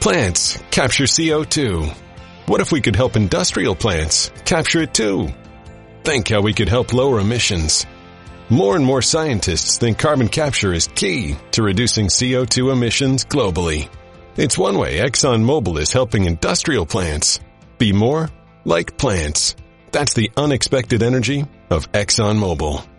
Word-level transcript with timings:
Plants 0.00 0.58
capture 0.70 1.04
CO2. 1.04 1.94
What 2.46 2.62
if 2.62 2.72
we 2.72 2.80
could 2.80 2.96
help 2.96 3.16
industrial 3.16 3.74
plants 3.74 4.32
capture 4.46 4.80
it 4.80 4.94
too? 4.94 5.28
Think 6.04 6.30
how 6.30 6.40
we 6.40 6.54
could 6.54 6.70
help 6.70 6.94
lower 6.94 7.20
emissions. 7.20 7.84
More 8.48 8.76
and 8.76 8.84
more 8.84 9.02
scientists 9.02 9.76
think 9.76 9.98
carbon 9.98 10.28
capture 10.28 10.72
is 10.72 10.86
key 10.86 11.36
to 11.50 11.62
reducing 11.62 12.06
CO2 12.06 12.72
emissions 12.72 13.26
globally. 13.26 13.90
It's 14.38 14.56
one 14.56 14.78
way 14.78 15.00
ExxonMobil 15.00 15.78
is 15.78 15.92
helping 15.92 16.24
industrial 16.24 16.86
plants 16.86 17.38
be 17.76 17.92
more 17.92 18.30
like 18.64 18.96
plants. 18.96 19.54
That's 19.92 20.14
the 20.14 20.30
unexpected 20.34 21.02
energy 21.02 21.44
of 21.68 21.92
ExxonMobil. 21.92 22.89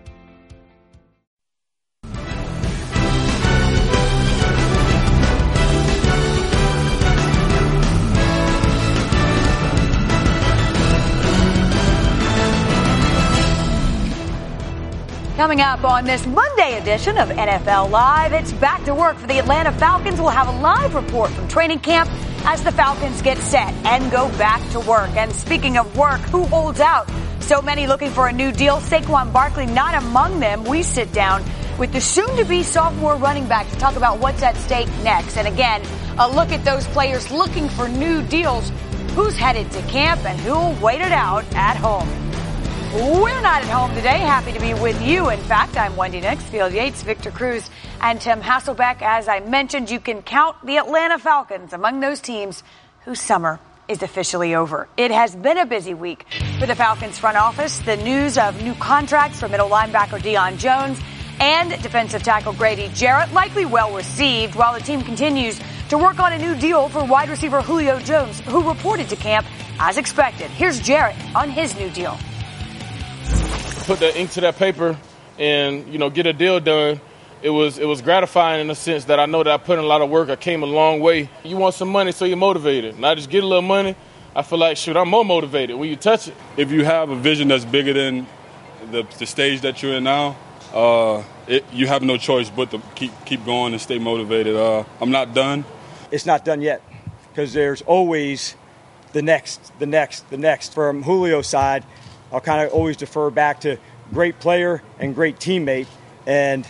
Coming 15.41 15.61
up 15.61 15.83
on 15.83 16.05
this 16.05 16.23
Monday 16.27 16.77
edition 16.77 17.17
of 17.17 17.29
NFL 17.29 17.89
Live, 17.89 18.31
it's 18.31 18.53
back 18.53 18.85
to 18.85 18.93
work 18.93 19.17
for 19.17 19.25
the 19.25 19.39
Atlanta 19.39 19.71
Falcons. 19.71 20.19
We'll 20.19 20.29
have 20.29 20.47
a 20.47 20.61
live 20.61 20.93
report 20.93 21.31
from 21.31 21.47
training 21.47 21.79
camp 21.79 22.07
as 22.45 22.63
the 22.63 22.71
Falcons 22.71 23.23
get 23.23 23.39
set 23.39 23.73
and 23.83 24.11
go 24.11 24.29
back 24.37 24.61
to 24.69 24.79
work. 24.81 25.09
And 25.17 25.33
speaking 25.33 25.79
of 25.79 25.97
work, 25.97 26.19
who 26.29 26.43
holds 26.43 26.79
out? 26.79 27.09
So 27.39 27.59
many 27.59 27.87
looking 27.87 28.11
for 28.11 28.27
a 28.27 28.31
new 28.31 28.51
deal. 28.51 28.75
Saquon 28.77 29.33
Barkley 29.33 29.65
not 29.65 29.95
among 29.95 30.39
them. 30.39 30.63
We 30.63 30.83
sit 30.83 31.11
down 31.11 31.43
with 31.79 31.91
the 31.91 32.01
soon-to-be 32.01 32.61
sophomore 32.61 33.15
running 33.15 33.47
back 33.47 33.67
to 33.71 33.75
talk 33.77 33.95
about 33.95 34.19
what's 34.19 34.43
at 34.43 34.55
stake 34.57 34.89
next. 35.01 35.37
And 35.37 35.47
again, 35.47 35.81
a 36.19 36.29
look 36.29 36.51
at 36.51 36.63
those 36.63 36.85
players 36.89 37.31
looking 37.31 37.67
for 37.67 37.87
new 37.87 38.21
deals. 38.21 38.71
Who's 39.15 39.37
headed 39.37 39.71
to 39.71 39.81
camp 39.87 40.23
and 40.23 40.39
who'll 40.41 40.75
wait 40.79 41.01
it 41.01 41.11
out 41.11 41.51
at 41.55 41.77
home? 41.77 42.30
We're 42.93 43.39
not 43.39 43.63
at 43.63 43.69
home 43.69 43.95
today. 43.95 44.19
Happy 44.19 44.51
to 44.51 44.59
be 44.59 44.73
with 44.73 45.01
you. 45.01 45.29
In 45.29 45.39
fact, 45.39 45.77
I'm 45.77 45.95
Wendy 45.95 46.19
Nix, 46.19 46.43
Field 46.43 46.73
Yates, 46.73 47.03
Victor 47.03 47.31
Cruz, 47.31 47.69
and 48.01 48.19
Tim 48.19 48.41
Hasselbeck. 48.41 49.01
As 49.01 49.29
I 49.29 49.39
mentioned, 49.39 49.89
you 49.89 50.01
can 50.01 50.21
count 50.21 50.57
the 50.65 50.75
Atlanta 50.75 51.17
Falcons 51.17 51.71
among 51.71 52.01
those 52.01 52.19
teams 52.19 52.63
whose 53.05 53.21
summer 53.21 53.61
is 53.87 54.03
officially 54.03 54.55
over. 54.55 54.89
It 54.97 55.09
has 55.11 55.33
been 55.33 55.57
a 55.57 55.65
busy 55.65 55.93
week 55.93 56.25
for 56.59 56.65
the 56.65 56.75
Falcons 56.75 57.17
front 57.17 57.37
office. 57.37 57.79
The 57.79 57.95
news 57.95 58.37
of 58.37 58.61
new 58.61 58.73
contracts 58.73 59.39
for 59.39 59.47
middle 59.47 59.69
linebacker 59.69 60.19
Deion 60.19 60.57
Jones 60.57 60.99
and 61.39 61.81
defensive 61.81 62.23
tackle 62.23 62.51
Grady 62.51 62.89
Jarrett 62.93 63.31
likely 63.31 63.63
well 63.63 63.95
received 63.95 64.55
while 64.55 64.73
the 64.73 64.81
team 64.81 65.01
continues 65.01 65.61
to 65.87 65.97
work 65.97 66.19
on 66.19 66.33
a 66.33 66.37
new 66.37 66.55
deal 66.55 66.89
for 66.89 67.05
wide 67.05 67.29
receiver 67.29 67.61
Julio 67.61 67.99
Jones, 68.01 68.41
who 68.41 68.67
reported 68.67 69.07
to 69.07 69.15
camp 69.15 69.47
as 69.79 69.97
expected. 69.97 70.51
Here's 70.51 70.81
Jarrett 70.81 71.15
on 71.33 71.49
his 71.49 71.73
new 71.77 71.89
deal 71.89 72.17
put 73.91 73.99
the 73.99 74.17
ink 74.17 74.31
to 74.31 74.39
that 74.39 74.55
paper 74.55 74.97
and 75.37 75.85
you 75.91 75.99
know 75.99 76.09
get 76.09 76.25
a 76.25 76.31
deal 76.31 76.61
done 76.61 76.97
it 77.41 77.49
was 77.49 77.77
it 77.77 77.83
was 77.83 78.01
gratifying 78.01 78.61
in 78.61 78.67
the 78.67 78.75
sense 78.75 79.03
that 79.05 79.19
I 79.19 79.25
know 79.25 79.43
that 79.43 79.51
I 79.51 79.57
put 79.57 79.79
in 79.79 79.83
a 79.83 79.87
lot 79.87 80.01
of 80.01 80.09
work. 80.09 80.29
I 80.29 80.37
came 80.37 80.63
a 80.63 80.67
long 80.67 81.01
way. 81.01 81.29
You 81.43 81.57
want 81.57 81.75
some 81.75 81.89
money, 81.89 82.13
so 82.13 82.23
you're 82.23 82.37
motivated. 82.37 82.97
Not 82.99 83.17
just 83.17 83.29
get 83.29 83.43
a 83.43 83.47
little 83.47 83.61
money. 83.63 83.95
I 84.33 84.43
feel 84.43 84.59
like 84.59 84.77
shoot, 84.77 84.95
I'm 84.95 85.09
more 85.09 85.25
motivated 85.25 85.75
when 85.75 85.89
you 85.89 85.97
touch 85.97 86.29
it. 86.29 86.35
If 86.55 86.71
you 86.71 86.85
have 86.85 87.09
a 87.09 87.15
vision 87.15 87.49
that's 87.49 87.65
bigger 87.65 87.91
than 87.91 88.27
the, 88.91 89.03
the 89.17 89.25
stage 89.25 89.61
that 89.61 89.81
you're 89.83 89.95
in 89.95 90.03
now, 90.05 90.37
uh, 90.73 91.23
it, 91.47 91.65
you 91.73 91.87
have 91.87 92.01
no 92.01 92.15
choice 92.15 92.49
but 92.49 92.71
to 92.71 92.81
keep 92.95 93.11
keep 93.25 93.43
going 93.43 93.73
and 93.73 93.81
stay 93.81 93.99
motivated. 93.99 94.55
Uh, 94.55 94.85
I'm 95.01 95.11
not 95.11 95.33
done. 95.33 95.65
It's 96.11 96.25
not 96.25 96.45
done 96.45 96.61
yet 96.61 96.81
because 97.29 97.51
there's 97.51 97.81
always 97.81 98.55
the 99.11 99.21
next, 99.21 99.77
the 99.79 99.85
next, 99.85 100.29
the 100.29 100.37
next. 100.37 100.73
From 100.73 101.03
Julio's 101.03 101.47
side, 101.47 101.83
I'll 102.31 102.41
kind 102.41 102.65
of 102.65 102.73
always 102.73 102.97
defer 102.97 103.29
back 103.29 103.61
to 103.61 103.77
great 104.13 104.39
player 104.39 104.81
and 104.99 105.13
great 105.15 105.37
teammate. 105.37 105.87
And 106.25 106.65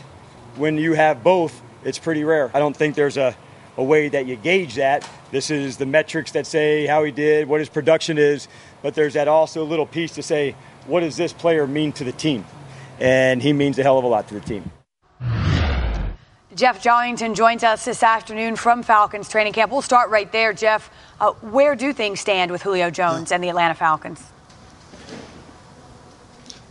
when 0.56 0.78
you 0.78 0.94
have 0.94 1.24
both, 1.24 1.62
it's 1.84 2.00
pretty 2.00 2.24
rare. 2.24 2.52
I 2.54 2.60
don't 2.60 2.76
think 2.76 2.96
there's 2.96 3.18
a, 3.18 3.36
a 3.78 3.84
way 3.84 4.10
that 4.10 4.26
you 4.26 4.36
gauge 4.36 4.76
that. 4.76 5.08
This 5.32 5.50
is 5.50 5.78
the 5.78 5.86
metrics 5.86 6.32
that 6.34 6.46
say 6.46 6.86
how 6.86 7.04
he 7.04 7.12
did, 7.12 7.48
what 7.48 7.60
his 7.60 7.70
production 7.70 8.18
is, 8.18 8.48
but 8.82 8.96
there's 8.96 9.14
that 9.14 9.28
also 9.28 9.64
little 9.64 9.86
piece 9.86 10.12
to 10.16 10.24
say, 10.24 10.56
what 10.88 11.02
does 11.02 11.16
this 11.16 11.34
player 11.34 11.68
mean 11.68 11.92
to 11.94 12.04
the 12.04 12.12
team? 12.12 12.46
And 13.00 13.42
he 13.42 13.54
means 13.54 13.80
a 13.80 13.84
hell 13.84 13.98
of 13.98 14.04
a 14.04 14.08
lot 14.08 14.28
to 14.28 14.34
the 14.34 14.42
team. 14.42 14.72
Jeff 16.54 16.84
Darlington 16.84 17.34
joins 17.34 17.64
us 17.64 17.86
this 17.86 18.04
afternoon 18.04 18.58
from 18.58 18.84
Falcons 18.84 19.30
training 19.30 19.54
camp. 19.54 19.72
We'll 19.72 19.82
start 19.82 20.10
right 20.10 20.30
there, 20.32 20.52
Jeff. 20.52 20.92
Uh, 21.20 21.32
where 21.32 21.76
do 21.76 21.94
things 21.94 22.20
stand 22.20 22.52
with 22.52 22.62
Julio 22.62 22.90
Jones 22.90 23.32
and 23.32 23.42
the 23.42 23.50
Atlanta 23.50 23.74
Falcons? 23.74 24.22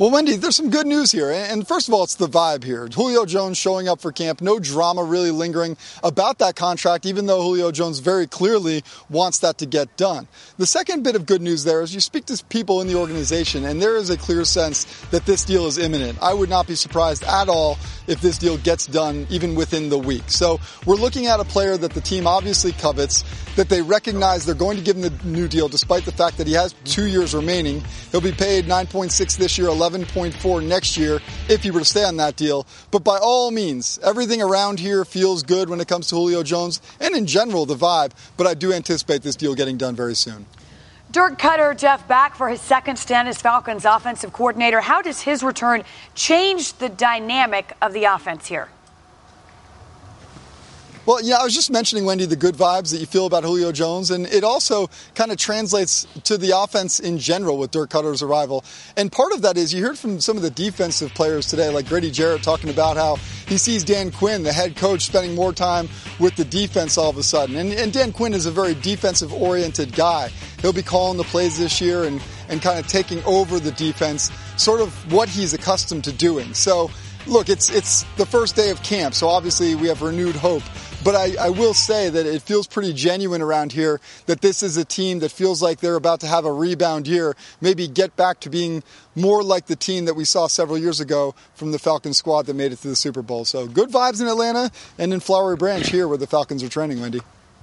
Well, 0.00 0.11
Wendy, 0.11 0.37
there's 0.37 0.56
some 0.56 0.71
good 0.71 0.87
news 0.87 1.12
here. 1.12 1.31
And 1.31 1.69
first 1.69 1.87
of 1.87 1.93
all, 1.93 2.05
it's 2.05 2.15
the 2.15 2.27
vibe 2.27 2.65
here. 2.65 2.88
Julio 2.88 3.27
Jones 3.27 3.59
showing 3.59 3.87
up 3.87 4.00
for 4.00 4.12
camp, 4.12 4.41
no 4.41 4.59
drama 4.59 5.05
really 5.05 5.31
lingering 5.31 5.77
about 6.03 6.38
that 6.38 6.56
contract, 6.56 7.05
even 7.05 7.27
though 7.27 7.43
Julio 7.43 7.71
Jones 7.71 7.99
very 7.99 8.27
clearly 8.27 8.83
wants 9.11 9.41
that 9.41 9.59
to 9.59 9.66
get 9.66 9.94
done. 9.99 10.27
The 10.56 10.65
second 10.65 11.03
bit 11.03 11.16
of 11.16 11.27
good 11.27 11.43
news 11.43 11.65
there 11.65 11.83
is 11.83 11.94
you 11.94 12.00
speak 12.00 12.25
to 12.27 12.44
people 12.47 12.81
in 12.81 12.87
the 12.87 12.94
organization, 12.94 13.66
and 13.66 13.83
there 13.83 13.94
is 13.94 14.09
a 14.09 14.16
clear 14.16 14.47
sense 14.47 14.87
that 15.11 15.27
this 15.27 15.44
deal 15.44 15.66
is 15.66 15.77
imminent. 15.77 16.19
I 16.22 16.32
would 16.32 16.49
not 16.49 16.67
be 16.67 16.77
surprised 16.77 17.22
at 17.25 17.50
all 17.50 17.77
if 18.06 18.22
this 18.22 18.38
deal 18.38 18.56
gets 18.56 18.87
done 18.87 19.27
even 19.28 19.55
within 19.55 19.91
the 19.91 19.99
week. 19.99 20.25
So 20.28 20.61
we're 20.87 20.94
looking 20.94 21.27
at 21.27 21.41
a 21.41 21.44
player 21.44 21.77
that 21.77 21.93
the 21.93 22.00
team 22.00 22.27
obviously 22.27 22.72
covets, 22.72 23.22
that 23.56 23.69
they 23.69 23.82
recognize 23.82 24.47
they're 24.47 24.55
going 24.55 24.78
to 24.78 24.82
give 24.82 24.97
him 24.97 25.03
the 25.03 25.12
new 25.25 25.47
deal 25.47 25.69
despite 25.69 26.06
the 26.06 26.12
fact 26.12 26.38
that 26.38 26.47
he 26.47 26.55
has 26.55 26.75
two 26.84 27.06
years 27.06 27.34
remaining. 27.34 27.82
He'll 28.12 28.22
be 28.22 28.32
paid 28.32 28.65
9.6 28.65 29.37
this 29.37 29.59
year, 29.59 29.69
11 29.69 29.90
11.4 29.91 30.67
next 30.67 30.97
year 30.97 31.21
if 31.49 31.62
he 31.62 31.71
were 31.71 31.81
to 31.81 31.84
stay 31.84 32.05
on 32.05 32.17
that 32.19 32.37
deal. 32.37 32.67
But 32.91 33.05
by 33.05 33.19
all 33.19 33.51
means, 33.51 33.99
everything 34.03 34.43
around 34.43 34.81
here 34.81 35.05
feels 35.05 35.43
good 35.43 35.69
when 35.69 35.81
it 35.81 35.89
comes 35.89 36.09
to 36.09 36.15
Julio 36.15 36.43
Jones 36.43 36.81
and 37.01 37.15
in 37.15 37.27
general 37.27 37.67
the 37.67 37.77
vibe. 37.77 38.12
But 38.37 38.47
I 38.47 38.55
do 38.55 38.73
anticipate 38.73 39.23
this 39.23 39.37
deal 39.37 39.55
getting 39.55 39.77
done 39.77 39.97
very 39.97 40.15
soon. 40.15 40.47
Dirk 41.11 41.41
Koetter, 41.41 41.77
Jeff, 41.77 42.06
back 42.06 42.37
for 42.37 42.49
his 42.49 42.61
second 42.61 42.97
stint 42.97 43.27
as 43.27 43.43
Falcons 43.43 43.84
offensive 43.84 44.33
coordinator. 44.33 44.81
How 44.81 45.03
does 45.03 45.21
his 45.23 45.43
return 45.43 45.83
change 46.15 46.75
the 46.75 46.89
dynamic 46.89 47.73
of 47.83 47.93
the 47.93 48.05
offense 48.05 48.47
here? 48.47 48.69
Well, 51.06 51.22
yeah, 51.22 51.37
I 51.37 51.44
was 51.44 51.55
just 51.55 51.71
mentioning, 51.71 52.05
Wendy, 52.05 52.27
the 52.27 52.37
good 52.37 52.55
vibes 52.55 52.93
that 52.93 52.99
you 52.99 53.06
feel 53.06 53.25
about 53.25 53.43
Julio 53.43 53.72
Jones, 53.72 54.11
and 54.11 54.27
it 54.27 54.44
also 54.44 54.91
kind 55.15 55.33
of 55.33 55.38
translates 55.38 56.06
to 56.25 56.37
the 56.37 56.59
offense 56.59 57.00
in 57.00 57.19
general 57.19 57.56
with 57.56 57.71
Dirk 57.71 57.88
Koetter's 57.88 58.22
arrival. 58.22 58.65
And 58.99 59.11
part 59.11 59.33
of 59.33 59.41
that 59.43 59.56
is 59.56 59.72
you 59.72 59.83
heard 59.83 59.99
from 59.99 60.21
some 60.21 60.37
of 60.37 60.43
the 60.43 60.50
defensive 60.50 61.15
players 61.15 61.47
today, 61.47 61.71
like 61.71 61.88
Grady 61.88 62.11
Jarrett, 62.11 62.43
talking 62.43 62.69
about 62.69 62.99
how 62.99 63.16
he 63.49 63.56
sees 63.56 63.83
Dan 63.83 64.12
Quinn, 64.12 64.43
the 64.43 64.53
head 64.53 64.77
coach, 64.77 65.06
spending 65.06 65.34
more 65.34 65.55
time 65.55 65.88
with 66.19 66.37
the 66.37 66.44
defense 66.44 66.99
all 66.99 67.09
of 67.09 67.17
a 67.17 67.22
sudden. 67.22 67.56
And, 67.56 67.72
and 67.72 67.94
Dan 67.94 68.12
Quinn 68.12 68.34
is 68.34 68.44
a 68.44 68.50
very 68.50 68.75
defensive 68.75 69.32
oriented 69.32 69.94
guy. 69.94 70.28
He'll 70.61 70.75
be 70.75 70.82
calling 70.82 71.17
the 71.17 71.25
plays 71.25 71.59
this 71.59 71.81
year 71.81 72.05
and, 72.05 72.21
and 72.50 72.61
kind 72.61 72.78
of 72.78 72.87
taking 72.87 73.25
over 73.25 73.59
the 73.59 73.72
defense, 73.72 74.31
sort 74.59 74.82
of 74.82 74.93
what 75.11 75.31
he's 75.31 75.55
accustomed 75.55 76.05
to 76.05 76.12
doing. 76.12 76.53
So, 76.53 76.91
look, 77.27 77.49
it's 77.49 77.71
it's 77.71 78.03
the 78.17 78.27
first 78.27 78.55
day 78.55 78.71
of 78.71 78.82
camp, 78.82 79.15
so 79.15 79.28
obviously 79.28 79.75
we 79.75 79.88
have 79.88 80.03
renewed 80.03 80.37
hope. 80.37 80.62
But 81.03 81.15
I, 81.15 81.47
I, 81.47 81.49
will 81.49 81.72
say 81.72 82.11
that 82.11 82.27
it 82.27 82.43
feels 82.43 82.66
pretty 82.66 82.93
genuine 82.93 83.41
around 83.41 83.72
here 83.72 84.00
that 84.27 84.43
this 84.43 84.62
is 84.62 84.77
a 84.77 84.84
team 84.84 85.21
that 85.21 85.31
feels 85.31 85.62
like 85.62 85.81
they're 85.81 85.94
about 85.94 86.21
to 86.21 86.27
have 86.27 86.44
a 86.44 86.53
rebound 86.53 87.06
year, 87.06 87.37
maybe 87.62 87.88
get 87.88 88.16
back 88.16 88.41
to 88.41 88.50
being 88.50 88.83
more 89.15 89.43
like 89.43 89.65
the 89.66 89.77
team 89.77 90.05
that 90.05 90.15
we 90.15 90.27
saw 90.27 90.47
several 90.47 90.77
years 90.77 91.00
ago 91.00 91.34
from 91.55 91.72
the 91.72 91.78
Falcons 91.78 92.19
squad 92.19 92.44
that 92.47 92.55
made 92.55 92.72
it 92.72 92.81
to 92.81 92.88
the 92.88 92.97
Super 92.97 93.22
Bowl. 93.22 93.47
So 93.47 93.66
good 93.66 93.88
vibes 93.88 94.21
in 94.21 94.27
Atlanta 94.27 94.71
and 94.99 95.15
in 95.15 95.21
Flowery 95.21 95.56
Branch 95.56 95.88
here 95.88 96.06
where 96.06 96.19
the 96.19 96.27
Falcons 96.27 96.62
are 96.62 96.69
training, 96.69 97.00
Wendy. 97.00 97.21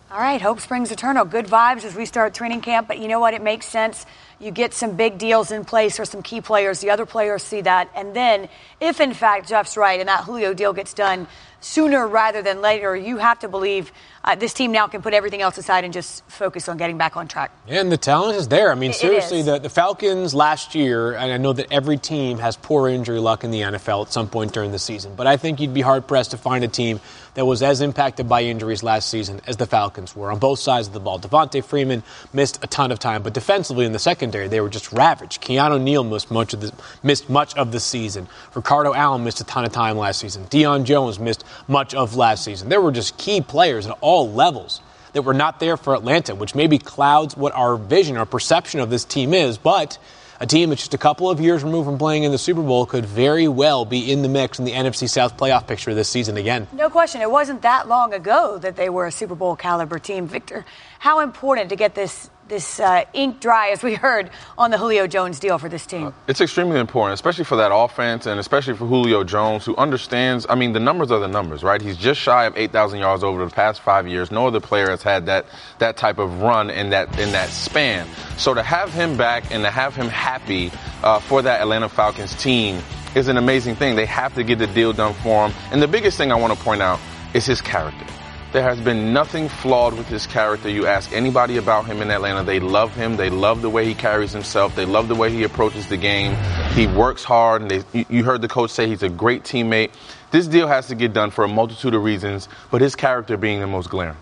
All 0.09 0.19
right, 0.19 0.41
hope 0.41 0.59
springs 0.59 0.91
eternal. 0.91 1.25
Good 1.25 1.45
vibes 1.45 1.83
as 1.83 1.93
we 1.93 2.05
start 2.05 2.33
training 2.33 2.61
camp, 2.61 2.87
but 2.87 2.97
you 2.97 3.07
know 3.07 3.19
what? 3.19 3.33
It 3.33 3.43
makes 3.43 3.65
sense 3.67 4.05
you 4.39 4.51
get 4.51 4.73
some 4.73 4.95
big 4.95 5.17
deals 5.17 5.51
in 5.51 5.65
place 5.65 5.97
for 5.97 6.05
some 6.05 6.21
key 6.21 6.41
players. 6.41 6.79
The 6.79 6.91
other 6.91 7.05
players 7.05 7.43
see 7.43 7.61
that. 7.61 7.89
And 7.95 8.15
then, 8.15 8.49
if 8.79 8.99
in 8.99 9.13
fact 9.13 9.49
Jeff's 9.49 9.77
right 9.77 9.99
and 9.99 10.09
that 10.09 10.23
Julio 10.23 10.53
deal 10.53 10.73
gets 10.73 10.93
done 10.93 11.27
sooner 11.59 12.07
rather 12.07 12.41
than 12.41 12.61
later, 12.61 12.95
you 12.95 13.17
have 13.17 13.39
to 13.39 13.47
believe 13.47 13.91
uh, 14.23 14.35
this 14.35 14.53
team 14.53 14.71
now 14.71 14.87
can 14.87 15.01
put 15.01 15.13
everything 15.13 15.41
else 15.41 15.57
aside 15.57 15.83
and 15.83 15.93
just 15.93 16.23
focus 16.29 16.67
on 16.67 16.77
getting 16.77 16.97
back 16.97 17.17
on 17.17 17.27
track. 17.27 17.51
And 17.67 17.91
the 17.91 17.97
talent 17.97 18.37
is 18.37 18.47
there. 18.47 18.71
I 18.71 18.75
mean, 18.75 18.91
it, 18.91 18.95
seriously, 18.95 19.39
it 19.39 19.43
the, 19.43 19.59
the 19.59 19.69
Falcons 19.69 20.35
last 20.35 20.75
year, 20.75 21.13
and 21.13 21.31
I 21.31 21.37
know 21.37 21.53
that 21.53 21.71
every 21.71 21.97
team 21.97 22.37
has 22.39 22.57
poor 22.57 22.89
injury 22.89 23.19
luck 23.19 23.43
in 23.43 23.51
the 23.51 23.61
NFL 23.61 24.07
at 24.07 24.13
some 24.13 24.27
point 24.27 24.53
during 24.53 24.71
the 24.71 24.79
season, 24.79 25.15
but 25.15 25.27
I 25.27 25.37
think 25.37 25.59
you'd 25.59 25.73
be 25.73 25.81
hard 25.81 26.07
pressed 26.07 26.31
to 26.31 26.37
find 26.37 26.63
a 26.63 26.67
team 26.67 26.99
that 27.33 27.45
was 27.45 27.61
as 27.61 27.81
impacted 27.81 28.27
by 28.27 28.41
injuries 28.43 28.83
last 28.83 29.09
season 29.09 29.41
as 29.45 29.57
the 29.57 29.65
Falcons 29.65 30.15
were 30.15 30.31
on 30.31 30.39
both 30.39 30.59
sides 30.59 30.87
of 30.87 30.93
the 30.93 30.99
ball. 30.99 31.19
Devonta 31.19 31.63
Freeman 31.63 32.03
missed 32.33 32.63
a 32.63 32.67
ton 32.67 32.91
of 32.91 32.99
time, 32.99 33.21
but 33.21 33.33
defensively 33.33 33.85
in 33.85 33.91
the 33.91 33.99
secondary, 34.27 34.47
they 34.49 34.61
were 34.61 34.69
just 34.69 34.91
ravaged. 34.91 35.41
Keanu 35.41 35.81
Neal 35.81 36.03
missed 36.03 36.29
much 36.31 36.53
of 36.53 36.61
the 36.61 36.71
missed 37.01 37.29
much 37.29 37.55
of 37.55 37.71
the 37.71 37.79
season. 37.79 38.27
Ricardo 38.53 38.93
Allen 38.93 39.23
missed 39.23 39.39
a 39.39 39.45
ton 39.45 39.63
of 39.65 39.71
time 39.71 39.97
last 39.97 40.19
season. 40.19 40.45
Deion 40.45 40.83
Jones 40.83 41.19
missed 41.19 41.43
much 41.67 41.93
of 41.93 42.15
last 42.15 42.43
season. 42.43 42.69
There 42.69 42.81
were 42.81 42.91
just 42.91 43.17
key 43.17 43.41
players 43.41 43.87
at 43.87 43.97
all 44.01 44.29
levels 44.31 44.81
that 45.13 45.21
were 45.21 45.33
not 45.33 45.59
there 45.59 45.77
for 45.77 45.95
Atlanta, 45.95 46.35
which 46.35 46.55
maybe 46.55 46.77
clouds 46.77 47.37
what 47.37 47.53
our 47.53 47.77
vision, 47.77 48.17
our 48.17 48.25
perception 48.25 48.81
of 48.81 48.89
this 48.89 49.05
team 49.05 49.33
is. 49.33 49.57
But 49.57 49.97
a 50.39 50.45
team 50.45 50.69
that's 50.69 50.81
just 50.81 50.93
a 50.93 50.99
couple 50.99 51.29
of 51.29 51.39
years 51.39 51.63
removed 51.63 51.85
from 51.85 51.97
playing 51.97 52.23
in 52.23 52.31
the 52.31 52.37
Super 52.37 52.61
Bowl 52.61 52.85
could 52.85 53.05
very 53.05 53.47
well 53.47 53.85
be 53.85 54.11
in 54.11 54.21
the 54.21 54.29
mix 54.29 54.59
in 54.59 54.65
the 54.65 54.73
NFC 54.73 55.09
South 55.09 55.37
playoff 55.37 55.65
picture 55.65 55.95
this 55.95 56.09
season 56.09 56.37
again. 56.37 56.67
No 56.73 56.89
question. 56.89 57.21
It 57.21 57.31
wasn't 57.31 57.61
that 57.61 57.87
long 57.87 58.13
ago 58.13 58.57
that 58.59 58.75
they 58.75 58.89
were 58.89 59.07
a 59.07 59.11
Super 59.11 59.35
Bowl 59.35 59.55
caliber 59.55 59.97
team. 59.97 60.27
Victor, 60.27 60.65
how 60.99 61.21
important 61.21 61.69
to 61.69 61.75
get 61.75 61.95
this 61.95 62.29
this 62.47 62.79
uh, 62.79 63.03
ink 63.13 63.39
dry, 63.39 63.69
as 63.69 63.83
we 63.83 63.95
heard 63.95 64.29
on 64.57 64.71
the 64.71 64.77
Julio 64.77 65.07
Jones 65.07 65.39
deal 65.39 65.57
for 65.57 65.69
this 65.69 65.85
team? 65.85 66.07
Uh, 66.07 66.11
it's 66.27 66.41
extremely 66.41 66.79
important, 66.79 67.13
especially 67.13 67.43
for 67.43 67.57
that 67.57 67.73
offense 67.73 68.25
and 68.25 68.39
especially 68.39 68.75
for 68.75 68.85
Julio 68.85 69.23
Jones, 69.23 69.65
who 69.65 69.75
understands. 69.75 70.45
I 70.49 70.55
mean, 70.55 70.73
the 70.73 70.79
numbers 70.79 71.11
are 71.11 71.19
the 71.19 71.27
numbers, 71.27 71.63
right? 71.63 71.81
He's 71.81 71.97
just 71.97 72.19
shy 72.19 72.45
of 72.45 72.57
8,000 72.57 72.99
yards 72.99 73.23
over 73.23 73.43
the 73.43 73.51
past 73.51 73.81
five 73.81 74.07
years. 74.07 74.31
No 74.31 74.47
other 74.47 74.59
player 74.59 74.89
has 74.89 75.03
had 75.03 75.25
that 75.27 75.45
that 75.79 75.97
type 75.97 76.17
of 76.17 76.41
run 76.41 76.69
in 76.69 76.89
that 76.91 77.19
in 77.19 77.31
that 77.31 77.49
span. 77.49 78.07
So 78.37 78.53
to 78.53 78.63
have 78.63 78.93
him 78.93 79.17
back 79.17 79.51
and 79.51 79.63
to 79.63 79.71
have 79.71 79.95
him 79.95 80.07
happy 80.07 80.71
uh, 81.03 81.19
for 81.19 81.41
that 81.41 81.61
Atlanta 81.61 81.89
Falcons 81.89 82.35
team 82.35 82.81
is 83.15 83.27
an 83.27 83.37
amazing 83.37 83.75
thing. 83.75 83.95
They 83.95 84.05
have 84.05 84.33
to 84.35 84.43
get 84.43 84.59
the 84.59 84.67
deal 84.67 84.93
done 84.93 85.13
for 85.15 85.47
him. 85.47 85.55
And 85.71 85.81
the 85.81 85.87
biggest 85.87 86.17
thing 86.17 86.31
I 86.31 86.35
want 86.35 86.57
to 86.57 86.63
point 86.63 86.81
out 86.81 86.99
is 87.33 87.45
his 87.45 87.61
character. 87.61 88.05
There 88.53 88.63
has 88.63 88.79
been 88.79 89.11
nothing 89.11 89.49
flawed 89.49 89.93
with 89.97 90.07
his 90.07 90.25
character. 90.25 90.69
You 90.69 90.87
ask 90.87 91.11
anybody 91.11 91.57
about 91.57 91.85
him 91.85 92.01
in 92.01 92.09
Atlanta, 92.09 92.43
they 92.43 92.61
love 92.61 92.95
him. 92.95 93.17
They 93.17 93.29
love 93.29 93.61
the 93.61 93.69
way 93.69 93.85
he 93.85 93.93
carries 93.93 94.31
himself. 94.31 94.73
They 94.73 94.85
love 94.85 95.09
the 95.09 95.15
way 95.15 95.29
he 95.29 95.43
approaches 95.43 95.87
the 95.87 95.97
game. 95.97 96.33
He 96.71 96.87
works 96.87 97.25
hard, 97.25 97.61
and 97.61 97.69
they, 97.69 98.05
you 98.09 98.23
heard 98.23 98.41
the 98.41 98.47
coach 98.47 98.71
say 98.71 98.87
he's 98.87 99.03
a 99.03 99.09
great 99.09 99.43
teammate. 99.43 99.91
This 100.31 100.47
deal 100.47 100.67
has 100.67 100.87
to 100.87 100.95
get 100.95 101.11
done 101.11 101.29
for 101.29 101.43
a 101.43 101.47
multitude 101.49 101.93
of 101.93 102.03
reasons, 102.03 102.47
but 102.71 102.79
his 102.79 102.95
character 102.95 103.35
being 103.35 103.59
the 103.59 103.67
most 103.67 103.89
glaring. 103.89 104.15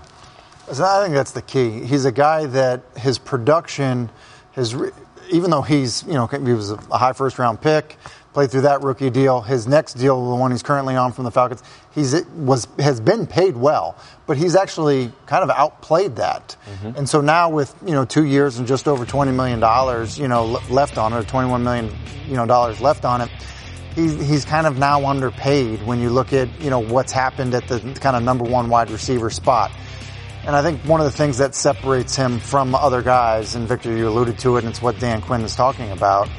I 0.68 1.04
think 1.04 1.14
that's 1.14 1.32
the 1.32 1.44
key. 1.44 1.86
He's 1.86 2.06
a 2.06 2.12
guy 2.12 2.48
that 2.48 2.82
his 2.98 3.20
production 3.20 4.10
has, 4.54 4.76
even 5.32 5.52
though 5.52 5.62
he's, 5.62 6.04
you 6.08 6.14
know, 6.14 6.26
he 6.26 6.38
was 6.40 6.72
a 6.72 6.98
high 6.98 7.14
first 7.14 7.38
round 7.38 7.62
pick, 7.62 7.98
played 8.36 8.52
through 8.52 8.62
that 8.62 8.84
rookie 8.84 9.10
deal. 9.10 9.40
His 9.40 9.66
next 9.66 9.94
deal, 9.94 10.30
the 10.30 10.36
one 10.36 10.52
he's 10.52 10.62
currently 10.62 10.98
on 10.98 11.14
from 11.14 11.24
the 11.24 11.32
Falcons, 11.32 11.64
he's 11.92 12.14
was 12.36 12.68
has 12.78 13.00
been 13.00 13.28
paid 13.28 13.56
well, 13.56 13.98
but 14.28 14.36
he's 14.36 14.58
actually 14.58 15.14
kind 15.26 15.42
of 15.42 15.50
outplayed 15.50 16.18
that. 16.18 16.58
Mm-hmm. 16.66 16.98
And 16.98 17.10
so 17.10 17.22
now 17.22 17.50
with 17.50 17.74
you 17.86 17.94
know 17.94 18.04
two 18.04 18.26
years 18.26 18.60
and 18.60 18.68
just 18.68 18.90
over 18.90 19.06
twenty 19.06 19.32
million 19.32 19.62
dollars, 19.62 20.20
you 20.20 20.28
know, 20.28 20.60
left 20.70 20.98
on 20.98 21.14
it, 21.14 21.16
or 21.16 21.24
twenty 21.24 21.50
one 21.50 21.64
million, 21.64 21.90
you 22.28 22.36
know, 22.36 22.46
dollars 22.46 22.82
left 22.82 23.06
on 23.06 23.22
it. 23.22 23.30
He, 23.96 24.14
he's 24.18 24.44
kind 24.44 24.68
of 24.68 24.78
now 24.78 25.06
underpaid 25.06 25.82
when 25.88 26.02
you 26.02 26.10
look 26.10 26.34
at 26.34 26.50
you 26.62 26.70
know 26.70 26.80
what's 26.80 27.14
happened 27.14 27.56
at 27.56 27.66
the 27.70 27.80
kind 28.02 28.18
of 28.18 28.24
number 28.24 28.44
one 28.44 28.68
wide 28.70 28.92
receiver 28.92 29.30
spot. 29.30 29.72
And 30.46 30.58
I 30.58 30.62
think 30.62 30.82
one 30.82 31.00
of 31.00 31.06
the 31.06 31.18
things 31.18 31.38
that 31.38 31.56
separates 31.56 32.18
him 32.18 32.40
from 32.40 32.76
other 32.76 33.02
guys, 33.02 33.56
and 33.56 33.66
Victor, 33.66 33.96
you 33.96 34.10
alluded 34.10 34.38
to 34.40 34.58
it, 34.58 34.66
and 34.66 34.68
it's 34.68 34.82
what 34.82 35.00
Dan 35.00 35.22
Quinn 35.22 35.42
is 35.42 35.56
talking 35.56 35.90
about, 35.92 36.30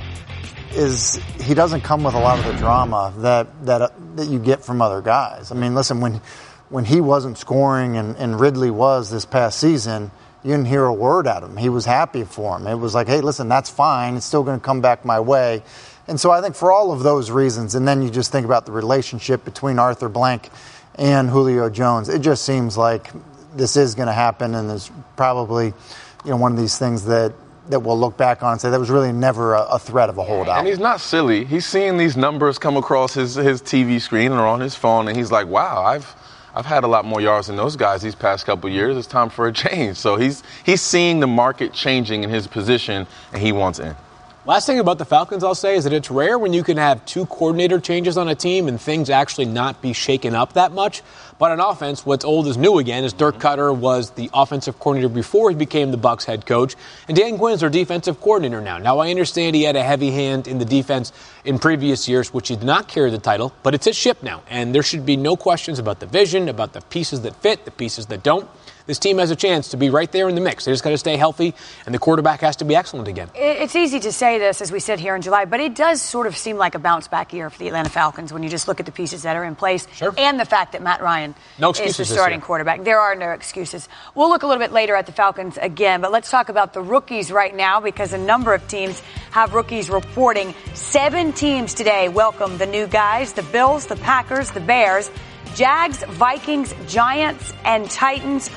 is 0.73 1.17
he 1.41 1.55
doesn't 1.55 1.83
come 1.83 2.03
with 2.03 2.15
a 2.15 2.19
lot 2.19 2.39
of 2.39 2.45
the 2.45 2.55
drama 2.55 3.13
that 3.19 3.67
that 3.67 3.83
uh, 3.83 3.89
that 4.17 4.29
you 4.29 4.39
get 4.39 4.65
from 4.65 4.83
other 4.83 5.01
guys. 5.01 5.53
I 5.53 5.55
mean, 5.55 5.75
listen, 5.75 6.01
when 6.01 6.21
when 6.69 6.85
he 6.85 7.01
wasn't 7.01 7.39
scoring 7.39 7.97
and, 7.97 8.17
and 8.17 8.41
Ridley 8.41 8.71
was 8.71 9.11
this 9.11 9.25
past 9.25 9.59
season, 9.61 10.11
you 10.43 10.51
didn't 10.51 10.67
hear 10.67 10.85
a 10.85 10.95
word 10.95 11.27
out 11.27 11.43
of 11.43 11.51
him. 11.51 11.57
He 11.57 11.69
was 11.69 11.85
happy 11.85 12.25
for 12.25 12.57
him. 12.57 12.67
It 12.67 12.75
was 12.75 12.95
like, 12.95 13.07
hey, 13.07 13.21
listen, 13.21 13.49
that's 13.49 13.71
fine. 13.71 14.17
It's 14.17 14.27
still 14.27 14.43
going 14.43 14.59
to 14.59 14.65
come 14.65 14.81
back 14.81 15.05
my 15.05 15.21
way. 15.21 15.63
And 16.09 16.21
so 16.21 16.31
I 16.31 16.41
think 16.41 16.55
for 16.55 16.71
all 16.71 16.93
of 16.93 17.03
those 17.03 17.31
reasons, 17.31 17.75
and 17.75 17.87
then 17.87 18.03
you 18.03 18.11
just 18.11 18.31
think 18.31 18.45
about 18.45 18.67
the 18.67 18.73
relationship 18.73 19.45
between 19.45 19.79
Arthur 19.79 20.09
Blank 20.09 20.51
and 20.95 21.29
Julio 21.29 21.69
Jones, 21.69 22.09
it 22.09 22.21
just 22.21 22.45
seems 22.45 22.77
like 22.77 23.11
this 23.57 23.77
is 23.77 23.95
going 23.95 24.07
to 24.07 24.13
happen, 24.13 24.55
and 24.55 24.71
there's 24.71 24.91
probably 25.17 25.67
you 26.25 26.31
know 26.31 26.37
one 26.37 26.53
of 26.53 26.59
these 26.59 26.79
things 26.79 27.05
that 27.07 27.33
that 27.71 27.81
we'll 27.81 27.99
look 27.99 28.17
back 28.17 28.43
on 28.43 28.53
and 28.53 28.61
say 28.61 28.71
that 28.71 28.81
was 28.81 28.91
really 28.91 29.13
never 29.13 29.55
a, 29.55 29.63
a, 29.63 29.79
threat 29.79 30.09
of 30.09 30.19
a 30.19 30.23
holdout. 30.23 30.59
And 30.59 30.69
he's 30.69 30.79
not 30.79 31.01
silly. 31.01 31.45
He's 31.45 31.67
seeing 31.67 31.97
these 31.97 32.17
numbers 32.17 32.59
come 32.59 32.77
across 32.77 33.15
his, 33.15 33.35
his 33.35 33.63
TV 33.63 34.01
screen 34.01 34.33
or 34.33 34.47
on 34.47 34.61
his 34.61 34.75
phone, 34.75 35.09
and 35.09 35.17
he's 35.17 35.31
like, 35.33 35.47
wow, 35.47 35.83
I've. 35.83 36.15
I've 36.55 36.65
had 36.65 36.85
a 36.85 36.87
lot 36.87 37.05
more 37.05 37.21
yards 37.21 37.49
than 37.49 37.57
those 37.57 37.77
guys 37.77 38.01
these 38.01 38.15
past 38.15 38.47
couple 38.47 38.71
years. 38.71 38.97
It's 38.97 39.07
time 39.07 39.29
for 39.29 39.47
a 39.47 39.53
change. 39.65 39.99
So 39.99 40.17
he's 40.17 40.43
he's 40.65 40.81
seeing 40.81 41.21
the 41.21 41.27
market 41.27 41.75
changing 41.75 42.25
in 42.25 42.31
his 42.31 42.47
position, 42.47 43.07
and 43.35 43.43
he 43.43 43.53
wants 43.53 43.79
in. 43.79 43.95
Last 44.47 44.67
thing 44.67 44.79
about 44.79 44.99
the 44.99 45.05
Falcons, 45.05 45.43
I'll 45.43 45.57
say, 45.57 45.75
is 45.75 45.83
that 45.83 45.93
it's 45.93 46.09
rare 46.09 46.39
when 46.39 46.53
you 46.53 46.63
can 46.63 46.77
have 46.77 47.05
two 47.05 47.27
coordinator 47.27 47.81
changes 47.81 48.17
on 48.17 48.29
a 48.29 48.37
team 48.37 48.69
and 48.69 48.81
things 48.81 49.11
actually 49.11 49.47
not 49.47 49.83
be 49.83 49.93
shaken 49.93 50.37
up 50.37 50.53
that 50.53 50.71
much. 50.71 51.03
But 51.41 51.51
on 51.51 51.59
offense, 51.59 52.07
what's 52.07 52.25
old 52.25 52.47
is 52.47 52.57
new 52.57 52.79
again. 52.79 53.03
As 53.03 53.13
Dirk 53.13 53.39
mm-hmm. 53.39 53.45
Koetter 53.45 53.77
was 53.77 54.11
the 54.13 54.31
offensive 54.33 54.79
coordinator 54.79 55.13
before 55.13 55.51
he 55.51 55.57
became 55.57 55.91
the 55.91 55.99
Bucs 55.99 56.25
head 56.25 56.47
coach, 56.47 56.77
and 57.09 57.17
Dan 57.17 57.39
Quinn's 57.39 57.65
our 57.65 57.69
defensive 57.69 58.21
coordinator 58.21 58.61
now. 58.61 58.79
Now 58.79 59.01
I 59.01 59.11
understand 59.11 59.57
he 59.57 59.65
had 59.65 59.75
a 59.75 59.83
heavy 59.83 60.13
hand 60.13 60.47
in 60.47 60.59
the 60.59 60.65
defense 60.65 61.13
in 61.45 61.59
previous 61.59 62.09
years, 62.09 62.33
which 62.33 62.47
he 62.47 62.55
did 62.55 62.65
not 62.65 62.87
carry 62.87 63.11
the 63.11 63.19
title, 63.19 63.53
but 63.65 63.75
it's 63.75 63.87
his 63.87 63.97
ship 63.97 64.23
now, 64.23 64.45
and 64.49 64.73
there 64.73 64.85
should 64.85 65.05
be 65.05 65.17
no 65.17 65.35
questions 65.37 65.81
about 65.81 65.99
the 65.99 66.07
vision, 66.07 66.49
about 66.49 66.73
the 66.73 66.83
pieces 66.83 67.23
that 67.23 67.35
fit, 67.43 67.65
the 67.65 67.73
pieces 67.73 68.07
that 68.07 68.23
don't 68.23 68.49
this 68.87 68.99
team 68.99 69.19
has 69.19 69.31
a 69.31 69.37
chance 69.37 69.69
to 69.69 69.77
be 69.77 69.91
right 69.91 70.11
there 70.11 70.29
in 70.29 70.35
the 70.35 70.41
mix. 70.41 70.65
They 70.65 70.73
just 70.73 70.85
got 70.85 70.91
to 70.91 70.99
stay 70.99 71.17
healthy, 71.17 71.55
and 71.85 71.95
the 71.95 71.99
quarterback 71.99 72.41
has 72.41 72.57
to 72.57 72.65
be 72.65 72.77
excellent 72.77 73.09
again. 73.09 73.31
It's 73.35 73.77
easy 73.77 74.01
to 74.01 74.13
say 74.13 74.39
this 74.39 74.61
as 74.61 74.71
we 74.71 74.81
sit 74.81 75.01
here 75.01 75.17
in 75.17 75.23
July, 75.23 75.45
but 75.45 75.61
it 75.61 75.75
does 75.75 76.01
sort 76.01 76.27
of 76.27 76.37
seem 76.37 76.57
like 76.57 76.75
a 76.75 76.79
bounce 76.79 77.09
back 77.09 77.33
year 77.33 77.51
for 77.51 77.59
the 77.59 77.67
Atlanta 77.67 77.91
Falcons 77.91 78.33
when 78.33 78.43
you 78.43 78.49
just 78.49 78.69
look 78.69 78.81
at 78.81 78.87
the 78.87 78.93
pieces 78.93 79.23
that 79.23 79.37
are 79.37 79.45
in 79.45 79.57
place 79.57 79.87
sure. 79.95 80.15
and 80.17 80.39
the 80.39 80.45
fact 80.45 80.73
that 80.73 80.83
Matt 80.83 81.03
Ryan 81.03 81.35
no 81.59 81.71
is 81.71 81.97
the 81.97 82.05
starting 82.05 82.41
quarterback. 82.41 82.85
There 82.85 83.01
are 83.01 83.15
no 83.15 83.31
excuses. 83.31 83.89
We'll 84.15 84.29
look 84.29 84.43
a 84.43 84.47
little 84.47 84.63
bit 84.63 84.73
later 84.73 84.95
at 84.95 85.07
the 85.07 85.13
Falcons 85.13 85.59
again, 85.59 86.01
but 86.01 86.13
let's 86.13 86.31
talk 86.31 86.49
about 86.49 86.73
the 86.73 86.83
rookies 86.83 87.33
right 87.33 87.55
now 87.55 87.81
because 87.81 88.13
a 88.13 88.19
number 88.19 88.55
of 88.55 88.67
teams 88.69 89.01
have 89.31 89.55
rookies 89.55 89.91
reporting. 89.91 90.55
Seven 90.75 91.33
teams 91.33 91.75
today 91.75 92.09
welcome 92.09 92.59
the 92.59 92.67
new 92.67 92.87
guys 92.87 93.33
the 93.33 93.43
Bills, 93.43 93.87
the 93.87 93.97
Packers, 93.97 94.51
the 94.53 94.61
Bears. 94.61 95.11
Jags, 95.55 96.05
Vikings, 96.05 96.75
Giants, 96.87 97.55
and 97.65 97.91
Titans 97.91 98.51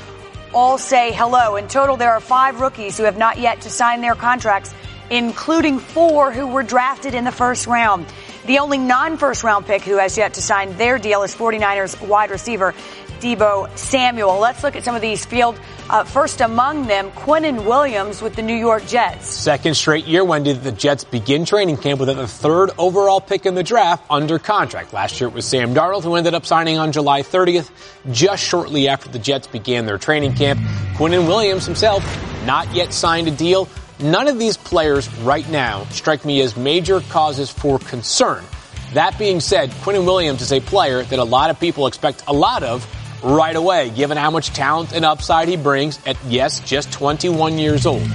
all 0.54 0.78
say 0.78 1.12
hello. 1.14 1.56
In 1.56 1.68
total, 1.68 1.98
there 1.98 2.12
are 2.12 2.20
five 2.20 2.60
rookies 2.60 2.98
who 2.98 3.04
have 3.04 3.18
not 3.18 3.38
yet 3.38 3.62
to 3.62 3.70
sign 3.70 4.02
their 4.02 4.16
contracts, 4.16 4.74
including 5.10 5.80
four 5.80 6.32
who 6.32 6.48
were 6.48 6.64
drafted 6.64 7.14
in 7.14 7.24
the 7.24 7.32
first 7.32 7.68
round. 7.68 8.06
The 8.50 8.58
only 8.58 8.80
non 8.80 9.18
first 9.18 9.44
round 9.44 9.68
pick 9.68 9.84
who 9.84 9.98
has 9.98 10.18
yet 10.18 10.34
to 10.34 10.42
sign 10.42 10.76
their 10.76 10.98
deal 10.98 11.22
is 11.22 11.36
49ers 11.36 12.08
wide 12.08 12.32
receiver 12.32 12.74
Deebo 13.20 13.78
Samuel. 13.78 14.40
Let's 14.40 14.64
look 14.64 14.76
at 14.76 14.84
some 14.84 14.96
of 14.96 15.04
these 15.04 15.24
field. 15.24 15.60
Uh, 15.88 16.04
first 16.04 16.42
among 16.42 16.88
them, 16.88 17.12
Quinnen 17.12 17.66
Williams 17.66 18.24
with 18.24 18.36
the 18.36 18.42
New 18.42 18.56
York 18.56 18.88
Jets. 18.88 19.28
Second 19.28 19.76
straight 19.76 20.06
year, 20.06 20.26
Wendy, 20.26 20.54
the 20.54 20.72
Jets 20.72 21.04
begin 21.04 21.46
training 21.46 21.78
camp 21.78 22.00
with 22.00 22.10
the 22.10 22.28
third 22.28 22.72
overall 22.80 23.22
pick 23.22 23.46
in 23.46 23.54
the 23.54 23.62
draft 23.62 24.04
under 24.10 24.40
contract. 24.40 24.94
Last 24.94 25.22
year 25.22 25.30
it 25.30 25.36
was 25.36 25.46
Sam 25.46 25.76
Darnold 25.76 26.02
who 26.02 26.16
ended 26.16 26.34
up 26.34 26.48
signing 26.48 26.80
on 26.80 26.92
July 26.92 27.22
30th, 27.22 27.70
just 28.12 28.44
shortly 28.44 28.88
after 28.88 29.10
the 29.10 29.20
Jets 29.20 29.46
began 29.46 29.86
their 29.86 30.00
training 30.00 30.34
camp. 30.34 30.60
Quinnen 30.96 31.28
Williams 31.28 31.68
himself 31.68 32.04
not 32.48 32.74
yet 32.74 32.94
signed 32.94 33.28
a 33.28 33.32
deal. 33.32 33.70
None 34.02 34.30
of 34.30 34.40
these 34.40 34.56
players 34.56 35.14
right 35.20 35.48
now 35.50 35.84
strike 35.90 36.24
me 36.24 36.42
as 36.42 36.56
major 36.56 37.02
causes 37.02 37.50
for 37.50 37.80
concern. 37.80 38.46
That 38.94 39.20
being 39.20 39.42
said, 39.42 39.72
Quinnen 39.72 40.06
Williams 40.06 40.42
is 40.42 40.54
a 40.54 40.62
player 40.62 41.04
that 41.04 41.20
a 41.20 41.24
lot 41.24 41.50
of 41.50 41.60
people 41.60 41.86
expect 41.86 42.24
a 42.28 42.34
lot 42.34 42.64
of 42.64 42.88
right 43.22 43.56
away, 43.56 43.90
given 43.90 44.18
how 44.18 44.32
much 44.32 44.52
talent 44.52 44.94
and 44.94 45.04
upside 45.04 45.50
he 45.50 45.58
brings 45.58 46.00
at, 46.06 46.18
yes, 46.26 46.62
just 46.62 46.94
21 46.94 47.58
years 47.58 47.86
old. 47.86 48.08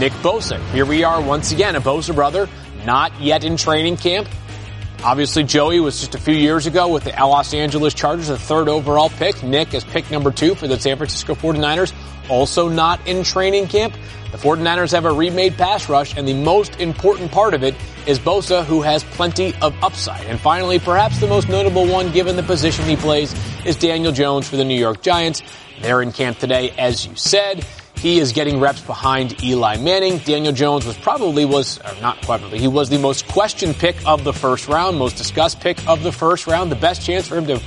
Nick 0.00 0.12
Bosa, 0.14 0.60
here 0.70 0.84
we 0.84 1.04
are 1.04 1.20
once 1.22 1.52
again, 1.52 1.76
a 1.76 1.80
Bosa 1.80 2.14
brother, 2.14 2.48
not 2.84 3.20
yet 3.20 3.44
in 3.44 3.56
training 3.56 3.96
camp. 3.96 4.28
Obviously, 5.04 5.44
Joey 5.44 5.78
was 5.78 6.00
just 6.00 6.16
a 6.16 6.18
few 6.18 6.34
years 6.34 6.66
ago 6.66 6.88
with 6.88 7.04
the 7.04 7.10
Los 7.10 7.54
Angeles 7.54 7.94
Chargers, 7.94 8.28
the 8.28 8.38
third 8.38 8.68
overall 8.68 9.08
pick. 9.08 9.42
Nick 9.44 9.72
is 9.72 9.84
pick 9.84 10.10
number 10.10 10.32
two 10.32 10.56
for 10.56 10.66
the 10.66 10.78
San 10.78 10.96
Francisco 10.96 11.36
49ers, 11.36 11.92
also 12.28 12.68
not 12.68 13.06
in 13.06 13.22
training 13.22 13.68
camp. 13.68 13.94
The 14.32 14.38
49ers 14.38 14.90
have 14.92 15.04
a 15.04 15.12
remade 15.12 15.56
pass 15.56 15.88
rush, 15.88 16.16
and 16.16 16.26
the 16.26 16.34
most 16.34 16.80
important 16.80 17.30
part 17.30 17.54
of 17.54 17.62
it 17.62 17.76
is 18.06 18.18
Bosa, 18.18 18.64
who 18.64 18.82
has 18.82 19.04
plenty 19.04 19.54
of 19.62 19.72
upside. 19.84 20.26
And 20.26 20.38
finally, 20.38 20.80
perhaps 20.80 21.20
the 21.20 21.28
most 21.28 21.48
notable 21.48 21.86
one 21.86 22.10
given 22.10 22.34
the 22.34 22.42
position 22.42 22.84
he 22.84 22.96
plays 22.96 23.34
is 23.64 23.76
Daniel 23.76 24.12
Jones 24.12 24.48
for 24.48 24.56
the 24.56 24.64
New 24.64 24.78
York 24.78 25.00
Giants. 25.00 25.42
They're 25.80 26.02
in 26.02 26.10
camp 26.10 26.38
today, 26.38 26.70
as 26.76 27.06
you 27.06 27.14
said. 27.14 27.64
He 28.00 28.20
is 28.20 28.32
getting 28.32 28.60
reps 28.60 28.80
behind 28.80 29.42
Eli 29.42 29.76
Manning. 29.78 30.18
Daniel 30.18 30.52
Jones 30.52 30.86
was 30.86 30.96
probably 30.96 31.44
was 31.44 31.80
not 32.00 32.22
probably 32.22 32.60
he 32.60 32.68
was 32.68 32.88
the 32.88 32.98
most 32.98 33.26
questioned 33.26 33.74
pick 33.74 33.96
of 34.06 34.22
the 34.22 34.32
first 34.32 34.68
round, 34.68 34.96
most 34.96 35.16
discussed 35.16 35.58
pick 35.58 35.84
of 35.88 36.04
the 36.04 36.12
first 36.12 36.46
round. 36.46 36.70
The 36.70 36.76
best 36.76 37.04
chance 37.04 37.26
for 37.26 37.36
him 37.36 37.46
to 37.48 37.60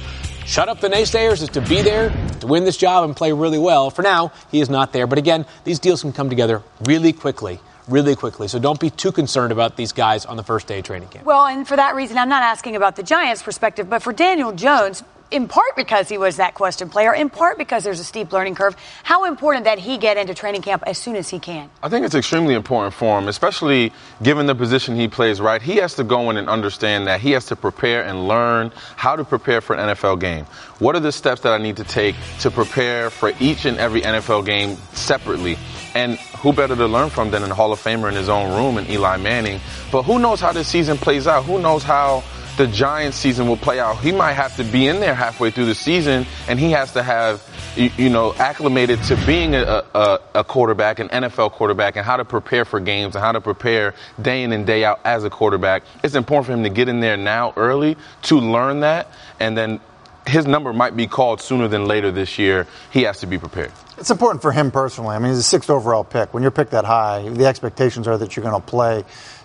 shut 0.45 0.69
up 0.69 0.79
the 0.79 0.87
naysayers 0.87 1.41
is 1.41 1.49
to 1.49 1.61
be 1.61 1.81
there, 1.81 2.11
to 2.39 2.47
win 2.47 2.63
this 2.63 2.77
job 2.77 3.03
and 3.03 3.13
play 3.13 3.33
really 3.33 3.57
well. 3.57 3.89
For 3.89 4.03
now, 4.03 4.31
he 4.51 4.61
is 4.61 4.69
not 4.69 4.93
there. 4.93 5.05
But 5.05 5.17
again, 5.17 5.45
these 5.65 5.79
deals 5.79 6.01
can 6.01 6.13
come 6.13 6.29
together 6.29 6.63
really 6.85 7.11
quickly 7.11 7.59
really 7.87 8.15
quickly. 8.15 8.47
So 8.47 8.59
don't 8.59 8.79
be 8.79 8.89
too 8.89 9.11
concerned 9.11 9.51
about 9.51 9.75
these 9.75 9.91
guys 9.91 10.25
on 10.25 10.37
the 10.37 10.43
first 10.43 10.67
day 10.67 10.79
of 10.79 10.85
training 10.85 11.09
camp. 11.09 11.25
Well, 11.25 11.45
and 11.45 11.67
for 11.67 11.75
that 11.75 11.95
reason, 11.95 12.17
I'm 12.17 12.29
not 12.29 12.43
asking 12.43 12.75
about 12.75 12.95
the 12.95 13.03
Giants' 13.03 13.43
perspective, 13.43 13.89
but 13.89 14.01
for 14.01 14.13
Daniel 14.13 14.53
Jones, 14.53 15.03
in 15.31 15.47
part 15.47 15.75
because 15.75 16.09
he 16.09 16.17
was 16.17 16.37
that 16.37 16.53
question 16.53 16.89
player, 16.89 17.13
in 17.13 17.29
part 17.29 17.57
because 17.57 17.83
there's 17.83 17.99
a 17.99 18.03
steep 18.03 18.31
learning 18.31 18.55
curve. 18.55 18.75
How 19.03 19.25
important 19.25 19.63
that 19.63 19.79
he 19.79 19.97
get 19.97 20.17
into 20.17 20.33
training 20.33 20.61
camp 20.61 20.83
as 20.85 20.97
soon 20.97 21.15
as 21.15 21.29
he 21.29 21.39
can? 21.39 21.69
I 21.81 21.89
think 21.89 22.05
it's 22.05 22.15
extremely 22.15 22.53
important 22.53 22.93
for 22.93 23.17
him, 23.17 23.27
especially 23.27 23.93
given 24.21 24.45
the 24.45 24.55
position 24.55 24.95
he 24.95 25.07
plays, 25.07 25.39
right? 25.39 25.61
He 25.61 25.77
has 25.77 25.95
to 25.95 26.03
go 26.03 26.29
in 26.29 26.37
and 26.37 26.49
understand 26.49 27.07
that 27.07 27.21
he 27.21 27.31
has 27.31 27.45
to 27.47 27.55
prepare 27.55 28.03
and 28.03 28.27
learn 28.27 28.71
how 28.97 29.15
to 29.15 29.23
prepare 29.23 29.61
for 29.61 29.75
an 29.75 29.95
NFL 29.95 30.19
game. 30.19 30.45
What 30.79 30.95
are 30.95 30.99
the 30.99 31.11
steps 31.11 31.41
that 31.41 31.53
I 31.53 31.57
need 31.57 31.77
to 31.77 31.83
take 31.83 32.15
to 32.41 32.51
prepare 32.51 33.09
for 33.09 33.31
each 33.39 33.65
and 33.65 33.77
every 33.77 34.01
NFL 34.01 34.45
game 34.45 34.75
separately? 34.93 35.57
And 35.95 36.17
who 36.39 36.53
better 36.53 36.75
to 36.75 36.87
learn 36.87 37.09
from 37.09 37.31
than 37.31 37.43
a 37.43 37.53
Hall 37.53 37.71
of 37.71 37.79
Famer 37.79 38.09
in 38.09 38.15
his 38.15 38.29
own 38.29 38.51
room 38.53 38.77
and 38.77 38.89
Eli 38.89 39.17
Manning? 39.17 39.59
But 39.91 40.03
who 40.03 40.19
knows 40.19 40.39
how 40.39 40.51
this 40.51 40.67
season 40.67 40.97
plays 40.97 41.27
out? 41.27 41.45
Who 41.45 41.59
knows 41.59 41.83
how 41.83 42.23
the 42.57 42.67
Giants 42.67 43.17
season 43.17 43.47
will 43.47 43.57
play 43.57 43.79
out. 43.79 43.99
He 43.99 44.11
might 44.11 44.33
have 44.33 44.55
to 44.57 44.63
be 44.63 44.87
in 44.87 44.99
there 44.99 45.15
halfway 45.15 45.51
through 45.51 45.65
the 45.65 45.75
season, 45.75 46.25
and 46.47 46.59
he 46.59 46.71
has 46.71 46.93
to 46.93 47.03
have, 47.03 47.43
you, 47.75 48.09
know, 48.09 48.33
acclimated 48.35 49.01
to 49.03 49.15
being 49.25 49.55
a, 49.55 49.83
a, 49.93 50.19
a, 50.35 50.43
quarterback, 50.43 50.99
an 50.99 51.09
NFL 51.09 51.51
quarterback, 51.51 51.95
and 51.95 52.05
how 52.05 52.17
to 52.17 52.25
prepare 52.25 52.65
for 52.65 52.79
games 52.79 53.15
and 53.15 53.23
how 53.23 53.31
to 53.31 53.41
prepare 53.41 53.93
day 54.21 54.43
in 54.43 54.51
and 54.51 54.65
day 54.65 54.83
out 54.83 54.99
as 55.05 55.23
a 55.23 55.29
quarterback. 55.29 55.83
It's 56.03 56.15
important 56.15 56.47
for 56.47 56.53
him 56.53 56.63
to 56.63 56.69
get 56.69 56.89
in 56.89 56.99
there 56.99 57.17
now 57.17 57.53
early 57.55 57.97
to 58.23 58.39
learn 58.39 58.81
that, 58.81 59.07
and 59.39 59.57
then 59.57 59.79
his 60.27 60.45
number 60.45 60.71
might 60.73 60.95
be 60.95 61.07
called 61.07 61.41
sooner 61.41 61.67
than 61.67 61.85
later 61.85 62.11
this 62.11 62.37
year. 62.37 62.67
He 62.91 63.03
has 63.03 63.19
to 63.21 63.27
be 63.27 63.37
prepared. 63.37 63.71
It's 63.97 64.11
important 64.11 64.41
for 64.41 64.51
him 64.51 64.71
personally. 64.71 65.15
I 65.15 65.19
mean, 65.19 65.29
he's 65.29 65.39
a 65.39 65.43
sixth 65.43 65.69
overall 65.69 66.03
pick. 66.03 66.33
When 66.33 66.43
you're 66.43 66.51
picked 66.51 66.71
that 66.71 66.85
high, 66.85 67.27
the 67.27 67.45
expectations 67.45 68.07
are 68.07 68.17
that 68.17 68.35
you're 68.35 68.43
going 68.43 68.59
to 68.59 68.65
play. 68.65 69.03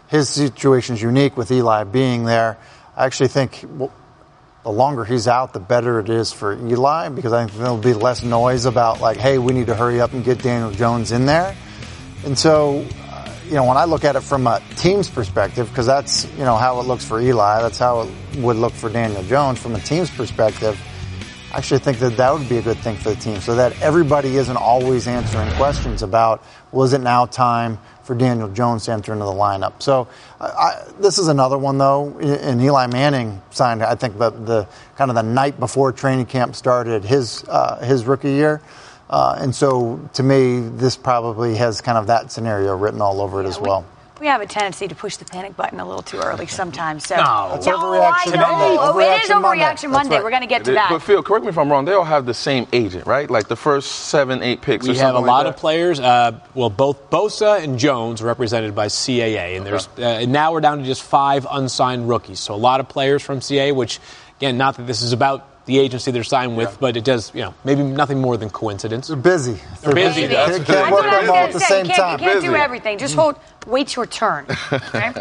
His 0.08 0.28
situation 0.28 0.94
is 0.94 1.02
unique 1.02 1.36
with 1.36 1.50
Eli 1.50 1.84
being 1.84 2.24
there. 2.24 2.58
I 2.96 3.04
actually 3.04 3.28
think 3.28 3.60
the 3.60 4.72
longer 4.72 5.04
he's 5.04 5.28
out, 5.28 5.52
the 5.52 5.60
better 5.60 6.00
it 6.00 6.08
is 6.08 6.32
for 6.32 6.54
Eli 6.54 7.10
because 7.10 7.32
I 7.32 7.44
think 7.44 7.58
there'll 7.58 7.76
be 7.76 7.92
less 7.92 8.22
noise 8.22 8.64
about 8.64 9.00
like, 9.00 9.18
hey, 9.18 9.38
we 9.38 9.52
need 9.52 9.66
to 9.66 9.74
hurry 9.74 10.00
up 10.00 10.14
and 10.14 10.24
get 10.24 10.42
Daniel 10.42 10.70
Jones 10.70 11.12
in 11.12 11.26
there. 11.26 11.54
And 12.24 12.38
so, 12.38 12.86
uh, 13.10 13.34
you 13.44 13.52
know, 13.52 13.64
when 13.64 13.76
I 13.76 13.84
look 13.84 14.04
at 14.04 14.16
it 14.16 14.22
from 14.22 14.46
a 14.46 14.62
team's 14.76 15.10
perspective, 15.10 15.68
because 15.68 15.86
that's 15.86 16.24
you 16.32 16.44
know 16.44 16.56
how 16.56 16.80
it 16.80 16.86
looks 16.86 17.04
for 17.04 17.20
Eli, 17.20 17.62
that's 17.62 17.78
how 17.78 18.00
it 18.00 18.38
would 18.38 18.56
look 18.56 18.72
for 18.72 18.88
Daniel 18.88 19.22
Jones 19.24 19.60
from 19.60 19.74
a 19.74 19.80
team's 19.80 20.10
perspective. 20.10 20.80
I 21.56 21.58
actually 21.60 21.78
think 21.78 22.00
that 22.00 22.18
that 22.18 22.34
would 22.34 22.50
be 22.50 22.58
a 22.58 22.62
good 22.62 22.76
thing 22.76 22.96
for 22.96 23.08
the 23.08 23.16
team, 23.16 23.40
so 23.40 23.54
that 23.54 23.80
everybody 23.80 24.36
isn't 24.36 24.58
always 24.58 25.08
answering 25.08 25.50
questions 25.52 26.02
about 26.02 26.44
was 26.70 26.92
it 26.92 27.00
now 27.00 27.24
time 27.24 27.78
for 28.02 28.14
Daniel 28.14 28.50
Jones 28.50 28.84
to 28.84 28.92
enter 28.92 29.14
into 29.14 29.24
the 29.24 29.30
lineup. 29.30 29.82
So 29.82 30.06
I, 30.38 30.84
this 31.00 31.16
is 31.16 31.28
another 31.28 31.56
one 31.56 31.78
though. 31.78 32.18
And 32.18 32.60
Eli 32.60 32.88
Manning 32.88 33.40
signed, 33.52 33.82
I 33.82 33.94
think, 33.94 34.18
the, 34.18 34.28
the 34.28 34.68
kind 34.96 35.10
of 35.10 35.14
the 35.14 35.22
night 35.22 35.58
before 35.58 35.92
training 35.92 36.26
camp 36.26 36.56
started 36.56 37.06
his 37.06 37.42
uh, 37.48 37.82
his 37.82 38.04
rookie 38.04 38.32
year. 38.32 38.60
Uh, 39.08 39.38
and 39.40 39.54
so 39.54 40.10
to 40.12 40.22
me, 40.22 40.60
this 40.60 40.98
probably 40.98 41.54
has 41.54 41.80
kind 41.80 41.96
of 41.96 42.08
that 42.08 42.30
scenario 42.30 42.76
written 42.76 43.00
all 43.00 43.22
over 43.22 43.42
it 43.42 43.46
as 43.46 43.58
well 43.58 43.86
we 44.20 44.26
have 44.26 44.40
a 44.40 44.46
tendency 44.46 44.88
to 44.88 44.94
push 44.94 45.16
the 45.16 45.24
panic 45.24 45.56
button 45.56 45.80
a 45.80 45.86
little 45.86 46.02
too 46.02 46.18
early 46.18 46.46
sometimes. 46.60 47.06
So 47.06 47.16
no, 47.16 47.52
it's 47.54 47.66
no, 47.66 47.78
overreaction 47.78 48.36
Monday. 48.36 48.76
Oh, 48.78 48.98
it 48.98 49.24
is 49.24 49.30
overreaction 49.30 49.90
Monday. 49.90 50.16
Right. 50.16 50.24
We're 50.24 50.30
going 50.30 50.42
to 50.42 50.48
get 50.48 50.64
to 50.64 50.72
that. 50.72 50.90
But 50.90 51.00
Field, 51.00 51.24
correct 51.24 51.44
me 51.44 51.50
if 51.50 51.58
I'm 51.58 51.70
wrong. 51.70 51.84
They 51.84 51.92
all 51.92 52.04
have 52.04 52.26
the 52.26 52.34
same 52.34 52.66
agent, 52.72 53.06
right? 53.06 53.28
Like 53.30 53.48
the 53.48 53.56
first 53.56 53.90
seven, 53.90 54.42
eight 54.42 54.62
picks. 54.62 54.86
We 54.86 54.96
have 54.96 55.14
a 55.14 55.18
like 55.18 55.26
lot 55.26 55.42
that? 55.44 55.50
of 55.50 55.56
players. 55.56 56.00
Uh, 56.00 56.40
well, 56.54 56.70
both 56.70 57.10
Bosa 57.10 57.62
and 57.62 57.78
Jones 57.78 58.22
are 58.22 58.26
represented 58.26 58.74
by 58.74 58.86
CAA, 58.86 59.56
and 59.56 59.66
there's 59.66 59.88
uh, 59.98 60.24
now 60.26 60.52
we're 60.52 60.60
down 60.60 60.78
to 60.78 60.84
just 60.84 61.02
five 61.02 61.46
unsigned 61.50 62.08
rookies. 62.08 62.40
So 62.40 62.54
a 62.54 62.56
lot 62.56 62.80
of 62.80 62.88
players 62.88 63.22
from 63.22 63.40
CAA, 63.40 63.74
which 63.74 64.00
again, 64.38 64.56
not 64.56 64.76
that 64.76 64.86
this 64.86 65.02
is 65.02 65.12
about 65.12 65.55
the 65.66 65.78
agency 65.78 66.12
they're 66.12 66.24
signed 66.24 66.56
with, 66.56 66.70
yeah. 66.70 66.76
but 66.80 66.96
it 66.96 67.04
does, 67.04 67.34
you 67.34 67.42
know, 67.42 67.54
maybe 67.64 67.82
nothing 67.82 68.20
more 68.20 68.36
than 68.36 68.48
coincidence. 68.48 69.08
They're 69.08 69.16
busy. 69.16 69.58
They're, 69.82 69.94
busy. 69.94 70.22
busy. 70.22 70.34
Can't, 70.34 70.64
can't 70.64 70.92
work 70.92 71.02
them 71.02 71.28
all 71.28 71.36
at 71.36 71.52
the 71.52 71.60
same 71.60 71.86
you 71.86 71.92
can't, 71.92 72.20
time. 72.20 72.20
You 72.20 72.32
can't 72.32 72.44
do 72.44 72.54
everything. 72.54 72.98
Just 72.98 73.16
hold, 73.16 73.36
wait 73.66 73.94
your 73.94 74.06
turn. 74.06 74.46
Okay? 74.86 75.12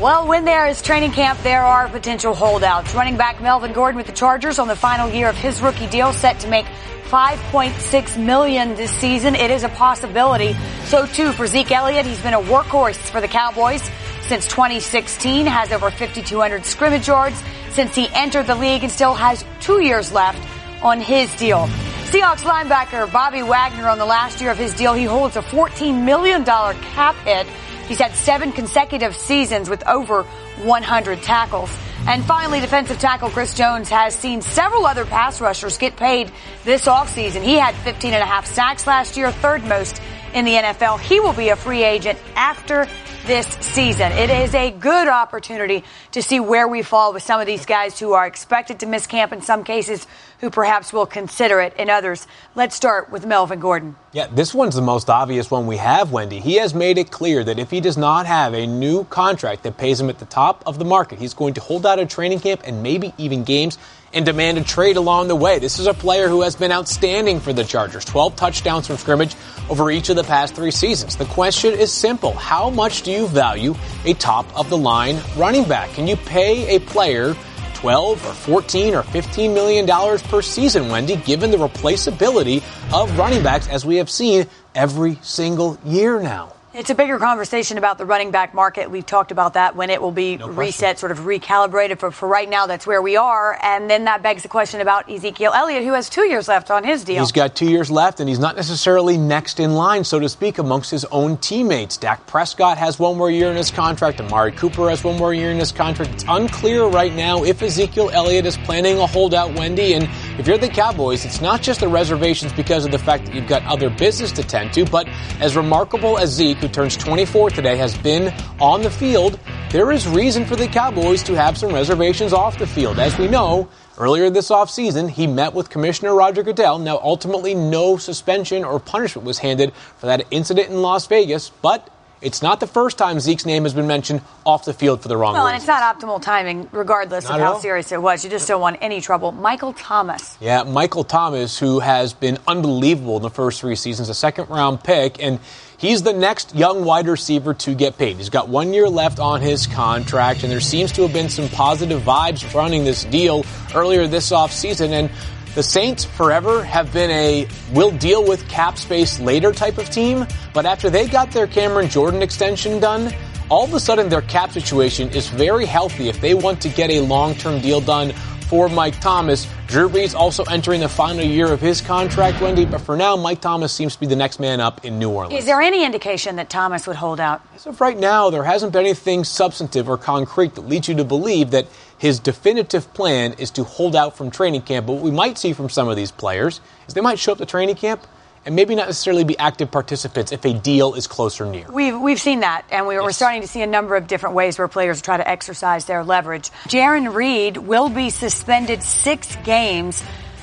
well, 0.00 0.28
when 0.28 0.44
there 0.44 0.66
is 0.66 0.80
training 0.80 1.10
camp, 1.10 1.40
there 1.42 1.62
are 1.62 1.88
potential 1.88 2.34
holdouts. 2.34 2.94
Running 2.94 3.16
back 3.16 3.40
Melvin 3.40 3.72
Gordon 3.72 3.96
with 3.96 4.06
the 4.06 4.12
Chargers 4.12 4.58
on 4.58 4.68
the 4.68 4.76
final 4.76 5.08
year 5.10 5.28
of 5.28 5.36
his 5.36 5.60
rookie 5.60 5.86
deal, 5.86 6.12
set 6.12 6.38
to 6.40 6.48
make 6.48 6.66
5.6 7.06 8.24
million 8.24 8.74
this 8.76 8.92
season. 8.92 9.34
It 9.34 9.50
is 9.50 9.64
a 9.64 9.68
possibility. 9.70 10.54
So 10.84 11.06
too 11.06 11.32
for 11.32 11.46
Zeke 11.46 11.72
Elliott. 11.72 12.06
He's 12.06 12.20
been 12.20 12.34
a 12.34 12.40
workhorse 12.40 12.96
for 12.96 13.20
the 13.20 13.28
Cowboys 13.28 13.82
since 14.22 14.46
2016, 14.46 15.46
has 15.46 15.72
over 15.72 15.90
5,200 15.90 16.64
scrimmage 16.64 17.08
yards 17.08 17.42
since 17.72 17.94
he 17.94 18.08
entered 18.12 18.46
the 18.46 18.54
league 18.54 18.82
and 18.82 18.92
still 18.92 19.14
has 19.14 19.44
two 19.60 19.80
years 19.82 20.12
left 20.12 20.42
on 20.82 21.00
his 21.00 21.34
deal. 21.36 21.68
Seahawks 22.08 22.42
linebacker 22.42 23.10
Bobby 23.12 23.42
Wagner 23.42 23.88
on 23.88 23.98
the 23.98 24.06
last 24.06 24.40
year 24.40 24.50
of 24.50 24.56
his 24.56 24.74
deal, 24.74 24.94
he 24.94 25.04
holds 25.04 25.36
a 25.36 25.42
$14 25.42 26.04
million 26.04 26.44
cap 26.44 27.14
hit. 27.16 27.46
He's 27.86 27.98
had 27.98 28.14
seven 28.14 28.52
consecutive 28.52 29.14
seasons 29.14 29.68
with 29.68 29.86
over 29.86 30.22
100 30.62 31.22
tackles. 31.22 31.76
And 32.06 32.24
finally, 32.24 32.60
defensive 32.60 32.98
tackle 32.98 33.28
Chris 33.28 33.54
Jones 33.54 33.88
has 33.90 34.14
seen 34.14 34.40
several 34.40 34.86
other 34.86 35.04
pass 35.04 35.40
rushers 35.40 35.76
get 35.76 35.96
paid 35.96 36.30
this 36.64 36.86
offseason. 36.86 37.42
He 37.42 37.56
had 37.56 37.74
15 37.74 38.14
and 38.14 38.22
a 38.22 38.26
half 38.26 38.46
sacks 38.46 38.86
last 38.86 39.16
year, 39.16 39.30
third 39.30 39.64
most 39.64 40.00
in 40.32 40.44
the 40.44 40.52
NFL. 40.52 41.00
He 41.00 41.20
will 41.20 41.32
be 41.32 41.48
a 41.50 41.56
free 41.56 41.82
agent 41.82 42.18
after 42.34 42.86
this 43.28 43.46
season. 43.60 44.10
It 44.12 44.30
is 44.30 44.54
a 44.54 44.70
good 44.70 45.06
opportunity 45.06 45.84
to 46.12 46.22
see 46.22 46.40
where 46.40 46.66
we 46.66 46.80
fall 46.80 47.12
with 47.12 47.22
some 47.22 47.42
of 47.42 47.46
these 47.46 47.66
guys 47.66 48.00
who 48.00 48.14
are 48.14 48.26
expected 48.26 48.80
to 48.80 48.86
miss 48.86 49.06
camp 49.06 49.34
in 49.34 49.42
some 49.42 49.64
cases, 49.64 50.06
who 50.40 50.48
perhaps 50.48 50.94
will 50.94 51.04
consider 51.04 51.60
it 51.60 51.76
in 51.76 51.90
others. 51.90 52.26
Let's 52.54 52.74
start 52.74 53.10
with 53.10 53.26
Melvin 53.26 53.60
Gordon. 53.60 53.96
Yeah, 54.12 54.28
this 54.28 54.54
one's 54.54 54.76
the 54.76 54.80
most 54.80 55.10
obvious 55.10 55.50
one 55.50 55.66
we 55.66 55.76
have, 55.76 56.10
Wendy. 56.10 56.40
He 56.40 56.54
has 56.54 56.72
made 56.72 56.96
it 56.96 57.10
clear 57.10 57.44
that 57.44 57.58
if 57.58 57.70
he 57.70 57.82
does 57.82 57.98
not 57.98 58.24
have 58.24 58.54
a 58.54 58.66
new 58.66 59.04
contract 59.04 59.62
that 59.64 59.76
pays 59.76 60.00
him 60.00 60.08
at 60.08 60.20
the 60.20 60.24
top 60.24 60.62
of 60.66 60.78
the 60.78 60.86
market, 60.86 61.18
he's 61.18 61.34
going 61.34 61.52
to 61.52 61.60
hold 61.60 61.84
out 61.84 61.98
a 61.98 62.06
training 62.06 62.40
camp 62.40 62.62
and 62.64 62.82
maybe 62.82 63.12
even 63.18 63.44
games 63.44 63.76
and 64.12 64.24
demand 64.24 64.58
a 64.58 64.64
trade 64.64 64.96
along 64.96 65.28
the 65.28 65.36
way. 65.36 65.58
This 65.58 65.78
is 65.78 65.86
a 65.86 65.94
player 65.94 66.28
who 66.28 66.42
has 66.42 66.56
been 66.56 66.72
outstanding 66.72 67.40
for 67.40 67.52
the 67.52 67.64
Chargers 67.64 68.04
12 68.04 68.36
touchdowns 68.36 68.86
from 68.86 68.96
scrimmage 68.96 69.34
over 69.68 69.90
each 69.90 70.08
of 70.08 70.16
the 70.16 70.24
past 70.24 70.54
three 70.54 70.70
seasons. 70.70 71.16
The 71.16 71.24
question 71.26 71.74
is 71.74 71.92
simple 71.92 72.32
How 72.32 72.70
much 72.70 73.02
do 73.02 73.10
you 73.10 73.26
value 73.26 73.74
a 74.04 74.14
top 74.14 74.46
of 74.58 74.70
the 74.70 74.78
line 74.78 75.20
running 75.36 75.64
back? 75.64 75.90
Can 75.90 76.06
you 76.06 76.16
pay 76.16 76.76
a 76.76 76.80
player 76.80 77.34
12 77.74 78.26
or 78.26 78.32
14 78.32 78.94
or 78.94 79.02
15 79.04 79.54
million 79.54 79.86
dollars 79.86 80.20
per 80.22 80.42
season, 80.42 80.88
Wendy, 80.88 81.16
given 81.16 81.50
the 81.50 81.56
replaceability 81.56 82.62
of 82.92 83.16
running 83.16 83.42
backs 83.42 83.68
as 83.68 83.86
we 83.86 83.96
have 83.96 84.10
seen 84.10 84.46
every 84.74 85.16
single 85.22 85.78
year 85.84 86.20
now? 86.20 86.52
It's 86.78 86.90
a 86.90 86.94
bigger 86.94 87.18
conversation 87.18 87.76
about 87.76 87.98
the 87.98 88.06
running 88.06 88.30
back 88.30 88.54
market. 88.54 88.88
We've 88.88 89.04
talked 89.04 89.32
about 89.32 89.54
that 89.54 89.74
when 89.74 89.90
it 89.90 90.00
will 90.00 90.12
be 90.12 90.36
no 90.36 90.46
reset, 90.46 91.00
sort 91.00 91.10
of 91.10 91.18
recalibrated. 91.18 91.98
For, 91.98 92.12
for 92.12 92.28
right 92.28 92.48
now, 92.48 92.68
that's 92.68 92.86
where 92.86 93.02
we 93.02 93.16
are. 93.16 93.58
And 93.60 93.90
then 93.90 94.04
that 94.04 94.22
begs 94.22 94.44
the 94.44 94.48
question 94.48 94.80
about 94.80 95.10
Ezekiel 95.10 95.52
Elliott, 95.52 95.82
who 95.82 95.94
has 95.94 96.08
two 96.08 96.28
years 96.28 96.46
left 96.46 96.70
on 96.70 96.84
his 96.84 97.02
deal. 97.02 97.18
He's 97.18 97.32
got 97.32 97.56
two 97.56 97.68
years 97.68 97.90
left, 97.90 98.20
and 98.20 98.28
he's 98.28 98.38
not 98.38 98.54
necessarily 98.54 99.18
next 99.18 99.58
in 99.58 99.74
line, 99.74 100.04
so 100.04 100.20
to 100.20 100.28
speak, 100.28 100.58
amongst 100.58 100.92
his 100.92 101.04
own 101.06 101.36
teammates. 101.38 101.96
Dak 101.96 102.24
Prescott 102.28 102.78
has 102.78 102.96
one 102.96 103.18
more 103.18 103.28
year 103.28 103.50
in 103.50 103.56
his 103.56 103.72
contract. 103.72 104.20
Amari 104.20 104.52
Cooper 104.52 104.88
has 104.88 105.02
one 105.02 105.18
more 105.18 105.34
year 105.34 105.50
in 105.50 105.58
his 105.58 105.72
contract. 105.72 106.12
It's 106.12 106.24
unclear 106.28 106.84
right 106.84 107.12
now 107.12 107.42
if 107.42 107.60
Ezekiel 107.60 108.10
Elliott 108.10 108.46
is 108.46 108.56
planning 108.56 109.00
a 109.00 109.06
holdout, 109.08 109.52
Wendy. 109.58 109.94
And 109.94 110.08
if 110.38 110.46
you're 110.46 110.58
the 110.58 110.68
Cowboys, 110.68 111.24
it's 111.24 111.40
not 111.40 111.60
just 111.60 111.80
the 111.80 111.88
reservations 111.88 112.52
because 112.52 112.84
of 112.84 112.92
the 112.92 113.00
fact 113.00 113.26
that 113.26 113.34
you've 113.34 113.48
got 113.48 113.64
other 113.64 113.90
business 113.90 114.30
to 114.30 114.44
tend 114.44 114.72
to, 114.74 114.84
but 114.84 115.08
as 115.40 115.56
remarkable 115.56 116.18
as 116.18 116.30
Zeke, 116.30 116.67
turns 116.72 116.96
24 116.96 117.50
today, 117.50 117.76
has 117.76 117.96
been 117.98 118.32
on 118.60 118.82
the 118.82 118.90
field, 118.90 119.38
there 119.70 119.92
is 119.92 120.08
reason 120.08 120.44
for 120.46 120.56
the 120.56 120.66
Cowboys 120.66 121.22
to 121.24 121.34
have 121.34 121.58
some 121.58 121.72
reservations 121.72 122.32
off 122.32 122.58
the 122.58 122.66
field. 122.66 122.98
As 122.98 123.18
we 123.18 123.28
know, 123.28 123.68
earlier 123.98 124.30
this 124.30 124.50
offseason, 124.50 125.10
he 125.10 125.26
met 125.26 125.54
with 125.54 125.70
Commissioner 125.70 126.14
Roger 126.14 126.42
Goodell. 126.42 126.78
Now, 126.78 126.98
ultimately, 127.02 127.54
no 127.54 127.96
suspension 127.96 128.64
or 128.64 128.80
punishment 128.80 129.26
was 129.26 129.38
handed 129.38 129.72
for 129.74 130.06
that 130.06 130.26
incident 130.30 130.70
in 130.70 130.82
Las 130.82 131.06
Vegas, 131.06 131.50
but 131.50 131.90
it's 132.20 132.42
not 132.42 132.60
the 132.60 132.66
first 132.66 132.98
time 132.98 133.20
Zeke's 133.20 133.46
name 133.46 133.62
has 133.62 133.74
been 133.74 133.86
mentioned 133.86 134.22
off 134.44 134.64
the 134.64 134.72
field 134.72 135.02
for 135.02 135.08
the 135.08 135.16
wrong 135.16 135.34
well, 135.34 135.44
reason. 135.44 135.54
and 135.54 135.60
it's 135.60 135.68
not 135.68 135.98
optimal 135.98 136.20
timing, 136.20 136.68
regardless 136.72 137.24
not 137.24 137.34
of 137.34 137.40
how 137.40 137.52
all. 137.54 137.60
serious 137.60 137.92
it 137.92 138.00
was. 138.02 138.24
You 138.24 138.30
just 138.30 138.48
don't 138.48 138.60
want 138.60 138.78
any 138.80 139.00
trouble. 139.00 139.32
Michael 139.32 139.72
Thomas. 139.72 140.36
Yeah, 140.40 140.64
Michael 140.64 141.04
Thomas, 141.04 141.58
who 141.58 141.80
has 141.80 142.12
been 142.12 142.38
unbelievable 142.46 143.16
in 143.16 143.22
the 143.22 143.30
first 143.30 143.60
three 143.60 143.76
seasons, 143.76 144.08
a 144.08 144.14
second 144.14 144.48
round 144.48 144.82
pick, 144.82 145.22
and 145.22 145.38
he's 145.78 146.02
the 146.02 146.12
next 146.12 146.54
young 146.54 146.84
wide 146.84 147.06
receiver 147.06 147.54
to 147.54 147.74
get 147.74 147.98
paid. 147.98 148.16
He's 148.16 148.30
got 148.30 148.48
one 148.48 148.72
year 148.72 148.88
left 148.88 149.20
on 149.20 149.40
his 149.40 149.66
contract, 149.66 150.42
and 150.42 150.50
there 150.50 150.60
seems 150.60 150.92
to 150.92 151.02
have 151.02 151.12
been 151.12 151.28
some 151.28 151.48
positive 151.48 152.02
vibes 152.02 152.52
running 152.54 152.84
this 152.84 153.04
deal 153.04 153.44
earlier 153.74 154.06
this 154.06 154.30
offseason. 154.30 154.90
And 154.90 155.10
the 155.54 155.62
Saints 155.62 156.04
forever 156.04 156.62
have 156.62 156.92
been 156.92 157.10
a 157.10 157.48
will 157.72 157.90
deal 157.90 158.24
with 158.26 158.48
cap 158.48 158.78
space 158.78 159.18
later 159.18 159.52
type 159.52 159.78
of 159.78 159.90
team, 159.90 160.26
but 160.54 160.66
after 160.66 160.90
they 160.90 161.08
got 161.08 161.30
their 161.32 161.46
Cameron 161.46 161.88
Jordan 161.88 162.22
extension 162.22 162.80
done, 162.80 163.12
all 163.50 163.64
of 163.64 163.74
a 163.74 163.80
sudden 163.80 164.08
their 164.08 164.22
cap 164.22 164.52
situation 164.52 165.08
is 165.10 165.28
very 165.28 165.66
healthy 165.66 166.08
if 166.08 166.20
they 166.20 166.34
want 166.34 166.60
to 166.62 166.68
get 166.68 166.90
a 166.90 167.00
long-term 167.00 167.60
deal 167.60 167.80
done 167.80 168.12
for 168.48 168.68
Mike 168.68 168.98
Thomas. 169.00 169.46
Drew 169.66 169.90
Brees 169.90 170.14
also 170.14 170.42
entering 170.44 170.80
the 170.80 170.88
final 170.88 171.22
year 171.22 171.52
of 171.52 171.60
his 171.60 171.82
contract, 171.82 172.40
Wendy, 172.40 172.64
but 172.64 172.80
for 172.80 172.96
now, 172.96 173.14
Mike 173.16 173.42
Thomas 173.42 173.72
seems 173.72 173.94
to 173.94 174.00
be 174.00 174.06
the 174.06 174.16
next 174.16 174.40
man 174.40 174.60
up 174.60 174.86
in 174.86 174.98
New 174.98 175.10
Orleans. 175.10 175.40
Is 175.40 175.44
there 175.44 175.60
any 175.60 175.84
indication 175.84 176.36
that 176.36 176.48
Thomas 176.48 176.86
would 176.86 176.96
hold 176.96 177.20
out? 177.20 177.42
As 177.54 177.66
of 177.66 177.78
right 177.80 177.98
now, 177.98 178.30
there 178.30 178.44
hasn't 178.44 178.72
been 178.72 178.86
anything 178.86 179.24
substantive 179.24 179.88
or 179.88 179.98
concrete 179.98 180.54
that 180.54 180.62
leads 180.62 180.88
you 180.88 180.94
to 180.94 181.04
believe 181.04 181.50
that 181.50 181.66
his 181.98 182.20
definitive 182.20 182.92
plan 182.94 183.34
is 183.34 183.50
to 183.52 183.64
hold 183.64 183.96
out 183.96 184.16
from 184.16 184.30
training 184.30 184.62
camp. 184.62 184.86
But 184.86 184.94
what 184.94 185.02
we 185.02 185.10
might 185.10 185.36
see 185.36 185.52
from 185.52 185.68
some 185.68 185.88
of 185.88 185.96
these 185.96 186.10
players 186.10 186.60
is 186.86 186.94
they 186.94 187.00
might 187.00 187.18
show 187.18 187.32
up 187.32 187.38
to 187.38 187.46
training 187.46 187.74
camp 187.74 188.06
and 188.46 188.54
maybe 188.54 188.74
not 188.74 188.86
necessarily 188.86 189.24
be 189.24 189.38
active 189.38 189.70
participants 189.70 190.32
if 190.32 190.44
a 190.44 190.54
deal 190.54 190.94
is 190.94 191.06
close 191.06 191.40
or 191.40 191.46
near. 191.46 191.66
We've, 191.70 192.00
we've 192.00 192.20
seen 192.20 192.40
that, 192.40 192.64
and 192.70 192.86
we, 192.86 192.96
are 192.96 193.12
starting 193.12 193.42
to 193.42 193.48
see 193.48 193.62
a 193.62 193.66
number 193.66 193.96
of 193.96 194.06
different 194.06 194.36
ways 194.36 194.58
where 194.58 194.68
players 194.68 195.02
try 195.02 195.16
to 195.16 195.28
exercise 195.28 195.84
their 195.84 196.04
leverage. 196.04 196.50
Jarran 196.68 197.14
Reed 197.14 197.56
will 197.56 197.88
be 197.88 198.10
suspended 198.10 198.82
six 198.82 199.36
games 199.44 200.02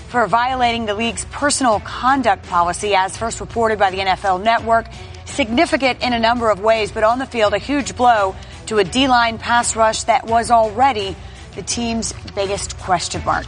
for 0.09 0.27
violating 0.27 0.85
the 0.85 0.93
league's 0.93 1.25
personal 1.25 1.79
conduct 1.79 2.45
policy, 2.47 2.95
as 2.95 3.17
first 3.17 3.39
reported 3.39 3.79
by 3.79 3.91
the 3.91 3.97
NFL 3.97 4.43
Network. 4.43 4.87
Significant 5.25 6.03
in 6.03 6.13
a 6.13 6.19
number 6.19 6.51
of 6.51 6.59
ways, 6.59 6.91
but 6.91 7.03
on 7.03 7.17
the 7.17 7.25
field, 7.25 7.53
a 7.53 7.57
huge 7.57 7.95
blow 7.95 8.35
to 8.67 8.77
a 8.77 8.83
D 8.83 9.07
line 9.07 9.37
pass 9.37 9.75
rush 9.75 10.03
that 10.03 10.27
was 10.27 10.51
already 10.51 11.15
the 11.55 11.63
team's 11.63 12.13
biggest 12.35 12.77
question 12.79 13.23
mark. 13.25 13.47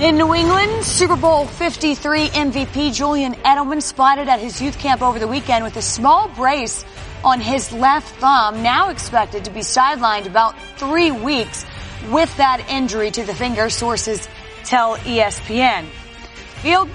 In 0.00 0.16
New 0.16 0.34
England, 0.34 0.84
Super 0.84 1.16
Bowl 1.16 1.46
53 1.46 2.28
MVP 2.28 2.94
Julian 2.94 3.34
Edelman 3.34 3.80
spotted 3.80 4.28
at 4.28 4.40
his 4.40 4.60
youth 4.60 4.78
camp 4.78 5.02
over 5.02 5.18
the 5.18 5.28
weekend 5.28 5.64
with 5.64 5.76
a 5.76 5.82
small 5.82 6.28
brace 6.28 6.84
on 7.22 7.40
his 7.40 7.72
left 7.72 8.16
thumb, 8.16 8.62
now 8.62 8.88
expected 8.88 9.44
to 9.44 9.50
be 9.50 9.60
sidelined 9.60 10.26
about 10.26 10.56
three 10.76 11.12
weeks 11.12 11.64
with 12.10 12.34
that 12.36 12.66
injury 12.68 13.10
to 13.12 13.22
the 13.22 13.34
finger, 13.34 13.70
sources 13.70 14.28
tell 14.64 14.96
ESPN. 14.96 15.86
Field, 16.62 16.88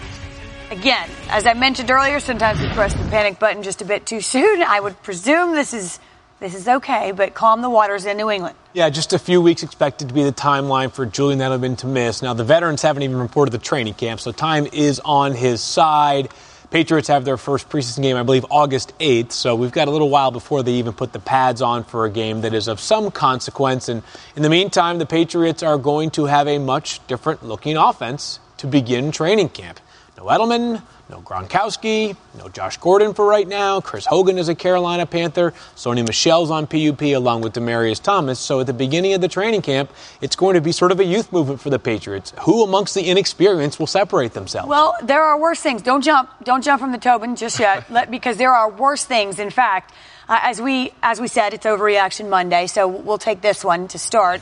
again, 0.70 1.10
as 1.30 1.48
I 1.48 1.54
mentioned 1.54 1.90
earlier, 1.90 2.20
sometimes 2.20 2.60
we 2.60 2.68
press 2.70 2.94
the 2.94 3.08
panic 3.10 3.40
button 3.40 3.64
just 3.64 3.82
a 3.82 3.86
bit 3.86 4.06
too 4.06 4.20
soon. 4.20 4.62
I 4.64 4.80
would 4.80 5.02
presume 5.04 5.54
this 5.54 5.74
is 5.74 6.00
this 6.40 6.54
is 6.54 6.68
okay, 6.68 7.12
but 7.12 7.34
calm 7.34 7.62
the 7.62 7.70
waters 7.70 8.06
in 8.06 8.18
New 8.18 8.30
England. 8.30 8.56
Yeah, 8.74 8.90
just 8.90 9.14
a 9.14 9.20
few 9.20 9.42
weeks 9.42 9.64
expected 9.64 10.10
to 10.10 10.14
be 10.14 10.24
the 10.24 10.32
timeline 10.32 10.92
for 10.92 11.06
Julian 11.06 11.40
Edelman 11.40 11.78
to 11.80 11.88
miss. 11.88 12.22
Now, 12.22 12.34
the 12.34 12.44
veterans 12.44 12.82
haven't 12.84 13.04
even 13.04 13.18
reported 13.18 13.52
the 13.52 13.58
training 13.58 13.96
camp, 13.96 14.20
so 14.20 14.32
time 14.32 14.68
is 14.72 15.02
on 15.04 15.34
his 15.34 15.62
side. 15.62 16.30
Patriots 16.70 17.08
have 17.08 17.24
their 17.24 17.38
first 17.38 17.70
preseason 17.70 18.04
game, 18.04 18.18
I 18.18 18.24
believe, 18.24 18.46
August 18.52 18.94
8th, 19.00 19.32
so 19.32 19.56
we've 19.56 19.72
got 19.72 19.88
a 19.88 19.92
little 19.92 20.10
while 20.10 20.32
before 20.32 20.64
they 20.64 20.74
even 20.74 20.94
put 20.94 21.14
the 21.14 21.20
pads 21.20 21.62
on 21.62 21.86
for 21.86 22.06
a 22.06 22.10
game 22.10 22.42
that 22.42 22.54
is 22.54 22.68
of 22.68 22.80
some 22.80 23.10
consequence. 23.10 23.88
And 23.88 24.04
in 24.36 24.44
the 24.44 24.50
meantime, 24.50 25.00
the 25.00 25.06
Patriots 25.06 25.64
are 25.64 25.78
going 25.78 26.12
to 26.12 26.26
have 26.26 26.48
a 26.48 26.60
much 26.60 27.06
different 27.08 27.44
looking 27.44 27.78
offense 27.78 28.40
to 28.58 28.68
begin 28.68 29.12
training 29.12 29.50
camp. 29.50 29.80
No 30.18 30.24
Edelman, 30.24 30.82
no 31.10 31.22
Gronkowski, 31.22 32.18
no 32.40 32.50
Josh 32.50 32.78
Gordon 32.78 33.14
for 33.14 33.24
right 33.24 33.48
now. 33.48 33.82
Chris 33.82 34.04
Hogan 34.04 34.40
is 34.40 34.50
a 34.50 34.56
Carolina 34.56 35.06
Panther. 35.06 35.52
Sony 35.76 36.04
Michel's 36.04 36.50
on 36.50 36.66
PUP 36.66 37.04
along 37.16 37.42
with 37.42 37.54
Demaryius 37.54 38.02
Thomas. 38.02 38.40
So 38.40 38.60
at 38.60 38.66
the 38.66 38.74
beginning 38.74 39.14
of 39.14 39.22
the 39.22 39.28
training 39.28 39.62
camp, 39.62 39.92
it's 40.20 40.36
going 40.36 40.56
to 40.56 40.62
be 40.62 40.72
sort 40.72 40.92
of 40.92 41.00
a 41.00 41.06
youth 41.06 41.32
movement 41.32 41.62
for 41.62 41.70
the 41.70 41.78
Patriots. 41.78 42.34
Who 42.42 42.64
amongst 42.64 42.96
the 42.96 43.08
inexperienced 43.08 43.78
will 43.78 43.86
separate 43.86 44.34
themselves? 44.34 44.68
Well, 44.68 44.96
there 45.04 45.22
are 45.22 45.40
worse 45.40 45.60
things. 45.60 45.84
Don't 45.84 46.02
jump. 46.02 46.32
Don't 46.44 46.64
jump 46.64 46.82
from 46.82 46.92
the 46.92 46.98
Tobin 46.98 47.36
just 47.36 47.60
yet, 47.60 47.88
let, 47.92 48.10
because 48.10 48.38
there 48.38 48.56
are 48.56 48.72
worse 48.72 49.06
things. 49.06 49.38
In 49.38 49.52
fact, 49.52 49.94
uh, 50.28 50.40
as 50.42 50.60
we 50.60 50.94
as 51.04 51.22
we 51.22 51.28
said, 51.28 51.54
it's 51.54 51.68
overreaction 51.68 52.28
Monday, 52.28 52.66
so 52.66 52.88
we'll 52.88 53.20
take 53.20 53.42
this 53.42 53.64
one 53.64 53.88
to 53.90 54.00
start. 54.00 54.42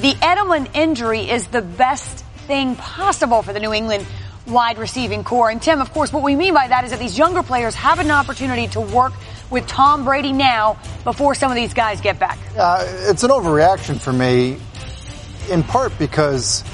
The 0.00 0.14
Edelman 0.14 0.68
injury 0.74 1.30
is 1.30 1.46
the 1.46 1.62
best 1.62 2.24
thing 2.48 2.74
possible 2.74 3.42
for 3.42 3.52
the 3.52 3.60
New 3.60 3.72
England 3.72 4.04
wide 4.46 4.78
receiving 4.78 5.24
corps. 5.24 5.50
And 5.50 5.60
Tim, 5.60 5.80
of 5.80 5.92
course, 5.92 6.12
what 6.12 6.22
we 6.22 6.34
mean 6.34 6.54
by 6.54 6.68
that 6.68 6.84
is 6.84 6.90
that 6.90 7.00
these 7.00 7.16
younger 7.16 7.42
players 7.42 7.74
have 7.74 7.98
an 7.98 8.10
opportunity 8.10 8.66
to 8.68 8.80
work 8.80 9.12
with 9.50 9.66
Tom 9.66 10.04
Brady 10.04 10.32
now 10.32 10.78
before 11.04 11.34
some 11.34 11.50
of 11.50 11.56
these 11.56 11.74
guys 11.74 12.00
get 12.00 12.18
back. 12.18 12.38
Uh, 12.56 12.84
it's 13.08 13.22
an 13.22 13.30
overreaction 13.30 14.00
for 14.00 14.12
me, 14.12 14.56
in 15.50 15.62
part 15.62 15.96
because 15.98 16.64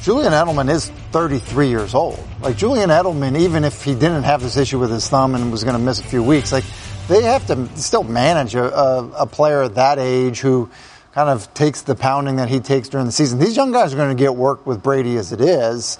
Julian 0.00 0.32
Edelman 0.32 0.70
is 0.70 0.90
33 1.10 1.68
years 1.68 1.94
old. 1.94 2.22
Like 2.40 2.56
Julian 2.56 2.90
Edelman, 2.90 3.38
even 3.38 3.64
if 3.64 3.82
he 3.82 3.94
didn't 3.94 4.24
have 4.24 4.42
this 4.42 4.56
issue 4.56 4.78
with 4.78 4.90
his 4.90 5.08
thumb 5.08 5.34
and 5.34 5.50
was 5.50 5.64
going 5.64 5.76
to 5.76 5.82
miss 5.82 5.98
a 5.98 6.04
few 6.04 6.22
weeks, 6.22 6.52
like 6.52 6.64
they 7.08 7.22
have 7.22 7.46
to 7.46 7.68
still 7.76 8.04
manage 8.04 8.54
a, 8.54 8.72
a, 8.72 9.10
a 9.20 9.26
player 9.26 9.66
that 9.66 9.98
age 9.98 10.40
who 10.40 10.70
kind 11.12 11.30
of 11.30 11.52
takes 11.54 11.80
the 11.82 11.94
pounding 11.94 12.36
that 12.36 12.48
he 12.48 12.60
takes 12.60 12.90
during 12.90 13.06
the 13.06 13.12
season. 13.12 13.38
These 13.38 13.56
young 13.56 13.72
guys 13.72 13.94
are 13.94 13.96
going 13.96 14.14
to 14.14 14.22
get 14.22 14.36
work 14.36 14.66
with 14.66 14.82
Brady 14.82 15.16
as 15.16 15.32
it 15.32 15.40
is 15.40 15.98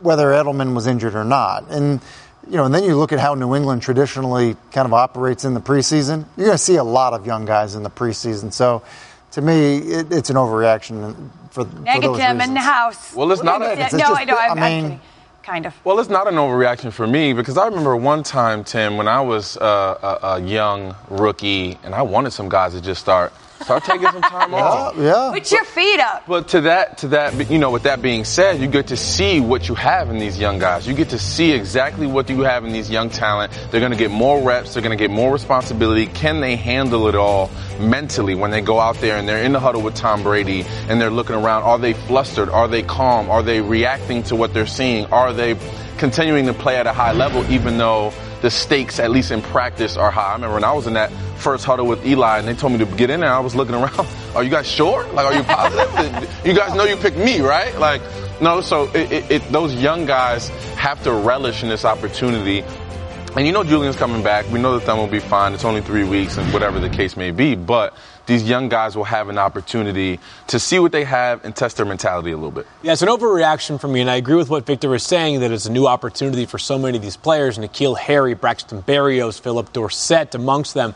whether 0.00 0.26
Edelman 0.26 0.74
was 0.74 0.86
injured 0.86 1.14
or 1.14 1.24
not. 1.24 1.70
And 1.70 2.00
you 2.48 2.56
know, 2.56 2.64
and 2.64 2.74
then 2.74 2.84
you 2.84 2.96
look 2.96 3.12
at 3.12 3.20
how 3.20 3.34
New 3.34 3.54
England 3.54 3.82
traditionally 3.82 4.56
kind 4.72 4.86
of 4.86 4.92
operates 4.92 5.44
in 5.44 5.54
the 5.54 5.60
preseason. 5.60 6.24
You're 6.36 6.46
going 6.46 6.52
to 6.52 6.58
see 6.58 6.76
a 6.76 6.84
lot 6.84 7.12
of 7.12 7.26
young 7.26 7.44
guys 7.44 7.74
in 7.74 7.82
the 7.82 7.90
preseason. 7.90 8.52
So, 8.52 8.82
to 9.32 9.42
me, 9.42 9.78
it, 9.78 10.12
it's 10.12 10.30
an 10.30 10.36
overreaction 10.36 11.30
for, 11.50 11.64
Negative 11.64 12.16
for 12.16 12.42
in 12.42 12.54
the 12.54 12.60
house. 12.60 13.14
Well, 13.14 13.30
it's 13.30 13.42
not. 13.42 13.62
A, 13.62 13.76
no, 13.76 13.76
just, 13.76 13.94
I 13.94 14.24
know. 14.24 14.36
I'm, 14.36 14.58
I 14.58 14.70
mean, 14.70 14.84
I'm 14.92 15.00
kind 15.42 15.66
of. 15.66 15.74
Well, 15.84 16.00
it's 16.00 16.08
not 16.08 16.26
an 16.26 16.34
overreaction 16.34 16.92
for 16.92 17.06
me 17.06 17.32
because 17.32 17.56
I 17.56 17.66
remember 17.66 17.94
one 17.96 18.22
time, 18.22 18.64
Tim, 18.64 18.96
when 18.96 19.06
I 19.06 19.20
was 19.20 19.56
uh, 19.58 20.18
a, 20.22 20.26
a 20.26 20.40
young 20.40 20.96
rookie, 21.08 21.78
and 21.84 21.94
I 21.94 22.02
wanted 22.02 22.32
some 22.32 22.48
guys 22.48 22.72
to 22.72 22.80
just 22.80 23.00
start 23.00 23.32
Start 23.62 23.84
taking 23.84 24.08
some 24.08 24.22
time 24.22 24.54
off. 24.54 24.96
Yeah. 24.96 25.30
Put 25.32 25.50
your 25.52 25.64
feet 25.64 26.00
up. 26.00 26.26
But 26.26 26.48
to 26.48 26.62
that, 26.62 26.98
to 26.98 27.08
that, 27.08 27.50
you 27.50 27.58
know, 27.58 27.70
with 27.70 27.82
that 27.84 28.00
being 28.00 28.24
said, 28.24 28.60
you 28.60 28.66
get 28.66 28.88
to 28.88 28.96
see 28.96 29.40
what 29.40 29.68
you 29.68 29.74
have 29.74 30.10
in 30.10 30.18
these 30.18 30.38
young 30.38 30.58
guys. 30.58 30.86
You 30.86 30.94
get 30.94 31.10
to 31.10 31.18
see 31.18 31.52
exactly 31.52 32.06
what 32.06 32.26
do 32.26 32.34
you 32.34 32.42
have 32.42 32.64
in 32.64 32.72
these 32.72 32.90
young 32.90 33.10
talent. 33.10 33.52
They're 33.70 33.80
going 33.80 33.92
to 33.92 33.98
get 33.98 34.10
more 34.10 34.42
reps. 34.42 34.74
They're 34.74 34.82
going 34.82 34.96
to 34.96 35.02
get 35.02 35.10
more 35.10 35.32
responsibility. 35.32 36.06
Can 36.06 36.40
they 36.40 36.56
handle 36.56 37.06
it 37.08 37.14
all 37.14 37.50
mentally 37.78 38.34
when 38.34 38.50
they 38.50 38.60
go 38.60 38.80
out 38.80 38.96
there 38.96 39.16
and 39.16 39.28
they're 39.28 39.42
in 39.42 39.52
the 39.52 39.60
huddle 39.60 39.82
with 39.82 39.94
Tom 39.94 40.22
Brady 40.22 40.64
and 40.88 41.00
they're 41.00 41.10
looking 41.10 41.36
around? 41.36 41.62
Are 41.62 41.78
they 41.78 41.92
flustered? 41.92 42.48
Are 42.48 42.68
they 42.68 42.82
calm? 42.82 43.30
Are 43.30 43.42
they 43.42 43.60
reacting 43.60 44.22
to 44.24 44.36
what 44.36 44.54
they're 44.54 44.66
seeing? 44.66 45.06
Are 45.06 45.32
they 45.32 45.56
continuing 45.98 46.46
to 46.46 46.54
play 46.54 46.76
at 46.76 46.86
a 46.86 46.92
high 46.92 47.12
level 47.12 47.44
even 47.52 47.76
though 47.76 48.12
the 48.42 48.50
stakes, 48.50 48.98
at 48.98 49.10
least 49.10 49.30
in 49.30 49.42
practice, 49.42 49.96
are 49.96 50.10
high. 50.10 50.30
I 50.30 50.32
remember 50.34 50.54
when 50.54 50.64
I 50.64 50.72
was 50.72 50.86
in 50.86 50.94
that 50.94 51.12
first 51.36 51.64
huddle 51.64 51.86
with 51.86 52.04
Eli 52.06 52.38
and 52.38 52.48
they 52.48 52.54
told 52.54 52.72
me 52.72 52.78
to 52.78 52.86
get 52.86 53.10
in 53.10 53.20
there, 53.20 53.32
I 53.32 53.40
was 53.40 53.54
looking 53.54 53.74
around. 53.74 54.06
Are 54.34 54.44
you 54.44 54.50
guys 54.50 54.70
sure? 54.70 55.06
Like, 55.12 55.26
are 55.26 55.34
you 55.34 55.42
positive? 55.42 56.46
you 56.46 56.54
guys 56.54 56.72
know 56.74 56.84
you 56.84 56.96
picked 56.96 57.16
me, 57.16 57.40
right? 57.40 57.76
Like, 57.78 58.00
no, 58.40 58.60
so 58.60 58.84
it, 58.94 59.10
it, 59.10 59.30
it, 59.30 59.52
those 59.52 59.74
young 59.74 60.06
guys 60.06 60.48
have 60.76 61.02
to 61.02 61.12
relish 61.12 61.64
in 61.64 61.68
this 61.68 61.84
opportunity. 61.84 62.62
And 63.36 63.46
you 63.46 63.52
know 63.52 63.62
Julian's 63.62 63.94
coming 63.94 64.24
back. 64.24 64.50
We 64.50 64.60
know 64.60 64.76
the 64.76 64.84
thumb 64.84 64.98
will 64.98 65.06
be 65.06 65.20
fine. 65.20 65.54
It's 65.54 65.64
only 65.64 65.82
three 65.82 66.02
weeks 66.02 66.36
and 66.36 66.52
whatever 66.52 66.80
the 66.80 66.90
case 66.90 67.16
may 67.16 67.30
be. 67.30 67.54
But 67.54 67.96
these 68.26 68.42
young 68.42 68.68
guys 68.68 68.96
will 68.96 69.04
have 69.04 69.28
an 69.28 69.38
opportunity 69.38 70.18
to 70.48 70.58
see 70.58 70.80
what 70.80 70.90
they 70.90 71.04
have 71.04 71.44
and 71.44 71.54
test 71.54 71.76
their 71.76 71.86
mentality 71.86 72.32
a 72.32 72.36
little 72.36 72.50
bit. 72.50 72.66
Yeah, 72.82 72.92
it's 72.92 73.02
an 73.02 73.08
overreaction 73.08 73.80
for 73.80 73.86
me, 73.86 74.00
and 74.00 74.10
I 74.10 74.16
agree 74.16 74.34
with 74.34 74.50
what 74.50 74.66
Victor 74.66 74.92
is 74.96 75.04
saying 75.04 75.40
that 75.40 75.52
it's 75.52 75.66
a 75.66 75.72
new 75.72 75.86
opportunity 75.86 76.44
for 76.44 76.58
so 76.58 76.76
many 76.76 76.98
of 76.98 77.04
these 77.04 77.16
players 77.16 77.56
N'Keal 77.56 77.96
Harry, 77.96 78.34
Braxton 78.34 78.82
Berrios, 78.82 79.40
Phillip 79.40 79.72
Dorsett 79.72 80.34
amongst 80.34 80.74
them. 80.74 80.92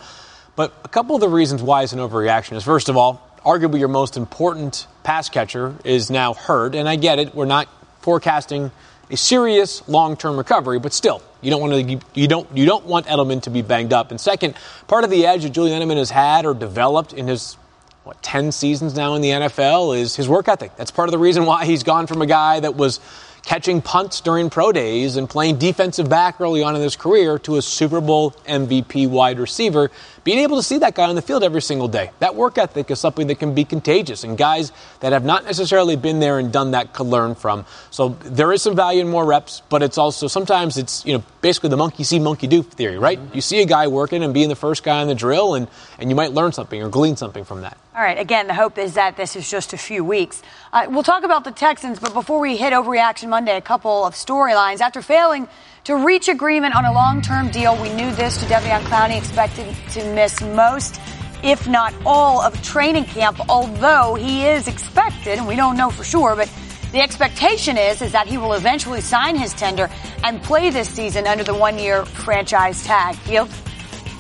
But 0.57 0.75
a 0.85 0.89
couple 0.89 1.15
of 1.15 1.21
the 1.21 1.29
reasons 1.29 1.63
why 1.63 1.85
it's 1.85 1.93
an 1.93 2.01
overreaction 2.01 2.57
is 2.57 2.65
first 2.65 2.89
of 2.89 2.97
all, 2.97 3.29
arguably 3.45 3.79
your 3.79 3.89
most 3.89 4.17
important 4.17 4.89
pass 5.05 5.29
catcher 5.29 5.77
is 5.85 6.11
now 6.11 6.35
hurt, 6.35 6.75
and 6.75 6.89
I 6.89 6.97
get 6.97 7.21
it. 7.21 7.33
We're 7.33 7.45
not 7.45 7.69
forecasting 8.01 8.73
a 9.11 9.17
serious 9.17 9.87
long-term 9.89 10.37
recovery, 10.37 10.79
but 10.79 10.93
still, 10.93 11.23
you 11.41 11.51
don't 11.51 11.61
want 11.61 11.73
to 11.73 12.01
you 12.15 12.27
don't 12.27 12.49
you 12.57 12.67
don't 12.67 12.87
want 12.87 13.07
Edelman 13.07 13.43
to 13.43 13.51
be 13.51 13.63
banged 13.63 13.93
up. 13.93 14.11
And 14.11 14.21
second, 14.21 14.55
part 14.87 15.05
of 15.05 15.11
the 15.11 15.27
edge 15.27 15.43
that 15.43 15.51
Julian 15.51 15.81
Edelman 15.81 15.97
has 15.97 16.11
had 16.11 16.47
or 16.47 16.55
developed 16.55 17.13
in 17.13 17.29
his 17.29 17.57
what 18.05 18.23
10 18.23 18.53
seasons 18.53 18.95
now 18.95 19.15
in 19.15 19.23
the 19.23 19.31
NFL 19.31 19.99
is 19.99 20.15
his 20.15 20.29
work 20.29 20.49
ethic. 20.49 20.77
That's 20.77 20.91
part 20.91 21.09
of 21.09 21.13
the 21.13 21.19
reason 21.19 21.47
why 21.47 21.65
he's 21.65 21.83
gone 21.83 22.07
from 22.07 22.21
a 22.21 22.27
guy 22.27 22.61
that 22.61 22.77
was 22.77 23.01
catching 23.45 23.83
punts 23.83 24.21
during 24.21 24.49
pro 24.49 24.73
days 24.73 25.17
and 25.17 25.29
playing 25.29 25.59
defensive 25.59 26.09
back 26.09 26.41
early 26.41 26.63
on 26.63 26.75
in 26.75 26.83
his 26.83 26.97
career 26.97 27.39
to 27.41 27.57
a 27.57 27.63
Super 27.63 28.01
Bowl 28.01 28.31
MVP 28.49 29.09
wide 29.09 29.39
receiver, 29.39 29.91
being 30.25 30.39
able 30.39 30.57
to 30.57 30.63
see 30.63 30.79
that 30.79 30.95
guy 30.95 31.05
on 31.05 31.15
the 31.15 31.23
field 31.23 31.43
every 31.43 31.61
single 31.61 31.89
day. 31.89 32.11
That 32.21 32.35
work 32.35 32.57
ethic 32.57 32.91
is 32.91 32.99
something 32.99 33.27
that 33.27 33.39
can 33.39 33.55
be 33.55 33.65
contagious, 33.65 34.25
and 34.25 34.39
guys 34.39 34.73
that 35.01 35.13
have 35.13 35.25
not 35.25 35.45
necessarily 35.45 35.97
been 35.97 36.21
there 36.21 36.39
and 36.39 36.53
done 36.53 36.71
that 36.71 36.93
could 36.95 37.07
learn 37.07 37.35
from. 37.35 37.67
So 37.91 38.11
there 38.25 38.53
is 38.53 38.63
some 38.63 38.75
value 38.75 39.03
in 39.03 39.09
more 39.09 39.25
reps, 39.25 39.63
but 39.69 39.83
it's 39.83 39.99
also 39.99 40.27
sometimes 40.27 40.79
it's 40.79 41.05
you 41.05 41.13
know 41.13 41.23
basically 41.43 41.71
the 41.71 41.77
monkey 41.77 42.05
see, 42.05 42.19
monkey 42.19 42.47
do 42.47 42.63
theory, 42.63 42.99
right? 42.99 43.19
Mm-hmm. 43.19 43.35
You 43.35 43.41
see 43.43 43.61
a 43.61 43.67
guy 43.67 43.89
working 43.89 44.23
and 44.23 44.33
being 44.33 44.49
the 44.49 44.57
first 44.57 44.83
guy 44.83 45.01
on 45.01 45.09
the 45.09 45.15
drill, 45.15 45.55
and 45.55 45.69
and 45.99 46.09
you 46.09 46.17
might 46.17 46.33
learn 46.33 46.53
something 46.53 46.83
or 46.83 46.89
glean 46.89 47.17
something 47.17 47.45
from 47.45 47.61
that. 47.61 47.77
All 47.95 48.03
right. 48.03 48.19
Again, 48.19 48.49
the 48.49 48.55
hope 48.55 48.77
is 48.77 48.95
that 48.95 49.17
this 49.17 49.37
is 49.37 49.49
just 49.49 49.73
a 49.73 49.77
few 49.77 50.05
weeks. 50.05 50.43
Uh, 50.73 50.87
we'll 50.89 51.05
talk 51.05 51.23
about 51.23 51.45
the 51.45 51.53
Texans, 51.53 52.01
but 52.01 52.13
before 52.13 52.41
we 52.41 52.57
hit 52.57 52.73
overreaction 52.73 53.29
Monday, 53.29 53.57
a 53.57 53.61
couple 53.61 54.05
of 54.05 54.15
storylines. 54.15 54.81
After 54.81 55.01
failing 55.01 55.47
to 55.85 56.05
reach 56.05 56.27
agreement 56.27 56.75
on 56.75 56.85
a 56.85 56.93
long-term 56.93 57.53
deal, 57.53 57.81
we 57.81 57.95
knew 57.95 58.11
this. 58.13 58.43
Jadeveon 58.43 58.81
Clowney 58.81 59.17
expected 59.17 59.73
to 59.91 60.13
miss 60.13 60.41
most 60.43 61.01
if 61.45 61.69
not 61.69 61.95
all, 62.07 62.41
of 62.41 62.61
training 62.63 63.05
camp, 63.05 63.39
although 63.49 64.15
he 64.15 64.47
is 64.47 64.67
expected, 64.67 65.39
and 65.39 65.47
we 65.47 65.55
don't 65.55 65.77
know 65.77 65.91
for 65.91 66.03
sure, 66.03 66.35
but 66.35 66.51
the 66.91 67.01
expectation 67.01 67.77
is, 67.77 68.01
is 68.01 68.13
that 68.13 68.27
he 68.27 68.39
will 68.39 68.55
eventually 68.55 69.03
sign 69.03 69.37
his 69.37 69.53
tender 69.53 69.91
and 70.25 70.43
play 70.43 70.71
this 70.71 70.89
season 70.89 71.27
under 71.27 71.45
the 71.45 71.55
one-year 71.55 72.07
franchise 72.07 72.83
tag. 72.85 73.15
Field? 73.17 73.51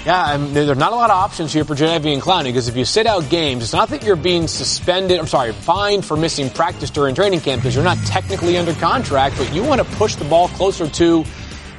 Yeah, 0.04 0.22
I 0.22 0.36
mean, 0.36 0.52
there's 0.52 0.76
not 0.76 0.92
a 0.92 0.96
lot 0.96 1.08
of 1.08 1.16
options 1.16 1.50
here 1.50 1.64
for 1.64 1.74
Jadeveon 1.74 2.20
Clowney 2.20 2.44
because 2.44 2.68
if 2.68 2.76
you 2.76 2.84
sit 2.84 3.06
out 3.06 3.30
games, 3.30 3.62
it's 3.62 3.72
not 3.72 3.88
that 3.88 4.02
you're 4.02 4.16
being 4.16 4.48
suspended, 4.48 5.18
I'm 5.18 5.26
sorry, 5.26 5.52
fined 5.52 6.04
for 6.04 6.14
missing 6.14 6.50
practice 6.50 6.90
during 6.90 7.14
training 7.14 7.40
camp 7.40 7.62
because 7.62 7.74
you're 7.74 7.84
not 7.84 7.96
technically 8.04 8.58
under 8.58 8.74
contract, 8.74 9.38
but 9.38 9.50
you 9.54 9.64
want 9.64 9.80
to 9.80 9.96
push 9.96 10.16
the 10.16 10.26
ball 10.26 10.48
closer 10.48 10.86
to 10.88 11.24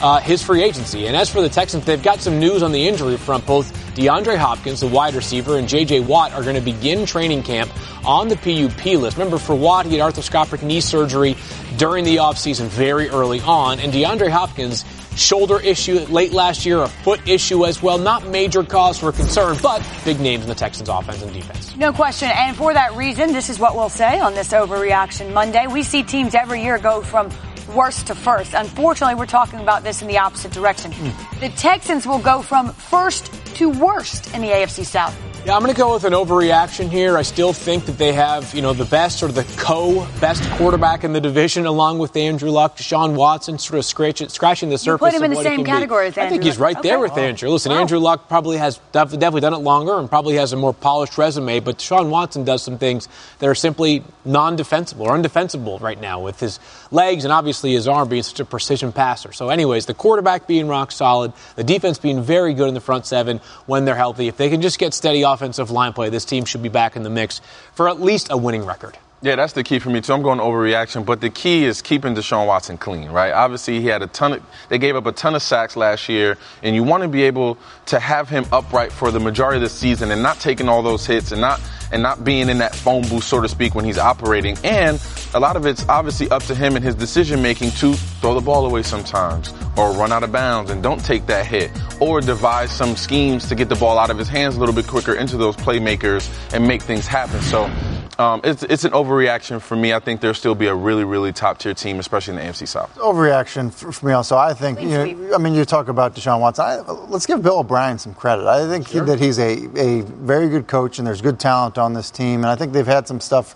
uh, 0.01 0.19
his 0.21 0.41
free 0.41 0.63
agency. 0.63 1.05
And 1.05 1.15
as 1.15 1.29
for 1.29 1.41
the 1.41 1.49
Texans, 1.49 1.85
they've 1.85 2.01
got 2.01 2.19
some 2.19 2.39
news 2.39 2.63
on 2.63 2.71
the 2.71 2.87
injury 2.87 3.15
front. 3.17 3.45
Both 3.45 3.71
DeAndre 3.95 4.37
Hopkins, 4.37 4.79
the 4.79 4.87
wide 4.87 5.13
receiver, 5.13 5.59
and 5.59 5.69
J.J. 5.69 6.01
Watt 6.01 6.33
are 6.33 6.41
going 6.41 6.55
to 6.55 6.61
begin 6.61 7.05
training 7.05 7.43
camp 7.43 7.71
on 8.03 8.27
the 8.27 8.35
PUP 8.37 8.85
list. 8.85 9.17
Remember, 9.17 9.37
for 9.37 9.55
Watt, 9.55 9.85
he 9.85 9.97
had 9.97 10.13
arthroscopic 10.13 10.63
knee 10.63 10.81
surgery 10.81 11.35
during 11.77 12.03
the 12.03 12.17
offseason 12.17 12.67
very 12.67 13.07
early 13.09 13.39
on. 13.41 13.79
And 13.79 13.93
DeAndre 13.93 14.29
Hopkins, 14.29 14.83
shoulder 15.15 15.59
issue 15.59 15.99
late 16.09 16.31
last 16.31 16.65
year, 16.65 16.81
a 16.81 16.87
foot 16.87 17.27
issue 17.27 17.65
as 17.65 17.81
well. 17.81 17.97
Not 17.97 18.27
major 18.27 18.63
cause 18.63 18.99
for 18.99 19.11
concern, 19.11 19.57
but 19.61 19.85
big 20.03 20.19
names 20.19 20.43
in 20.43 20.49
the 20.49 20.55
Texans 20.55 20.89
offense 20.89 21.21
and 21.21 21.33
defense. 21.33 21.75
No 21.75 21.91
question. 21.93 22.29
And 22.33 22.55
for 22.55 22.73
that 22.73 22.95
reason, 22.95 23.33
this 23.33 23.49
is 23.49 23.59
what 23.59 23.75
we'll 23.75 23.89
say 23.89 24.19
on 24.19 24.33
this 24.33 24.49
overreaction 24.49 25.33
Monday. 25.33 25.67
We 25.67 25.83
see 25.83 26.03
teams 26.03 26.35
every 26.35 26.61
year 26.63 26.77
go 26.77 27.01
from 27.01 27.29
worst 27.73 28.07
to 28.07 28.15
first. 28.15 28.53
Unfortunately, 28.53 29.15
we're 29.15 29.25
talking 29.25 29.59
about 29.59 29.83
this 29.83 30.01
in 30.01 30.07
the 30.07 30.17
opposite 30.17 30.51
direction. 30.51 30.91
Mm. 30.91 31.39
The 31.39 31.49
Texans 31.49 32.05
will 32.05 32.19
go 32.19 32.41
from 32.41 32.69
first 32.69 33.31
to 33.55 33.69
worst 33.69 34.33
in 34.33 34.41
the 34.41 34.49
AFC 34.49 34.85
South. 34.85 35.15
Yeah, 35.45 35.55
I'm 35.55 35.61
going 35.61 35.71
to 35.71 35.79
go 35.79 35.93
with 35.93 36.05
an 36.05 36.13
overreaction 36.13 36.89
here. 36.89 37.19
I 37.19 37.21
still 37.21 37.53
think 37.53 37.85
that 37.85 37.99
they 37.99 38.13
have, 38.13 38.51
you 38.55 38.63
know, 38.63 38.73
the 38.73 38.85
best 38.85 39.21
or 39.21 39.27
the 39.27 39.43
co-best 39.57 40.41
quarterback 40.53 41.03
in 41.03 41.13
the 41.13 41.21
division, 41.21 41.67
along 41.67 41.99
with 41.99 42.17
Andrew 42.17 42.49
Luck, 42.49 42.77
Deshaun 42.77 43.13
Watson, 43.13 43.59
sort 43.59 43.77
of 43.77 43.85
scratch, 43.85 44.27
scratching 44.31 44.69
the 44.69 44.79
surface. 44.79 45.13
You 45.13 45.19
put 45.19 45.23
him 45.23 45.31
in 45.31 45.37
the 45.37 45.43
same 45.43 45.63
category 45.63 46.07
as 46.07 46.17
I 46.17 46.29
think 46.29 46.41
he's 46.41 46.57
right 46.57 46.81
there 46.81 46.97
with 46.97 47.15
Andrew. 47.15 47.49
Listen, 47.49 47.73
wow. 47.73 47.81
Andrew 47.81 47.99
Luck 47.99 48.27
probably 48.27 48.57
has 48.57 48.79
definitely 48.91 49.41
done 49.41 49.53
it 49.53 49.59
longer 49.59 49.99
and 49.99 50.09
probably 50.09 50.33
has 50.37 50.51
a 50.51 50.55
more 50.55 50.73
polished 50.73 51.15
resume, 51.15 51.59
but 51.59 51.77
Deshaun 51.77 52.09
Watson 52.09 52.43
does 52.43 52.63
some 52.63 52.79
things 52.79 53.07
that 53.37 53.47
are 53.47 53.53
simply 53.53 54.03
non-defensible 54.25 55.05
or 55.05 55.15
undefensible 55.15 55.79
right 55.79 56.01
now 56.01 56.19
with 56.19 56.39
his 56.39 56.59
legs 56.89 57.23
and 57.23 57.31
obviously 57.31 57.73
his 57.73 57.87
arm 57.87 58.09
being 58.09 58.23
such 58.23 58.39
a 58.39 58.45
precision 58.45 58.91
passer. 58.91 59.31
So, 59.31 59.49
anyways, 59.49 59.85
the 59.85 59.93
quarterback 59.93 60.47
being 60.47 60.67
rock 60.67 60.91
solid, 60.91 61.33
the 61.55 61.63
defense 61.63 61.99
being 61.99 62.23
very 62.23 62.55
good 62.55 62.67
in 62.67 62.73
the 62.73 62.81
front 62.81 63.05
seven 63.05 63.41
when 63.67 63.85
they're 63.85 63.93
healthy. 63.93 64.27
If 64.27 64.37
they 64.37 64.49
can 64.49 64.63
just 64.63 64.79
get 64.79 64.95
steady 64.95 65.23
offensive 65.35 65.69
line 65.69 65.93
play, 65.93 66.09
this 66.09 66.25
team 66.25 66.45
should 66.45 66.63
be 66.63 66.69
back 66.69 66.95
in 66.95 67.03
the 67.03 67.09
mix 67.09 67.41
for 67.73 67.87
at 67.87 68.01
least 68.01 68.31
a 68.31 68.37
winning 68.37 68.65
record. 68.65 68.97
Yeah, 69.21 69.37
that's 69.37 69.53
the 69.53 69.63
key 69.63 69.79
for 69.79 69.89
me 69.89 70.01
too. 70.01 70.13
I'm 70.13 70.21
going 70.21 70.39
overreaction, 70.39 71.05
but 71.05 71.19
the 71.19 71.29
key 71.31 71.63
is 71.63 71.81
keeping 71.81 72.13
Deshaun 72.13 72.45
Watson 72.45 72.77
clean, 72.77 73.09
right? 73.09 73.31
Obviously, 73.31 73.81
he 73.81 73.87
had 73.87 74.03
a 74.03 74.07
ton 74.07 74.33
of, 74.33 74.43
they 74.69 74.77
gave 74.77 74.95
up 74.95 75.05
a 75.07 75.11
ton 75.11 75.33
of 75.33 75.41
sacks 75.41 75.75
last 75.75 76.09
year, 76.09 76.37
and 76.61 76.75
you 76.75 76.83
want 76.83 77.01
to 77.01 77.09
be 77.09 77.23
able 77.23 77.57
to 77.87 77.99
have 77.99 78.29
him 78.29 78.45
upright 78.51 78.91
for 78.91 79.09
the 79.09 79.19
majority 79.19 79.57
of 79.57 79.63
the 79.63 79.69
season 79.69 80.11
and 80.11 80.21
not 80.21 80.39
taking 80.39 80.69
all 80.69 80.83
those 80.83 81.07
hits 81.07 81.31
and 81.31 81.41
not 81.41 81.59
and 81.91 82.03
not 82.03 82.23
being 82.23 82.49
in 82.49 82.57
that 82.57 82.75
phone 82.75 83.03
booth, 83.07 83.23
so 83.23 83.39
to 83.41 83.47
speak, 83.47 83.73
when 83.73 83.85
he's 83.85 83.97
operating. 83.97 84.57
And 84.63 85.01
a 85.33 85.39
lot 85.39 85.55
of 85.55 85.65
it's 85.65 85.87
obviously 85.87 86.29
up 86.29 86.43
to 86.43 86.55
him 86.55 86.75
and 86.75 86.83
his 86.83 86.95
decision 86.95 87.41
making 87.41 87.71
to 87.71 87.93
throw 87.93 88.33
the 88.33 88.41
ball 88.41 88.65
away 88.65 88.83
sometimes 88.83 89.53
or 89.77 89.91
run 89.91 90.11
out 90.11 90.23
of 90.23 90.31
bounds 90.31 90.71
and 90.71 90.83
don't 90.83 91.03
take 91.03 91.25
that 91.27 91.45
hit 91.45 91.71
or 92.01 92.21
devise 92.21 92.71
some 92.71 92.95
schemes 92.95 93.47
to 93.47 93.55
get 93.55 93.69
the 93.69 93.75
ball 93.75 93.97
out 93.97 94.09
of 94.09 94.17
his 94.17 94.27
hands 94.27 94.55
a 94.55 94.59
little 94.59 94.75
bit 94.75 94.87
quicker 94.87 95.13
into 95.13 95.37
those 95.37 95.55
playmakers 95.55 96.29
and 96.53 96.67
make 96.67 96.81
things 96.81 97.07
happen. 97.07 97.39
So 97.41 97.71
um, 98.17 98.41
it's, 98.43 98.63
it's 98.63 98.85
an 98.85 98.91
overreaction 98.91 99.61
for 99.61 99.75
me. 99.75 99.93
I 99.93 99.99
think 99.99 100.21
there'll 100.21 100.33
still 100.33 100.55
be 100.55 100.67
a 100.67 100.75
really, 100.75 101.03
really 101.03 101.33
top 101.33 101.57
tier 101.57 101.73
team, 101.73 101.99
especially 101.99 102.35
in 102.35 102.39
the 102.39 102.45
AFC 102.45 102.67
South. 102.67 102.95
Overreaction 102.95 103.73
for, 103.73 103.91
for 103.91 104.05
me 104.05 104.13
also. 104.13 104.37
I 104.37 104.53
think, 104.53 104.81
you 104.81 104.89
know, 104.89 105.35
I 105.35 105.37
mean, 105.37 105.53
you 105.53 105.65
talk 105.65 105.87
about 105.87 106.15
Deshaun 106.15 106.39
Watson. 106.39 106.65
I, 106.65 106.77
let's 107.09 107.25
give 107.25 107.43
Bill 107.43 107.59
O'Brien 107.59 107.97
some 107.99 108.13
credit. 108.13 108.47
I 108.47 108.67
think 108.67 108.87
sure. 108.87 109.03
he, 109.03 109.11
that 109.11 109.19
he's 109.19 109.37
a, 109.39 109.65
a 109.77 110.01
very 110.03 110.49
good 110.49 110.67
coach 110.67 110.97
and 110.97 111.05
there's 111.05 111.21
good 111.21 111.39
talent 111.39 111.77
on 111.77 111.93
this 111.93 112.09
team. 112.09 112.41
And 112.41 112.47
I 112.47 112.55
think 112.55 112.73
they've 112.73 112.87
had 112.87 113.07
some 113.07 113.19
stuff 113.19 113.55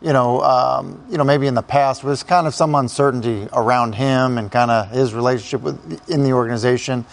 you 0.00 0.12
know, 0.12 0.40
um, 0.42 1.04
you 1.10 1.18
know, 1.18 1.24
maybe 1.24 1.48
in 1.48 1.54
the 1.54 1.62
past 1.62 2.04
was 2.04 2.22
kind 2.22 2.46
of 2.46 2.54
some 2.54 2.74
uncertainty 2.74 3.48
around 3.52 3.94
him 3.94 4.38
and 4.38 4.50
kind 4.50 4.70
of 4.70 4.90
his 4.90 5.12
relationship 5.12 5.60
with 5.60 6.08
in 6.08 6.22
the 6.22 6.32
organization. 6.32 7.04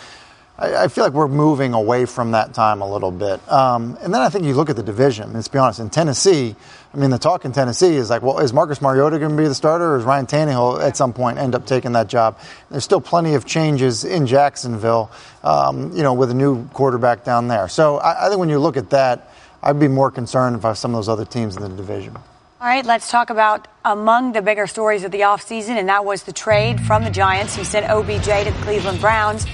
I, 0.58 0.84
I, 0.84 0.88
feel 0.88 1.04
like 1.04 1.13
we're 1.13 1.28
moving 1.28 1.74
away 1.74 2.06
from 2.06 2.32
that 2.32 2.54
time 2.54 2.82
a 2.82 2.89
little 2.89 3.12
bit. 3.12 3.46
Um, 3.52 3.98
and 4.02 4.13
then 4.13 4.22
I 4.22 4.30
think 4.30 4.46
you 4.46 4.54
look 4.54 4.70
at 4.70 4.78
the 4.78 4.84
division. 4.84 5.34
Let's 5.34 5.50
be 5.50 5.58
honest. 5.58 5.80
In 5.80 5.89
Tennessee, 5.89 6.56
I 6.94 6.98
mean, 6.98 7.10
the 7.10 7.18
talk 7.18 7.44
in 7.44 7.52
Tennessee 7.52 7.96
is 7.96 8.10
like, 8.10 8.22
well, 8.22 8.39
is 8.39 8.54
Marcus 8.54 8.82
Mariota 8.82 9.20
going 9.20 9.32
to 9.32 9.38
be 9.38 9.48
the 9.48 9.56
starter, 9.56 9.96
or 9.96 9.98
is 9.98 10.06
Ryan 10.06 10.28
Tannehill 10.28 10.82
at 10.82 10.96
some 10.96 11.12
point 11.12 11.39
end 11.39 11.56
up 11.56 11.65
taking 11.65 11.91
that 11.94 12.08
job? 12.08 12.39
There's 12.72 12.86
still 12.86 13.02
plenty 13.02 13.36
of 13.36 13.46
changes 13.46 14.06
in 14.06 14.28
Jacksonville, 14.28 15.12
um, 15.44 15.96
you 15.96 16.04
know, 16.04 16.13
with 16.13 16.32
a 16.32 16.34
new 16.34 16.65
quarterback 16.70 17.26
down 17.26 17.50
there. 17.50 17.68
So 17.68 17.98
I, 17.98 18.28
I 18.28 18.30
think 18.30 18.39
when 18.39 18.50
you 18.50 18.60
look 18.60 18.78
at 18.78 18.91
that, 18.91 19.32
I'd 19.62 19.80
be 19.80 19.89
more 19.89 20.10
concerned 20.12 20.56
about 20.56 20.78
some 20.78 20.91
of 20.91 21.00
those 21.00 21.10
other 21.10 21.26
teams 21.26 21.58
in 21.58 21.63
the 21.63 21.70
division. 21.70 22.15
All 22.15 22.68
right, 22.72 22.86
let's 22.86 23.12
talk 23.12 23.30
about 23.30 23.68
among 23.84 24.32
the 24.32 24.41
bigger 24.41 24.68
stories 24.68 25.04
of 25.04 25.12
the 25.12 25.22
offseason, 25.22 25.78
and 25.78 25.89
that 25.89 26.06
was 26.06 26.24
the 26.24 26.32
trade 26.32 26.80
from 26.80 27.04
the 27.04 27.10
Giants. 27.10 27.56
He 27.56 27.65
sent 27.65 27.89
OBJ 27.89 28.24
to 28.24 28.52
the 28.52 28.60
Cleveland 28.62 29.02
Browns. 29.02 29.46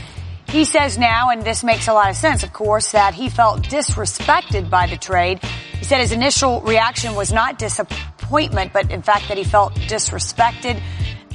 He 0.51 0.65
says 0.65 0.97
now, 0.97 1.29
and 1.29 1.43
this 1.43 1.63
makes 1.63 1.87
a 1.87 1.93
lot 1.93 2.09
of 2.09 2.17
sense, 2.17 2.43
of 2.43 2.51
course, 2.51 2.91
that 2.91 3.13
he 3.13 3.29
felt 3.29 3.61
disrespected 3.63 4.69
by 4.69 4.85
the 4.85 4.97
trade. 4.97 5.41
He 5.79 5.85
said 5.85 6.01
his 6.01 6.11
initial 6.11 6.59
reaction 6.59 7.15
was 7.15 7.31
not 7.31 7.57
disappointment, 7.57 8.73
but 8.73 8.91
in 8.91 9.01
fact 9.01 9.29
that 9.29 9.37
he 9.37 9.45
felt 9.45 9.73
disrespected. 9.75 10.81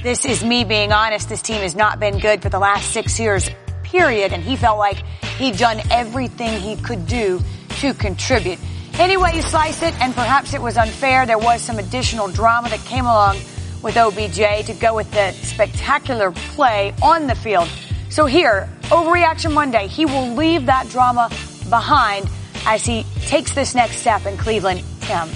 This 0.03 0.23
is 0.23 0.43
me 0.43 0.65
being 0.65 0.91
honest. 0.91 1.29
This 1.29 1.41
team 1.41 1.61
has 1.61 1.75
not 1.75 1.99
been 1.99 2.19
good 2.19 2.43
for 2.43 2.49
the 2.49 2.59
last 2.59 2.91
six 2.91 3.19
years, 3.19 3.49
period. 3.81 4.33
And 4.33 4.43
he 4.43 4.55
felt 4.55 4.77
like 4.77 4.97
he'd 5.39 5.57
done 5.57 5.81
everything 5.89 6.61
he 6.61 6.75
could 6.75 7.07
do 7.07 7.41
to 7.79 7.95
contribute. 7.95 8.59
Anyway, 8.99 9.31
you 9.33 9.41
slice 9.41 9.81
it, 9.81 9.99
and 9.99 10.13
perhaps 10.13 10.53
it 10.53 10.61
was 10.61 10.77
unfair. 10.77 11.25
There 11.25 11.39
was 11.39 11.63
some 11.63 11.79
additional 11.79 12.27
drama 12.27 12.69
that 12.69 12.85
came 12.85 13.05
along 13.05 13.37
with 13.81 13.97
OBJ 13.97 14.67
to 14.67 14.75
go 14.79 14.93
with 14.95 15.09
the 15.09 15.31
spectacular 15.31 16.31
play 16.53 16.93
on 17.01 17.25
the 17.25 17.35
field. 17.35 17.67
So 18.09 18.25
here, 18.25 18.69
Overreaction 18.89 19.53
Monday, 19.53 19.87
he 19.87 20.05
will 20.05 20.33
leave 20.33 20.65
that 20.67 20.87
drama 20.87 21.29
behind 21.69 22.29
as 22.65 22.85
he 22.85 23.03
takes 23.25 23.53
this 23.53 23.75
next 23.75 23.97
step 23.97 24.25
in 24.25 24.37
Cleveland. 24.37 24.81
Tim. 25.01 25.27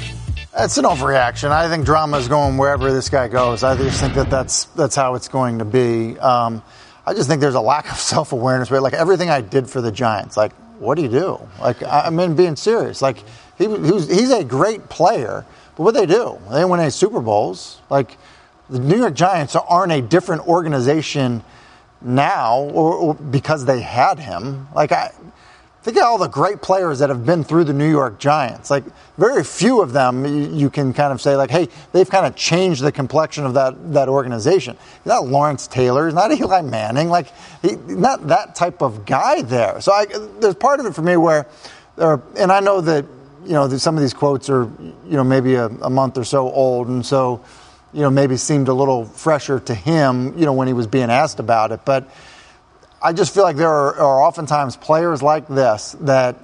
It's 0.58 0.78
an 0.78 0.86
overreaction. 0.86 1.52
I 1.52 1.68
think 1.68 1.86
drama 1.86 2.18
is 2.18 2.30
going 2.30 2.58
wherever 2.58 2.94
this 2.94 3.10
guy 3.10 3.28
goes. 3.28 3.64
I 3.64 3.76
just 3.76 4.00
think 4.00 4.14
that 4.14 4.30
that's 4.30 4.66
that's 4.66 4.96
how 4.96 5.16
it's 5.16 5.28
going 5.28 5.60
to 5.60 5.66
be. 5.66 6.18
Um, 6.20 6.64
I 7.06 7.14
just 7.14 7.28
think 7.28 7.42
there's 7.42 7.56
a 7.56 7.62
lack 7.62 7.92
of 7.92 7.98
self 8.00 8.32
awareness. 8.32 8.72
Right, 8.72 8.82
like 8.82 8.94
everything 8.94 9.30
I 9.30 9.42
did 9.42 9.70
for 9.70 9.82
the 9.82 9.92
Giants. 9.92 10.38
Like, 10.38 10.54
what 10.80 10.96
do 10.96 11.02
you 11.02 11.10
do? 11.10 11.38
Like, 11.60 11.84
I, 11.84 12.10
mean, 12.10 12.36
being 12.38 12.56
serious. 12.56 13.02
Like, 13.02 13.18
he, 13.58 13.66
he 13.66 13.68
was, 13.68 14.10
he's 14.10 14.32
a 14.32 14.46
great 14.46 14.88
player, 14.88 15.46
but 15.76 15.84
what 15.84 15.94
they 15.94 16.06
do? 16.06 16.40
They 16.50 16.64
win 16.64 16.80
a 16.80 16.90
Super 16.90 17.20
Bowls. 17.20 17.82
Like, 17.90 18.18
the 18.70 18.80
New 18.80 18.98
York 18.98 19.14
Giants 19.14 19.58
aren't 19.58 19.92
a 19.92 20.02
different 20.02 20.48
organization 20.48 21.44
now 22.02 22.60
or, 22.60 22.94
or 22.96 23.14
because 23.16 23.66
they 23.66 23.82
had 23.82 24.20
him. 24.20 24.68
Like 24.74 24.92
I 24.92 25.12
think 25.84 25.98
of 25.98 26.04
all 26.04 26.18
the 26.18 26.28
great 26.28 26.62
players 26.62 27.00
that 27.00 27.10
have 27.10 27.26
been 27.26 27.44
through 27.44 27.64
the 27.64 27.74
New 27.74 27.90
York 27.90 28.20
Giants. 28.20 28.70
Like 28.70 28.84
very 29.18 29.44
few 29.44 29.82
of 29.82 29.94
them 29.94 30.26
you, 30.26 30.54
you, 30.54 30.70
can 30.70 30.94
kind 30.94 31.12
of 31.12 31.22
say 31.22 31.36
like, 31.36 31.50
hey, 31.50 31.68
they've 31.92 32.10
kind 32.10 32.26
of 32.26 32.36
changed 32.36 32.84
the 32.84 32.92
complexion 32.92 33.46
of 33.46 33.54
that 33.56 33.94
that 33.94 34.08
organization. 34.08 34.78
He's 34.78 35.06
not 35.06 35.28
Lawrence 35.28 35.68
Taylor, 35.68 36.06
he's 36.06 36.16
not 36.16 36.32
Eli 36.40 36.62
Manning, 36.62 37.10
like 37.10 37.28
he, 37.62 37.76
not 37.88 38.28
that 38.28 38.56
type 38.56 38.82
of 38.82 39.06
guy 39.06 39.42
there. 39.42 39.82
So 39.82 39.92
I, 39.92 40.06
there's 40.40 40.56
part 40.56 40.80
of 40.80 40.86
it 40.86 40.94
for 40.94 41.02
me 41.02 41.18
where, 41.18 41.48
and 41.98 42.52
I 42.52 42.60
know 42.60 42.82
that 42.82 43.06
you 43.44 43.54
know 43.54 43.68
some 43.70 43.96
of 43.96 44.02
these 44.02 44.14
quotes 44.14 44.50
are 44.50 44.70
you 45.08 45.18
know 45.18 45.24
maybe 45.24 45.56
a, 45.56 45.66
a 45.66 45.90
month 45.90 46.18
or 46.18 46.24
so 46.24 46.52
old, 46.52 46.90
and 46.90 47.04
so 47.04 47.44
you 47.94 48.02
know, 48.02 48.10
maybe 48.10 48.38
seemed 48.38 48.68
a 48.68 48.74
little 48.74 49.06
fresher 49.06 49.60
to 49.60 49.76
him, 49.76 50.38
you 50.38 50.46
know, 50.46 50.54
when 50.54 50.68
he 50.68 50.74
was 50.74 50.88
being 50.88 51.10
asked 51.10 51.40
about 51.40 51.72
it. 51.72 51.82
But 51.86 52.10
I 53.02 53.14
just 53.14 53.34
feel 53.34 53.44
like 53.44 53.56
there 53.56 53.70
are, 53.70 53.96
are 53.96 54.22
oftentimes 54.22 54.78
players 54.78 55.22
like 55.22 55.48
this 55.48 55.94
that 56.02 56.38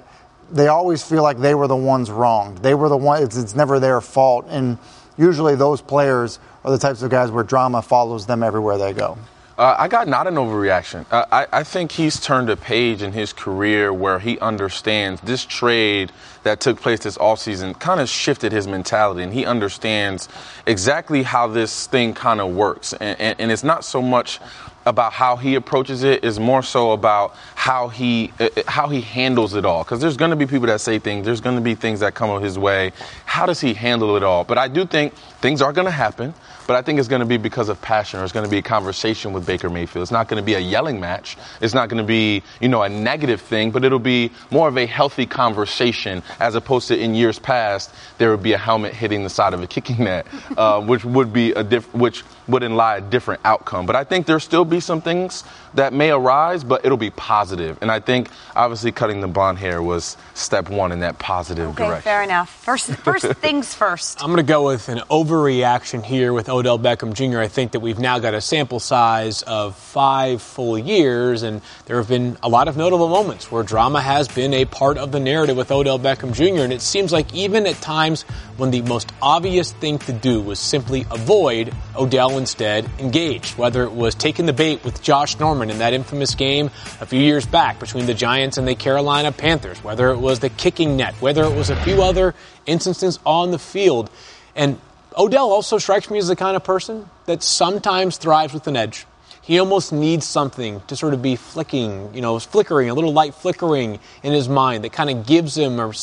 they 0.51 0.67
always 0.67 1.03
feel 1.03 1.23
like 1.23 1.39
they 1.39 1.55
were 1.55 1.67
the 1.67 1.75
ones 1.75 2.09
wronged. 2.09 2.59
They 2.59 2.73
were 2.73 2.89
the 2.89 2.97
ones, 2.97 3.23
it's, 3.23 3.37
it's 3.37 3.55
never 3.55 3.79
their 3.79 4.01
fault. 4.01 4.45
And 4.49 4.77
usually 5.17 5.55
those 5.55 5.81
players 5.81 6.39
are 6.63 6.71
the 6.71 6.77
types 6.77 7.01
of 7.01 7.09
guys 7.09 7.31
where 7.31 7.43
drama 7.43 7.81
follows 7.81 8.25
them 8.25 8.43
everywhere 8.43 8.77
they 8.77 8.93
go. 8.93 9.17
Uh, 9.57 9.75
I 9.75 9.87
got 9.87 10.07
not 10.07 10.27
an 10.27 10.35
overreaction. 10.35 11.05
Uh, 11.09 11.25
I, 11.31 11.47
I, 11.51 11.63
think 11.63 11.91
he's 11.91 12.19
turned 12.19 12.47
a 12.51 12.55
page 12.55 13.01
in 13.01 13.11
his 13.11 13.33
career 13.33 13.91
where 13.91 14.19
he 14.19 14.37
understands 14.37 15.19
this 15.21 15.43
trade 15.43 16.11
that 16.43 16.59
took 16.59 16.79
place 16.79 16.99
this 16.99 17.17
offseason 17.17 17.79
kind 17.79 17.99
of 17.99 18.07
shifted 18.07 18.51
his 18.51 18.67
mentality, 18.67 19.23
and 19.23 19.33
he 19.33 19.47
understands 19.47 20.29
exactly 20.67 21.23
how 21.23 21.47
this 21.47 21.87
thing 21.87 22.13
kind 22.13 22.39
of 22.39 22.53
works. 22.53 22.93
And, 22.93 23.19
and, 23.19 23.35
and, 23.39 23.51
it's 23.51 23.63
not 23.63 23.83
so 23.83 23.99
much 23.99 24.39
about 24.85 25.11
how 25.11 25.35
he 25.37 25.55
approaches 25.55 26.03
it 26.03 26.23
is 26.23 26.39
more 26.39 26.61
so 26.61 26.91
about 26.91 27.35
how 27.55 27.87
he 27.87 28.31
uh, 28.39 28.49
uh, 28.55 28.61
how 28.67 28.89
he 28.89 29.01
handles 29.01 29.55
it 29.55 29.65
all. 29.65 29.83
Because 29.83 29.99
there's 29.99 30.17
going 30.17 30.29
to 30.29 30.37
be 30.37 30.45
people 30.45 30.67
that 30.67 30.81
say 30.81 30.99
things. 30.99 31.25
There's 31.25 31.41
going 31.41 31.55
to 31.55 31.63
be 31.63 31.73
things 31.73 32.01
that 32.01 32.13
come 32.13 32.43
his 32.43 32.59
way. 32.59 32.91
How 33.25 33.47
does 33.47 33.59
he 33.59 33.73
handle 33.73 34.17
it 34.17 34.23
all? 34.23 34.43
But 34.43 34.59
I 34.59 34.67
do 34.67 34.85
think 34.85 35.15
things 35.41 35.63
are 35.63 35.73
going 35.73 35.85
to 35.85 35.91
happen. 35.91 36.35
But 36.67 36.75
I 36.75 36.81
think 36.81 36.99
it's 36.99 37.07
going 37.07 37.21
to 37.21 37.25
be 37.25 37.37
because 37.37 37.69
of 37.69 37.81
passion, 37.81 38.19
or 38.19 38.23
it's 38.23 38.33
going 38.33 38.45
to 38.45 38.51
be 38.51 38.57
a 38.57 38.61
conversation 38.61 39.31
with 39.31 39.45
Baker 39.45 39.69
Mayfield. 39.69 40.03
It's 40.03 40.11
not 40.11 40.27
going 40.27 40.41
to 40.41 40.45
be 40.45 40.53
a 40.53 40.59
yelling 40.59 40.99
match. 40.99 41.37
It's 41.61 41.73
not 41.73 41.87
going 41.87 41.97
to 41.97 42.07
be, 42.07 42.43
you 42.59 42.67
know, 42.67 42.83
a 42.83 42.89
negative 42.89 43.39
thing, 43.39 43.71
but 43.71 43.85
it'll 43.85 43.99
be 43.99 44.31
more 44.51 44.67
of 44.67 44.77
a 44.77 44.85
healthy 44.85 45.25
conversation 45.25 46.21
as 46.41 46.55
opposed 46.55 46.89
to 46.89 46.99
in 46.99 47.15
years 47.15 47.39
past 47.39 47.93
there 48.17 48.31
would 48.31 48.43
be 48.43 48.51
a 48.51 48.57
helmet 48.57 48.93
hitting 48.93 49.23
the 49.23 49.29
side 49.29 49.53
of 49.53 49.63
a 49.63 49.67
kicking 49.67 50.03
net, 50.03 50.27
uh, 50.57 50.81
which 50.81 51.05
would 51.05 51.31
be 51.31 51.53
a 51.53 51.63
diff- 51.63 51.93
which 51.93 52.23
would 52.47 52.63
imply 52.63 52.97
a 52.97 53.01
different 53.01 53.41
outcome. 53.43 53.85
But 53.85 53.95
I 53.95 54.03
think 54.03 54.25
there'll 54.25 54.39
still 54.39 54.65
be 54.65 54.79
some 54.79 55.01
things 55.01 55.43
that 55.73 55.93
may 55.93 56.11
arise, 56.11 56.63
but 56.63 56.85
it'll 56.85 56.97
be 56.97 57.09
positive. 57.09 57.77
And 57.81 57.91
I 57.91 57.99
think 57.99 58.29
obviously 58.55 58.91
cutting 58.91 59.21
the 59.21 59.27
blonde 59.27 59.57
hair 59.57 59.81
was 59.81 60.17
step 60.33 60.69
one 60.69 60.91
in 60.91 61.01
that 61.01 61.19
positive 61.19 61.69
okay, 61.69 61.85
direction. 61.85 62.03
Fair 62.03 62.23
enough. 62.23 62.49
First, 62.49 62.89
first 62.91 63.25
things 63.37 63.73
first. 63.73 64.23
I'm 64.23 64.27
going 64.27 64.37
to 64.37 64.43
go 64.43 64.65
with 64.65 64.89
an 64.89 64.99
overreaction 65.09 66.03
here 66.03 66.33
with 66.33 66.49
Odell 66.49 66.79
Beckham 66.79 67.13
Jr. 67.13 67.39
I 67.39 67.47
think 67.47 67.73
that 67.73 67.79
we've 67.79 67.99
now 67.99 68.19
got 68.19 68.33
a 68.33 68.41
sample 68.41 68.79
size 68.79 69.41
of 69.43 69.75
five 69.75 70.41
full 70.41 70.77
years, 70.77 71.43
and 71.43 71.61
there 71.85 71.97
have 71.97 72.07
been 72.07 72.37
a 72.41 72.49
lot 72.49 72.67
of 72.67 72.77
notable 72.77 73.09
moments 73.09 73.51
where 73.51 73.63
drama 73.63 74.01
has 74.01 74.27
been 74.27 74.53
a 74.53 74.65
part 74.65 74.97
of 74.97 75.11
the 75.11 75.19
narrative 75.19 75.57
with 75.57 75.71
Odell 75.71 75.99
Beckham 75.99 76.33
Jr. 76.33 76.63
And 76.63 76.73
it 76.73 76.81
seems 76.81 77.11
like 77.11 77.33
even 77.33 77.67
at 77.67 77.75
times 77.81 78.23
when 78.57 78.71
the 78.71 78.81
most 78.81 79.11
obvious 79.21 79.71
thing 79.73 79.99
to 79.99 80.13
do 80.13 80.41
was 80.41 80.59
simply 80.59 81.05
avoid, 81.11 81.73
Odell 81.95 82.36
instead 82.37 82.89
engaged. 82.99 83.57
Whether 83.57 83.83
it 83.83 83.91
was 83.91 84.15
taking 84.15 84.45
the 84.45 84.53
bait 84.53 84.83
with 84.83 85.01
Josh 85.01 85.39
Norman 85.39 85.69
in 85.69 85.79
that 85.79 85.93
infamous 85.93 86.35
game 86.35 86.67
a 87.01 87.05
few 87.05 87.19
years 87.19 87.45
back 87.45 87.79
between 87.79 88.05
the 88.05 88.13
Giants 88.13 88.57
and 88.57 88.67
the 88.67 88.75
Carolina 88.75 89.31
Panthers, 89.31 89.83
whether 89.83 90.09
it 90.09 90.17
was 90.17 90.39
the 90.39 90.49
kicking 90.49 90.97
net, 90.97 91.15
whether 91.15 91.43
it 91.43 91.55
was 91.55 91.69
a 91.69 91.75
few 91.83 92.01
other 92.01 92.33
instances 92.65 93.19
on 93.25 93.51
the 93.51 93.59
field. 93.59 94.09
And 94.55 94.79
Odell 95.17 95.51
also 95.51 95.77
strikes 95.77 96.09
me 96.09 96.19
as 96.19 96.27
the 96.27 96.35
kind 96.35 96.55
of 96.55 96.63
person 96.63 97.09
that 97.25 97.43
sometimes 97.43 98.17
thrives 98.17 98.53
with 98.53 98.67
an 98.67 98.75
edge. 98.75 99.05
He 99.41 99.59
almost 99.59 99.93
needs 99.93 100.25
something 100.25 100.81
to 100.87 100.97
sort 100.97 101.13
of 101.13 101.21
be 101.21 101.37
flicking, 101.37 102.13
you 102.13 102.19
know, 102.19 102.37
flickering, 102.37 102.89
a 102.89 102.93
little 102.93 103.13
light 103.13 103.33
flickering 103.33 103.97
in 104.21 104.33
his 104.33 104.49
mind 104.49 104.83
that 104.83 104.91
kind 104.91 105.09
of 105.09 105.25
gives 105.25 105.57
him 105.57 105.79
or 105.79 105.93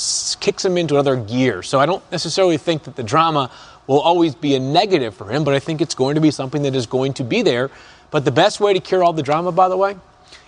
kicks 0.41 0.65
him 0.65 0.79
into 0.79 0.95
another 0.95 1.17
gear. 1.17 1.63
So 1.63 1.79
I 1.79 1.85
don't 1.85 2.03
necessarily 2.11 2.57
think 2.57 2.85
that 2.85 2.97
the 2.97 3.03
drama 3.03 3.51
will 3.87 4.01
always 4.01 4.35
be 4.35 4.55
a 4.55 4.61
negative 4.61 5.15
for 5.15 5.31
him, 5.31 5.45
but 5.45 5.55
I 5.55 5.59
think 5.59 5.81
it's 5.81 5.95
going 5.95 6.15
to 6.15 6.21
be 6.21 6.31
something 6.31 6.63
that 6.63 6.75
is 6.75 6.87
going 6.87 7.15
to 7.15 7.25
be 7.25 7.43
there. 7.43 7.71
But 8.11 8.25
the 8.25 8.33
best 8.33 8.61
way 8.61 8.73
to 8.73 8.81
cure 8.81 9.03
all 9.03 9.13
the 9.13 9.23
drama, 9.23 9.53
by 9.53 9.69
the 9.69 9.77
way, 9.77 9.97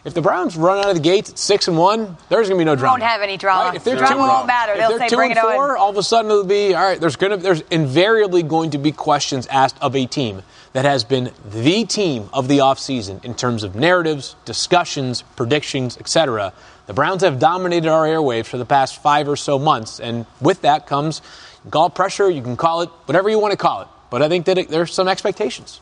if 0.05 0.15
the 0.15 0.23
Browns 0.23 0.57
run 0.57 0.79
out 0.79 0.89
of 0.89 0.95
the 0.95 1.03
gates 1.03 1.31
at 1.31 1.39
six 1.39 1.67
and 1.67 1.77
one, 1.77 2.17
there's 2.29 2.49
going 2.49 2.59
to 2.59 2.61
be 2.61 2.65
no 2.65 2.77
drama. 2.77 2.93
Won't 2.93 3.03
have 3.03 3.23
any 3.23 3.37
drama. 3.37 3.71
Right? 3.71 3.75
If 3.77 3.83
they're 3.85 3.97
drama 3.97 4.15
two, 4.15 4.21
won't 4.21 4.47
matter. 4.47 4.73
If 4.73 4.79
They'll 4.79 4.91
they're 4.91 4.99
say 5.01 5.09
two 5.09 5.17
bring 5.17 5.33
and 5.33 5.39
it 5.39 5.43
four, 5.43 5.73
on. 5.73 5.81
all 5.81 5.91
of 5.91 5.97
a 5.97 6.03
sudden 6.03 6.31
it'll 6.31 6.45
be 6.45 6.75
all 6.75 6.85
right. 6.85 7.01
There's 7.01 7.17
going 7.17 7.33
to 7.33 7.37
there's 7.39 7.63
invariably 7.73 8.45
going 8.45 8.71
to 8.71 8.79
be 8.79 8.93
questions 8.93 9.49
asked 9.49 9.77
of 9.83 9.97
a 9.97 10.07
team 10.07 10.43
that 10.75 10.85
has 10.85 11.03
been 11.03 11.33
the 11.45 11.85
team 11.87 12.29
of 12.33 12.47
the 12.47 12.59
offseason 12.59 13.25
in 13.25 13.35
terms 13.35 13.65
of 13.65 13.75
narratives, 13.75 14.37
discussions, 14.45 15.23
predictions, 15.35 15.97
etc. 15.99 16.53
The 16.87 16.95
Browns 16.95 17.23
have 17.23 17.41
dominated 17.41 17.89
our 17.89 18.07
airwaves 18.07 18.47
for 18.47 18.59
the 18.59 18.65
past 18.65 19.03
five 19.03 19.29
or 19.29 19.35
so 19.35 19.59
months, 19.59 19.99
and 19.99 20.25
with 20.41 20.63
that 20.63 20.87
comes 20.87 21.21
you 21.67 21.71
call 21.71 21.87
it 21.87 21.95
pressure, 21.95 22.31
you 22.31 22.43
can 22.43 22.57
call 22.57 22.83
it 22.83 22.91
whatever 23.07 23.29
you 23.29 23.41
want 23.41 23.51
to 23.51 23.57
call 23.57 23.83
it. 23.83 23.89
But 24.09 24.23
I 24.23 24.29
think 24.29 24.47
that 24.47 24.57
it, 24.57 24.69
there's 24.69 24.95
some 24.95 25.09
expectations. 25.09 25.81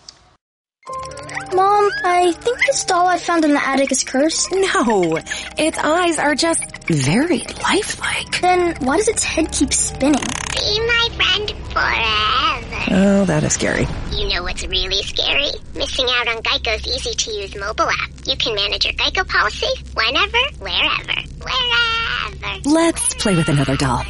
Mom, 1.54 1.90
I 2.04 2.32
think 2.32 2.58
this 2.66 2.84
doll 2.84 3.06
I 3.06 3.18
found 3.18 3.44
in 3.44 3.52
the 3.52 3.62
attic 3.62 3.92
is 3.92 4.02
cursed. 4.02 4.50
No, 4.50 5.18
its 5.58 5.78
eyes 5.78 6.18
are 6.18 6.34
just 6.34 6.62
very 6.88 7.40
lifelike. 7.62 8.40
Then 8.40 8.74
why 8.80 8.96
does 8.96 9.08
its 9.08 9.22
head 9.22 9.52
keep 9.52 9.72
spinning? 9.72 10.24
Be 10.52 10.80
my 10.86 11.08
friend 11.16 11.50
forever. 11.72 12.84
Oh, 12.90 13.24
that 13.26 13.44
is 13.44 13.52
scary. 13.52 13.86
You 14.10 14.34
know 14.34 14.42
what's 14.42 14.66
really 14.66 15.02
scary? 15.02 15.50
Missing 15.74 16.06
out 16.08 16.28
on 16.28 16.42
Geico's 16.42 16.86
easy-to-use 16.86 17.56
mobile 17.56 17.88
app. 17.88 18.10
You 18.24 18.36
can 18.36 18.54
manage 18.54 18.86
your 18.86 18.94
Geico 18.94 19.28
policy 19.28 19.66
whenever, 19.92 20.38
wherever, 20.58 21.20
wherever. 21.42 22.60
Let's 22.64 23.14
play 23.14 23.36
with 23.36 23.48
another 23.48 23.76
doll. 23.76 24.02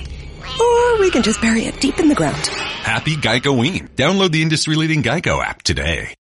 Or 0.61 1.01
we 1.01 1.11
can 1.11 1.23
just 1.23 1.40
bury 1.40 1.62
it 1.62 1.81
deep 1.81 1.99
in 1.99 2.09
the 2.09 2.14
ground. 2.14 2.47
Happy 2.47 3.17
Geico-ween. 3.17 3.88
Download 3.97 4.31
the 4.31 4.43
industry-leading 4.43 5.03
Geico 5.03 5.43
app 5.43 5.62
today. 5.62 6.14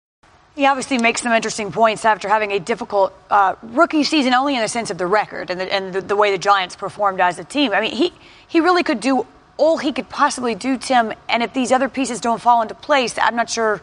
He 0.54 0.66
obviously 0.66 0.98
makes 0.98 1.22
some 1.22 1.32
interesting 1.32 1.72
points 1.72 2.04
after 2.04 2.28
having 2.28 2.52
a 2.52 2.60
difficult 2.60 3.14
uh, 3.30 3.54
rookie 3.62 4.04
season, 4.04 4.34
only 4.34 4.54
in 4.54 4.60
the 4.60 4.68
sense 4.68 4.90
of 4.90 4.98
the 4.98 5.06
record 5.06 5.50
and, 5.50 5.58
the, 5.58 5.72
and 5.72 5.94
the, 5.94 6.00
the, 6.02 6.16
way 6.16 6.30
the 6.30 6.38
Giants 6.38 6.76
performed 6.76 7.20
as 7.20 7.38
a 7.38 7.44
team. 7.44 7.72
I 7.72 7.80
mean, 7.80 7.92
he, 7.94 8.12
he 8.48 8.60
really 8.60 8.82
could 8.82 9.00
do 9.00 9.26
all 9.56 9.78
he 9.78 9.92
could 9.92 10.08
possibly 10.10 10.54
do, 10.54 10.76
Tim. 10.76 11.14
And 11.28 11.42
if 11.42 11.54
these 11.54 11.72
other 11.72 11.88
pieces 11.88 12.20
don't 12.20 12.40
fall 12.40 12.60
into 12.60 12.74
place, 12.74 13.16
I'm 13.18 13.36
not 13.36 13.48
sure, 13.48 13.80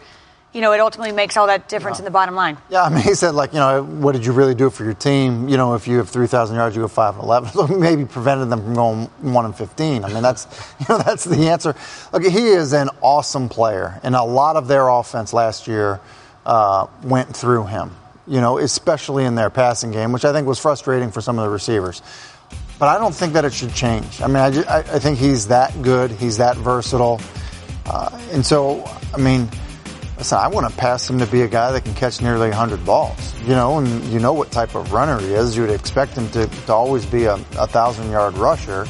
you 0.53 0.61
know, 0.61 0.71
it 0.73 0.79
ultimately 0.79 1.11
makes 1.11 1.37
all 1.37 1.47
that 1.47 1.69
difference 1.69 1.97
yeah. 1.97 2.01
in 2.01 2.05
the 2.05 2.11
bottom 2.11 2.35
line. 2.35 2.57
Yeah, 2.69 2.83
I 2.83 2.89
mean, 2.89 3.03
he 3.03 3.13
said, 3.13 3.35
like, 3.35 3.53
you 3.53 3.59
know, 3.59 3.83
what 3.83 4.13
did 4.13 4.25
you 4.25 4.31
really 4.31 4.55
do 4.55 4.69
for 4.69 4.83
your 4.83 4.95
team? 4.95 5.47
You 5.47 5.57
know, 5.57 5.75
if 5.75 5.87
you 5.87 5.97
have 5.97 6.09
3,000 6.09 6.55
yards, 6.55 6.75
you 6.75 6.81
go 6.81 6.87
5 6.87 7.15
and 7.15 7.23
11. 7.23 7.79
Maybe 7.79 8.05
prevented 8.05 8.49
them 8.49 8.63
from 8.63 8.73
going 8.73 9.05
1 9.33 9.45
and 9.45 9.55
15. 9.55 10.03
I 10.03 10.13
mean, 10.13 10.23
that's, 10.23 10.47
you 10.79 10.85
know, 10.89 10.97
that's 10.97 11.23
the 11.23 11.49
answer. 11.49 11.75
Look, 12.11 12.23
he 12.23 12.47
is 12.47 12.73
an 12.73 12.89
awesome 13.01 13.49
player. 13.49 13.99
And 14.03 14.15
a 14.15 14.23
lot 14.23 14.55
of 14.55 14.67
their 14.67 14.87
offense 14.87 15.33
last 15.33 15.67
year– 15.67 15.99
uh, 16.45 16.87
went 17.03 17.35
through 17.35 17.65
him, 17.65 17.91
you 18.27 18.41
know, 18.41 18.57
especially 18.57 19.25
in 19.25 19.35
their 19.35 19.49
passing 19.49 19.91
game, 19.91 20.11
which 20.11 20.25
I 20.25 20.33
think 20.33 20.47
was 20.47 20.59
frustrating 20.59 21.11
for 21.11 21.21
some 21.21 21.37
of 21.37 21.45
the 21.45 21.49
receivers. 21.49 22.01
But 22.79 22.87
I 22.87 22.97
don't 22.97 23.13
think 23.13 23.33
that 23.33 23.45
it 23.45 23.53
should 23.53 23.73
change. 23.73 24.21
I 24.21 24.27
mean, 24.27 24.37
I, 24.37 24.51
just, 24.51 24.67
I, 24.67 24.79
I 24.79 24.99
think 24.99 25.19
he's 25.19 25.47
that 25.47 25.79
good, 25.81 26.11
he's 26.11 26.37
that 26.37 26.57
versatile. 26.57 27.21
Uh, 27.85 28.19
and 28.31 28.45
so, 28.45 28.83
I 29.13 29.17
mean, 29.17 29.49
listen, 30.19 30.37
I 30.37 30.47
want 30.47 30.69
to 30.69 30.77
pass 30.77 31.09
him 31.09 31.17
to 31.17 31.25
be 31.25 31.41
a 31.41 31.47
guy 31.47 31.71
that 31.71 31.83
can 31.83 31.95
catch 31.95 32.21
nearly 32.21 32.49
100 32.49 32.85
balls, 32.85 33.33
you 33.41 33.55
know, 33.55 33.79
and 33.79 34.03
you 34.05 34.19
know 34.19 34.33
what 34.33 34.51
type 34.51 34.75
of 34.75 34.93
runner 34.93 35.19
he 35.19 35.33
is. 35.33 35.55
You 35.55 35.63
would 35.63 35.71
expect 35.71 36.13
him 36.13 36.29
to, 36.31 36.45
to 36.45 36.73
always 36.73 37.05
be 37.05 37.23
a, 37.23 37.33
a 37.33 37.65
thousand 37.65 38.11
yard 38.11 38.37
rusher. 38.37 38.85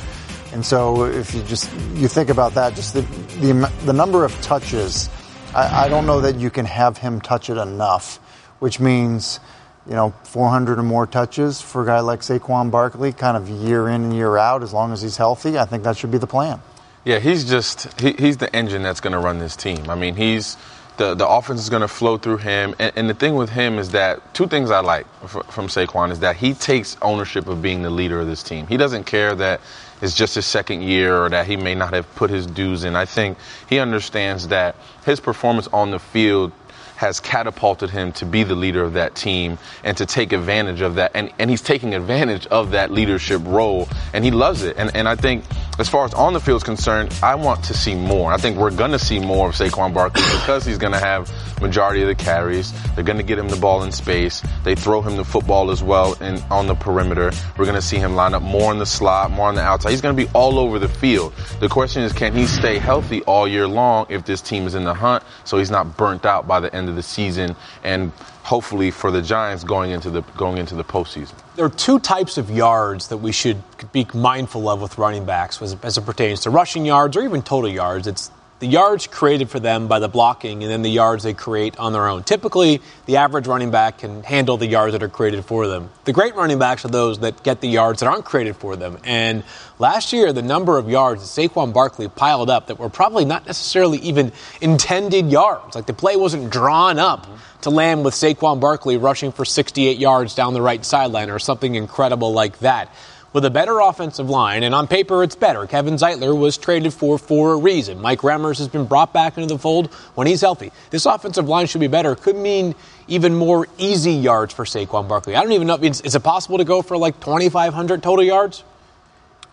And 0.52 0.66
so 0.66 1.06
if 1.06 1.34
you 1.34 1.42
just, 1.44 1.72
you 1.94 2.10
think 2.10 2.30
about 2.30 2.56
that, 2.56 2.76
just 2.76 2.94
the, 2.94 3.02
the, 3.40 3.72
the 3.86 3.94
number 3.94 4.26
of 4.26 4.34
touches 4.42 5.10
I, 5.54 5.86
I 5.86 5.90
don't 5.90 6.06
know 6.06 6.22
that 6.22 6.36
you 6.36 6.50
can 6.50 6.66
have 6.66 6.98
him 6.98 7.22
touch 7.22 7.50
it 7.50 7.58
enough, 7.58 8.18
which 8.60 8.80
means 8.80 9.40
you 9.88 9.96
know, 9.96 10.14
400 10.24 10.78
or 10.78 10.84
more 10.84 11.08
touches 11.08 11.62
for 11.62 11.82
a 11.82 11.86
guy 11.86 12.02
like 12.02 12.20
Saquon 12.20 12.70
Barkley, 12.70 13.12
kind 13.12 13.36
of 13.36 13.50
year 13.50 13.88
in 13.88 14.04
and 14.04 14.14
year 14.14 14.38
out, 14.38 14.62
as 14.62 14.72
long 14.72 14.92
as 14.92 15.02
he's 15.02 15.18
healthy. 15.18 15.58
I 15.58 15.66
think 15.66 15.84
that 15.84 15.98
should 15.98 16.12
be 16.12 16.20
the 16.20 16.28
plan. 16.28 16.62
Yeah, 17.06 17.18
he's 17.18 17.50
just 17.50 18.00
he, 18.00 18.12
he's 18.14 18.38
the 18.38 18.54
engine 18.56 18.84
that's 18.84 19.00
going 19.00 19.14
to 19.14 19.20
run 19.20 19.40
this 19.40 19.56
team. 19.56 19.90
I 19.90 19.96
mean, 19.96 20.16
he's 20.16 20.58
the 21.00 21.16
the 21.16 21.28
offense 21.28 21.62
is 21.62 21.70
going 21.70 21.82
to 21.82 21.88
flow 21.88 22.18
through 22.18 22.38
him, 22.38 22.76
and, 22.78 22.92
and, 22.96 23.10
the 23.10 23.14
thing 23.16 23.36
with 23.36 23.50
him 23.50 23.80
is 23.80 23.90
that 23.92 24.34
two 24.36 24.46
things 24.46 24.70
I 24.70 24.82
like 24.82 25.08
from 25.28 25.68
Saquon 25.68 26.12
is 26.12 26.20
that 26.20 26.36
he 26.36 26.54
takes 26.54 26.98
ownership 27.02 27.48
of 27.48 27.62
being 27.62 27.82
the 27.82 27.90
leader 27.90 28.20
of 28.20 28.28
this 28.28 28.44
team. 28.44 28.68
He 28.68 28.78
doesn't 28.78 29.06
care 29.06 29.34
that 29.34 29.62
it's 30.02 30.14
just 30.14 30.36
his 30.36 30.46
second 30.46 30.84
year 30.84 31.18
or 31.18 31.30
that 31.30 31.48
he 31.48 31.56
may 31.58 31.74
not 31.74 31.94
have 31.94 32.14
put 32.16 32.30
his 32.30 32.46
dues 32.46 32.84
in. 32.84 32.96
I 32.96 33.06
think 33.06 33.38
he 33.68 33.80
understands 33.80 34.50
that 34.50 34.76
his 35.06 35.20
performance 35.20 35.68
on 35.68 35.92
the 35.92 36.00
field 36.00 36.52
has 37.00 37.22
catapulted 37.22 37.90
him 37.90 38.12
to 38.12 38.26
be 38.26 38.44
the 38.44 38.56
leader 38.56 38.84
of 38.84 38.92
that 38.92 39.16
team 39.16 39.58
and 39.86 39.96
to 39.96 40.06
take 40.06 40.34
advantage 40.34 40.82
of 40.82 40.96
that. 40.96 41.12
And, 41.14 41.32
and 41.40 41.50
he's 41.50 41.62
taking 41.62 41.94
advantage 41.94 42.46
of 42.48 42.72
that 42.72 42.92
leadership 42.92 43.42
role 43.46 43.88
and 44.14 44.26
he 44.26 44.32
loves 44.32 44.64
it. 44.64 44.76
And, 44.78 44.94
and 44.94 45.08
I 45.08 45.16
think 45.16 45.46
as 45.80 45.88
far 45.88 46.04
as 46.04 46.14
on 46.14 46.34
the 46.34 46.42
field 46.42 46.58
is 46.58 46.64
concerned, 46.66 47.18
I 47.24 47.36
want 47.36 47.64
to 47.64 47.74
see 47.74 47.96
more. 47.96 48.34
I 48.34 48.38
think 48.38 48.58
we're 48.58 48.72
going 48.72 48.92
to 48.92 49.00
see 49.00 49.18
more 49.18 49.48
of 49.48 49.56
Saquon 49.56 49.94
Barkley 49.94 50.24
because 50.42 50.66
he's 50.66 50.78
going 50.78 50.92
to 50.92 51.00
have 51.00 51.32
majority 51.62 52.02
of 52.02 52.10
the 52.10 52.16
carries. 52.16 52.74
They're 52.96 53.04
going 53.06 53.18
to 53.18 53.24
get 53.24 53.40
him 53.40 53.48
the 53.48 53.56
ball 53.56 53.82
in 53.84 53.94
space. 53.94 54.44
They 54.66 54.76
throw 54.76 55.02
him 55.02 55.16
the 55.16 55.24
football 55.24 55.72
as 55.72 55.82
well 55.82 56.18
and 56.20 56.44
on 56.52 56.68
the 56.68 56.76
perimeter. 56.76 57.32
We're 57.58 57.64
going 57.64 57.76
to 57.76 57.82
see 57.82 57.96
him 57.96 58.16
line 58.16 58.34
up 58.34 58.44
more 58.44 58.74
in 58.74 58.78
the 58.78 58.86
slot, 58.86 59.32
more 59.32 59.48
on 59.48 59.56
the 59.56 59.62
outside. 59.62 59.92
He's 59.92 60.02
going 60.02 60.18
to 60.18 60.22
be 60.22 60.30
all 60.34 60.60
over 60.60 60.80
the 60.80 60.90
field. 60.90 61.34
The 61.62 61.70
question 61.70 62.04
is, 62.04 62.12
can 62.12 62.36
he 62.36 62.46
stay 62.46 62.78
healthy 62.78 63.22
all 63.22 63.48
year 63.48 63.70
long 63.70 64.06
if 64.10 64.26
this 64.26 64.42
team 64.42 64.68
is 64.68 64.76
in 64.76 64.84
the 64.84 64.94
hunt 64.94 65.24
so 65.46 65.58
he's 65.58 65.72
not 65.72 65.96
burnt 65.96 66.26
out 66.26 66.46
by 66.46 66.60
the 66.60 66.76
end 66.76 66.89
of 66.90 66.96
the 66.96 67.04
season 67.04 67.56
and 67.84 68.12
hopefully 68.44 68.92
for 68.92 69.12
the 69.12 69.22
Giants 69.22 69.64
going 69.64 69.92
into 69.92 70.10
the 70.10 70.22
going 70.36 70.58
into 70.58 70.76
the 70.76 70.84
postseason. 70.84 71.34
There 71.56 71.66
are 71.66 71.70
two 71.70 72.00
types 72.00 72.38
of 72.38 72.50
yards 72.50 73.08
that 73.10 73.18
we 73.18 73.32
should 73.32 73.62
be 73.92 74.08
mindful 74.14 74.68
of 74.68 74.82
with 74.82 74.98
running 74.98 75.26
backs 75.26 75.62
as, 75.62 75.78
as 75.84 75.98
it 75.98 76.06
pertains 76.06 76.42
to 76.42 76.50
rushing 76.50 76.86
yards 76.86 77.16
or 77.16 77.22
even 77.24 77.42
total 77.42 77.70
yards. 77.70 78.08
It's 78.08 78.32
the 78.60 78.68
yards 78.68 79.08
created 79.08 79.50
for 79.50 79.60
them 79.60 79.88
by 79.88 80.00
the 80.00 80.10
blocking 80.10 80.64
and 80.64 80.72
then 80.72 80.82
the 80.82 80.90
yards 80.90 81.24
they 81.24 81.34
create 81.34 81.78
on 81.80 81.94
their 81.94 82.08
own. 82.08 82.24
Typically, 82.24 82.82
the 83.06 83.18
average 83.18 83.48
running 83.48 83.72
back 83.72 84.00
can 84.00 84.22
handle 84.24 84.58
the 84.58 84.68
yards 84.68 84.92
that 84.92 85.02
are 85.02 85.10
created 85.10 85.46
for 85.46 85.68
them. 85.68 85.90
The 86.04 86.12
great 86.12 86.36
running 86.36 86.60
backs 86.60 86.84
are 86.84 86.90
those 86.90 87.20
that 87.20 87.42
get 87.44 87.62
the 87.62 87.70
yards 87.70 88.02
that 88.02 88.08
aren't 88.08 88.26
created 88.26 88.58
for 88.58 88.76
them. 88.76 88.98
And 89.06 89.44
last 89.80 90.12
year, 90.12 90.34
the 90.34 90.42
number 90.42 90.78
of 90.78 90.90
yards 90.90 91.22
that 91.22 91.42
Saquon 91.42 91.72
Barkley 91.72 92.10
piled 92.10 92.50
up 92.50 92.68
that 92.68 92.80
were 92.80 92.90
probably 92.90 93.24
not 93.24 93.46
necessarily 93.46 93.98
even 94.00 94.34
intended 94.60 95.32
yards, 95.32 95.76
like 95.76 95.86
the 95.86 95.94
play 95.94 96.18
wasn't 96.18 96.50
drawn 96.52 97.00
up 97.00 97.28
to 97.62 97.70
land 97.70 98.04
with 98.04 98.14
Saquon 98.14 98.60
Barkley 98.60 98.98
rushing 98.98 99.32
for 99.32 99.46
68 99.46 99.98
yards 99.98 100.36
down 100.36 100.54
the 100.54 100.62
right 100.62 100.84
sideline 100.84 101.30
or 101.30 101.40
something 101.40 101.76
incredible 101.76 102.34
like 102.34 102.60
that 102.60 102.94
with 103.34 103.46
a 103.46 103.50
better 103.50 103.80
offensive 103.80 104.30
line, 104.30 104.64
and 104.64 104.74
on 104.74 104.88
paper 104.88 105.24
it's 105.24 105.36
better. 105.36 105.68
Kevin 105.68 105.96
Zeitler 105.96 106.38
was 106.38 106.58
traded 106.58 106.94
for 106.94 107.18
for 107.18 107.54
a 107.54 107.58
reason. 107.58 108.02
Mike 108.02 108.20
Remmers 108.20 108.58
has 108.58 108.68
been 108.68 108.86
brought 108.86 109.14
back 109.14 109.38
into 109.38 109.48
the 109.48 109.60
fold 109.60 109.94
when 110.16 110.28
he's 110.28 110.42
healthy. 110.42 110.72
This 110.90 111.06
offensive 111.06 111.48
line 111.48 111.68
should 111.68 111.82
be 111.82 111.88
better. 111.88 112.16
Could 112.16 112.36
mean 112.36 112.76
even 113.08 113.36
more 113.36 113.68
easy 113.78 114.14
yards 114.14 114.54
for 114.54 114.66
Saquon 114.66 115.08
Barkley. 115.08 115.36
I 115.36 115.44
don't 115.44 115.52
even 115.52 115.68
know. 115.68 115.78
Is 115.78 116.16
it 116.16 116.24
possible 116.24 116.58
to 116.58 116.64
go 116.64 116.82
for 116.82 116.98
like 116.98 117.20
2,500 117.20 118.02
total 118.04 118.24
yards? 118.24 118.64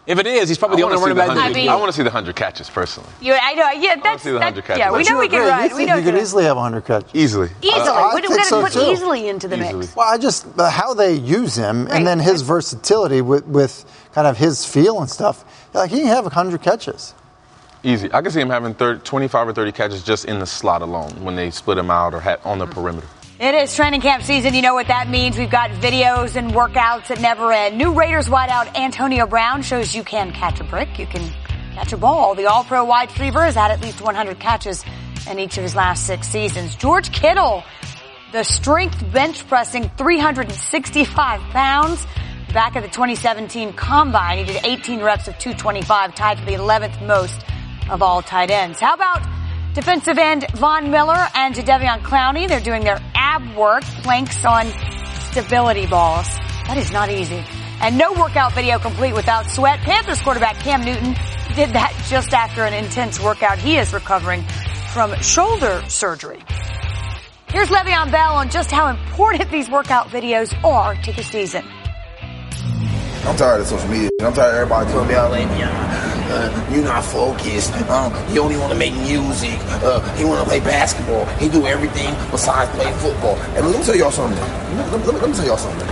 If 0.06 0.20
it 0.20 0.26
is, 0.26 0.48
he's 0.48 0.56
probably 0.56 0.76
the 0.76 0.84
only 0.84 0.98
running 0.98 1.16
back. 1.16 1.30
I, 1.30 1.52
mean, 1.52 1.68
I 1.68 1.74
want 1.74 1.90
to 1.90 1.96
see 1.96 2.04
the 2.04 2.10
hundred 2.10 2.36
catches 2.36 2.70
personally. 2.70 3.08
You, 3.20 3.34
I 3.34 3.54
know. 3.54 3.70
Yeah, 3.70 3.96
that's. 3.96 4.22
see 4.22 4.30
the 4.30 4.40
hundred 4.40 4.64
catches. 4.64 4.78
Yeah, 4.78 4.92
we 4.92 5.02
know 5.02 5.18
we 5.18 5.28
can 5.28 5.40
run. 5.40 5.68
You, 5.68 5.76
we 5.76 5.84
know 5.84 5.96
you 5.96 6.04
could 6.04 6.14
easily 6.14 6.44
have 6.44 6.56
hundred 6.56 6.84
catches. 6.84 7.10
Easily. 7.12 7.50
Easily. 7.60 7.80
Uh, 7.80 8.10
we're 8.14 8.22
going 8.22 8.38
to 8.38 8.44
so 8.44 8.62
put 8.62 8.72
too. 8.72 8.82
easily 8.82 9.28
into 9.28 9.48
the 9.48 9.56
easily. 9.56 9.80
mix. 9.80 9.96
Well, 9.96 10.08
I 10.08 10.16
just 10.16 10.46
uh, 10.58 10.70
how 10.70 10.94
they 10.94 11.14
use 11.14 11.56
him, 11.56 11.86
right. 11.86 11.96
and 11.96 12.06
then 12.06 12.20
his 12.20 12.42
versatility 12.42 13.20
with, 13.20 13.46
with 13.46 13.84
kind 14.12 14.28
of 14.28 14.38
his 14.38 14.64
feel 14.64 15.00
and 15.00 15.10
stuff. 15.10 15.44
Like 15.74 15.90
he 15.90 15.98
can 15.98 16.06
have 16.06 16.32
hundred 16.32 16.62
catches. 16.62 17.12
Easy. 17.82 18.12
I 18.12 18.22
can 18.22 18.30
see 18.30 18.40
him 18.40 18.50
having 18.50 18.74
30, 18.74 19.00
25 19.02 19.48
or 19.48 19.52
30 19.52 19.72
catches 19.72 20.02
just 20.02 20.24
in 20.24 20.38
the 20.38 20.46
slot 20.46 20.82
alone 20.82 21.22
when 21.22 21.36
they 21.36 21.50
split 21.50 21.78
him 21.78 21.90
out 21.90 22.14
or 22.14 22.38
on 22.44 22.58
the 22.58 22.66
perimeter. 22.66 23.06
It 23.38 23.54
is 23.54 23.74
training 23.76 24.00
camp 24.00 24.22
season. 24.22 24.54
You 24.54 24.62
know 24.62 24.72
what 24.72 24.88
that 24.88 25.10
means. 25.10 25.36
We've 25.36 25.50
got 25.50 25.68
videos 25.70 26.36
and 26.36 26.52
workouts 26.52 27.08
that 27.08 27.20
never 27.20 27.52
end. 27.52 27.76
New 27.76 27.92
Raiders 27.92 28.28
wideout 28.28 28.74
Antonio 28.74 29.26
Brown 29.26 29.60
shows 29.60 29.94
you 29.94 30.04
can 30.04 30.32
catch 30.32 30.58
a 30.58 30.64
brick. 30.64 30.98
You 30.98 31.04
can 31.04 31.30
catch 31.74 31.92
a 31.92 31.98
ball. 31.98 32.34
The 32.34 32.46
all-pro 32.46 32.82
wide 32.86 33.10
receiver 33.10 33.44
has 33.44 33.54
had 33.54 33.70
at 33.70 33.82
least 33.82 34.00
100 34.00 34.40
catches 34.40 34.82
in 35.30 35.38
each 35.38 35.58
of 35.58 35.64
his 35.64 35.74
last 35.74 36.06
six 36.06 36.28
seasons. 36.28 36.76
George 36.76 37.12
Kittle, 37.12 37.62
the 38.32 38.42
strength 38.42 39.04
bench 39.12 39.46
pressing 39.46 39.90
365 39.98 41.40
pounds. 41.50 42.06
Back 42.54 42.74
at 42.74 42.84
the 42.84 42.88
2017 42.88 43.74
combine, 43.74 44.38
he 44.38 44.44
did 44.50 44.64
18 44.64 45.02
reps 45.02 45.28
of 45.28 45.36
225, 45.36 46.14
tied 46.14 46.38
for 46.38 46.46
the 46.46 46.52
11th 46.52 47.06
most 47.06 47.38
of 47.90 48.00
all 48.00 48.22
tight 48.22 48.50
ends. 48.50 48.80
How 48.80 48.94
about 48.94 49.20
Defensive 49.76 50.16
end 50.16 50.50
Von 50.52 50.90
Miller 50.90 51.28
and 51.34 51.54
Jadeveon 51.54 52.00
Clowney, 52.00 52.48
they're 52.48 52.60
doing 52.60 52.82
their 52.82 52.98
ab 53.14 53.54
work, 53.54 53.82
planks 53.82 54.42
on 54.42 54.64
stability 55.30 55.84
balls. 55.84 56.26
That 56.64 56.78
is 56.78 56.90
not 56.92 57.10
easy. 57.10 57.44
And 57.82 57.98
no 57.98 58.14
workout 58.14 58.54
video 58.54 58.78
complete 58.78 59.12
without 59.12 59.44
sweat. 59.50 59.80
Panthers 59.80 60.22
quarterback 60.22 60.56
Cam 60.60 60.82
Newton 60.82 61.14
did 61.54 61.74
that 61.74 61.92
just 62.08 62.32
after 62.32 62.64
an 62.64 62.72
intense 62.72 63.20
workout. 63.20 63.58
He 63.58 63.76
is 63.76 63.92
recovering 63.92 64.42
from 64.94 65.14
shoulder 65.20 65.84
surgery. 65.88 66.42
Here's 67.50 67.68
Le'Veon 67.68 68.10
Bell 68.10 68.36
on 68.36 68.48
just 68.48 68.70
how 68.70 68.86
important 68.86 69.50
these 69.50 69.68
workout 69.68 70.06
videos 70.06 70.54
are 70.64 70.94
to 70.94 71.12
the 71.12 71.22
season. 71.22 71.66
I'm 73.26 73.36
tired 73.36 73.60
of 73.60 73.66
social 73.66 73.90
media. 73.90 74.08
I'm 74.22 74.32
tired 74.32 74.54
of 74.54 74.72
everybody 74.72 74.90
telling 74.90 75.48
me, 75.50 75.64
oh, 75.66 76.05
uh, 76.28 76.68
you're 76.72 76.84
not 76.84 77.04
focused. 77.04 77.72
Um, 77.88 78.12
you 78.32 78.40
only 78.40 78.56
want 78.56 78.72
to 78.72 78.78
make 78.78 78.94
music. 78.94 79.58
Uh, 79.82 80.00
he 80.16 80.24
want 80.24 80.42
to 80.42 80.48
play 80.48 80.60
basketball. 80.60 81.24
He 81.36 81.48
do 81.48 81.66
everything 81.66 82.14
besides 82.30 82.70
play 82.72 82.92
football. 82.94 83.36
And 83.56 83.66
let 83.66 83.78
me 83.78 83.84
tell 83.84 83.96
y'all 83.96 84.10
something. 84.10 84.38
Let 84.76 84.90
me, 84.90 85.06
let 85.06 85.14
me, 85.14 85.20
let 85.20 85.30
me 85.30 85.36
tell 85.36 85.46
y'all 85.46 85.56
something. 85.56 85.88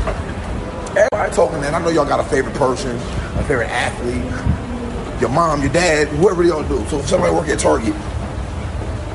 Everybody 0.96 1.34
talking, 1.34 1.60
man. 1.60 1.74
I 1.74 1.78
know 1.80 1.90
y'all 1.90 2.06
got 2.06 2.20
a 2.20 2.24
favorite 2.24 2.54
person, 2.54 2.96
a 2.96 3.44
favorite 3.44 3.70
athlete, 3.70 5.20
your 5.20 5.30
mom, 5.30 5.60
your 5.62 5.72
dad, 5.72 6.08
whoever 6.08 6.42
y'all 6.42 6.62
do. 6.62 6.84
So 6.86 6.98
if 6.98 7.08
somebody 7.08 7.32
work 7.32 7.48
at 7.48 7.58
Target, 7.58 7.94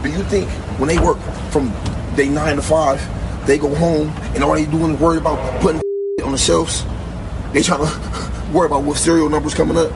do 0.03 0.09
you 0.09 0.23
think 0.23 0.49
when 0.79 0.87
they 0.87 0.99
work 0.99 1.19
from 1.51 1.73
day 2.15 2.29
nine 2.29 2.55
to 2.55 2.61
five, 2.61 3.01
they 3.45 3.57
go 3.57 3.73
home 3.75 4.09
and 4.35 4.43
all 4.43 4.55
they 4.55 4.65
doing 4.65 4.93
is 4.95 4.99
worry 4.99 5.17
about 5.17 5.61
putting 5.61 5.81
on 6.23 6.31
the 6.31 6.37
shelves? 6.37 6.85
They 7.53 7.61
trying 7.61 7.79
to 7.85 8.51
worry 8.53 8.67
about 8.67 8.83
what 8.83 8.97
serial 8.97 9.29
numbers 9.29 9.53
coming 9.53 9.77
up. 9.77 9.91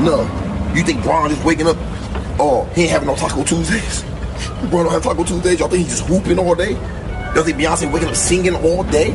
No. 0.00 0.51
You 0.74 0.82
think 0.82 1.02
Bron 1.02 1.30
is 1.30 1.44
waking 1.44 1.66
up? 1.66 1.76
Oh, 2.38 2.64
he 2.74 2.82
ain't 2.82 2.90
having 2.90 3.08
no 3.08 3.14
Taco 3.14 3.44
Tuesdays. 3.44 4.02
Bron 4.70 4.84
don't 4.84 4.92
have 4.92 5.02
Taco 5.02 5.22
Tuesdays. 5.22 5.60
Y'all 5.60 5.68
think 5.68 5.86
he's 5.86 5.98
just 5.98 6.10
whooping 6.10 6.38
all 6.38 6.54
day? 6.54 6.72
Y'all 7.34 7.44
think 7.44 7.58
Beyonce 7.58 7.92
waking 7.92 8.08
up 8.08 8.16
singing 8.16 8.54
all 8.54 8.82
day? 8.84 9.10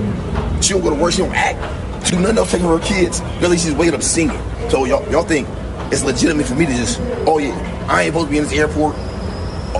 She 0.62 0.74
don't 0.74 0.84
go 0.84 0.92
to 0.92 0.96
work. 0.96 1.14
She 1.14 1.20
don't 1.20 1.34
act. 1.34 2.06
She 2.06 2.16
do 2.16 2.22
nothing 2.22 2.38
else 2.38 2.52
taking 2.52 2.68
her 2.68 2.80
kids. 2.80 3.22
Really, 3.42 3.58
she's 3.58 3.74
waking 3.74 3.96
up 3.96 4.04
singing. 4.04 4.40
So 4.70 4.86
y'all, 4.86 5.10
y'all 5.12 5.24
think 5.24 5.48
it's 5.92 6.04
legitimate 6.04 6.46
for 6.46 6.54
me 6.54 6.68
to 6.68 6.74
just, 6.74 7.00
oh 7.26 7.40
yeah, 7.40 7.56
I 7.90 8.04
ain't 8.04 8.14
supposed 8.14 8.28
to 8.28 8.32
be 8.32 8.38
in 8.38 8.44
this 8.44 8.54
airport 8.54 8.96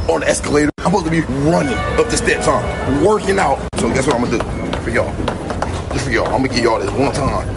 on 0.10 0.22
the 0.22 0.28
escalator. 0.28 0.72
I'm 0.80 0.86
supposed 0.86 1.06
to 1.06 1.12
be 1.12 1.22
running 1.22 1.74
up 1.74 2.10
the 2.10 2.18
steps, 2.18 2.48
huh? 2.48 3.06
Working 3.06 3.38
out. 3.38 3.60
So 3.78 3.88
guess 3.90 4.08
what 4.08 4.16
I'm 4.16 4.24
gonna 4.24 4.40
do 4.40 4.78
for 4.82 4.90
y'all? 4.90 5.16
Just 5.94 6.06
for 6.06 6.12
y'all. 6.12 6.26
I'm 6.26 6.42
gonna 6.42 6.48
give 6.48 6.64
y'all 6.64 6.80
this 6.80 6.92
one 6.92 7.14
time 7.14 7.48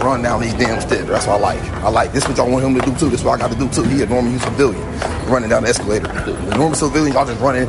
run 0.00 0.22
down 0.22 0.40
these 0.40 0.54
damn 0.54 0.80
stairs. 0.80 1.06
That's 1.06 1.26
what 1.26 1.36
I 1.36 1.54
like. 1.54 1.62
I 1.84 1.90
like 1.90 2.12
this. 2.12 2.26
What 2.26 2.36
y'all 2.36 2.50
want 2.50 2.64
him 2.64 2.74
to 2.74 2.80
do 2.80 2.94
too. 2.96 3.08
This 3.08 3.20
is 3.20 3.24
what 3.24 3.40
I 3.40 3.48
got 3.48 3.52
to 3.52 3.58
do 3.58 3.68
too. 3.68 3.82
He 3.84 4.02
a 4.02 4.06
normal 4.06 4.38
civilian 4.40 4.82
running 5.26 5.48
down 5.50 5.62
the 5.62 5.68
escalator. 5.68 6.08
The, 6.08 6.32
the 6.32 6.56
normal 6.56 6.74
civilian, 6.74 7.14
y'all 7.14 7.26
just 7.26 7.40
running, 7.40 7.66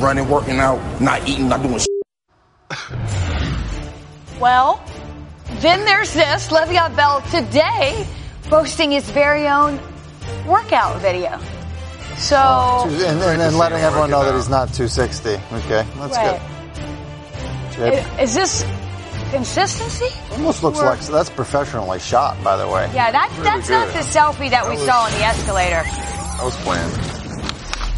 running, 0.00 0.28
working 0.28 0.58
out, 0.58 1.00
not 1.00 1.28
eating, 1.28 1.48
not 1.48 1.62
doing. 1.62 1.80
Well, 4.40 4.82
then 5.60 5.84
there's 5.84 6.14
this. 6.14 6.48
Le'Veon 6.48 6.96
Bell 6.96 7.20
today 7.30 8.06
posting 8.44 8.90
his 8.90 9.08
very 9.10 9.46
own 9.46 9.78
workout 10.46 11.00
video. 11.00 11.38
So 12.16 12.36
oh, 12.38 12.84
and, 12.86 13.20
and, 13.22 13.42
and 13.42 13.56
letting 13.56 13.78
everyone 13.78 14.10
know 14.10 14.24
that 14.24 14.34
he's 14.34 14.48
not 14.48 14.72
260. 14.74 15.30
Okay, 15.30 15.40
that's 15.96 16.16
right. 16.16 16.40
good. 17.76 18.20
Is 18.20 18.34
this 18.34 18.64
Consistency? 19.32 20.08
Almost 20.32 20.62
looks 20.62 20.78
like 20.78 21.00
that's 21.00 21.30
professionally 21.30 21.98
shot, 21.98 22.42
by 22.44 22.58
the 22.58 22.68
way. 22.68 22.90
Yeah, 22.94 23.10
that, 23.10 23.30
really 23.30 23.44
that's 23.44 23.66
good. 23.66 23.74
not 23.74 23.86
the 23.88 24.00
selfie 24.00 24.50
that, 24.50 24.64
that 24.64 24.68
we 24.68 24.76
was, 24.76 24.84
saw 24.84 25.04
on 25.04 25.12
the 25.12 25.24
escalator. 25.24 25.82
That 25.82 26.44
was 26.44 26.56
planned. 26.56 26.92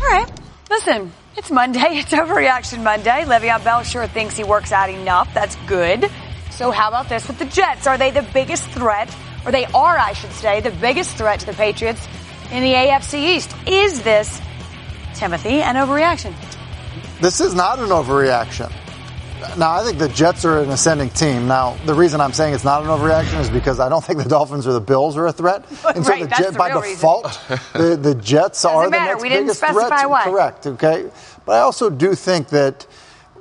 All 0.00 0.10
right. 0.10 0.40
Listen, 0.70 1.12
it's 1.36 1.50
Monday. 1.50 1.80
It's 2.04 2.12
Overreaction 2.12 2.84
Monday. 2.84 3.24
Le'Veon 3.24 3.64
Bell 3.64 3.82
sure 3.82 4.06
thinks 4.06 4.36
he 4.36 4.44
works 4.44 4.70
out 4.70 4.90
enough. 4.90 5.34
That's 5.34 5.56
good. 5.66 6.08
So 6.52 6.70
how 6.70 6.86
about 6.86 7.08
this 7.08 7.26
with 7.26 7.40
the 7.40 7.46
Jets? 7.46 7.88
Are 7.88 7.98
they 7.98 8.12
the 8.12 8.26
biggest 8.32 8.70
threat, 8.70 9.12
or 9.44 9.50
they 9.50 9.64
are, 9.64 9.98
I 9.98 10.12
should 10.12 10.30
say, 10.30 10.60
the 10.60 10.70
biggest 10.70 11.16
threat 11.16 11.40
to 11.40 11.46
the 11.46 11.52
Patriots 11.52 12.06
in 12.52 12.62
the 12.62 12.74
AFC 12.74 13.36
East? 13.36 13.56
Is 13.66 14.02
this, 14.02 14.40
Timothy, 15.14 15.62
an 15.62 15.74
overreaction? 15.74 16.32
This 17.20 17.40
is 17.40 17.56
not 17.56 17.80
an 17.80 17.88
overreaction. 17.88 18.72
Now, 19.56 19.72
I 19.72 19.84
think 19.84 19.98
the 19.98 20.08
Jets 20.08 20.44
are 20.44 20.60
an 20.60 20.70
ascending 20.70 21.10
team. 21.10 21.46
Now, 21.46 21.76
the 21.86 21.94
reason 21.94 22.20
I'm 22.20 22.32
saying 22.32 22.54
it's 22.54 22.64
not 22.64 22.82
an 22.82 22.88
overreaction 22.88 23.40
is 23.40 23.50
because 23.50 23.80
I 23.80 23.88
don't 23.88 24.04
think 24.04 24.22
the 24.22 24.28
Dolphins 24.28 24.66
or 24.66 24.72
the 24.72 24.80
Bills 24.80 25.16
are 25.16 25.26
a 25.26 25.32
threat. 25.32 25.64
And 25.94 26.04
so 26.04 26.12
right, 26.12 26.28
the 26.28 26.36
Jet, 26.36 26.52
the 26.52 26.58
by 26.58 26.72
default, 26.72 27.40
the, 27.72 27.96
the 28.00 28.14
Jets 28.14 28.64
are 28.64 28.90
the 28.90 28.90
next 28.90 29.22
we 29.22 29.28
biggest 29.28 29.60
threat. 29.60 30.08
Why. 30.08 30.24
Correct, 30.24 30.66
okay? 30.66 31.10
But 31.44 31.52
I 31.52 31.60
also 31.60 31.90
do 31.90 32.14
think 32.14 32.48
that 32.48 32.86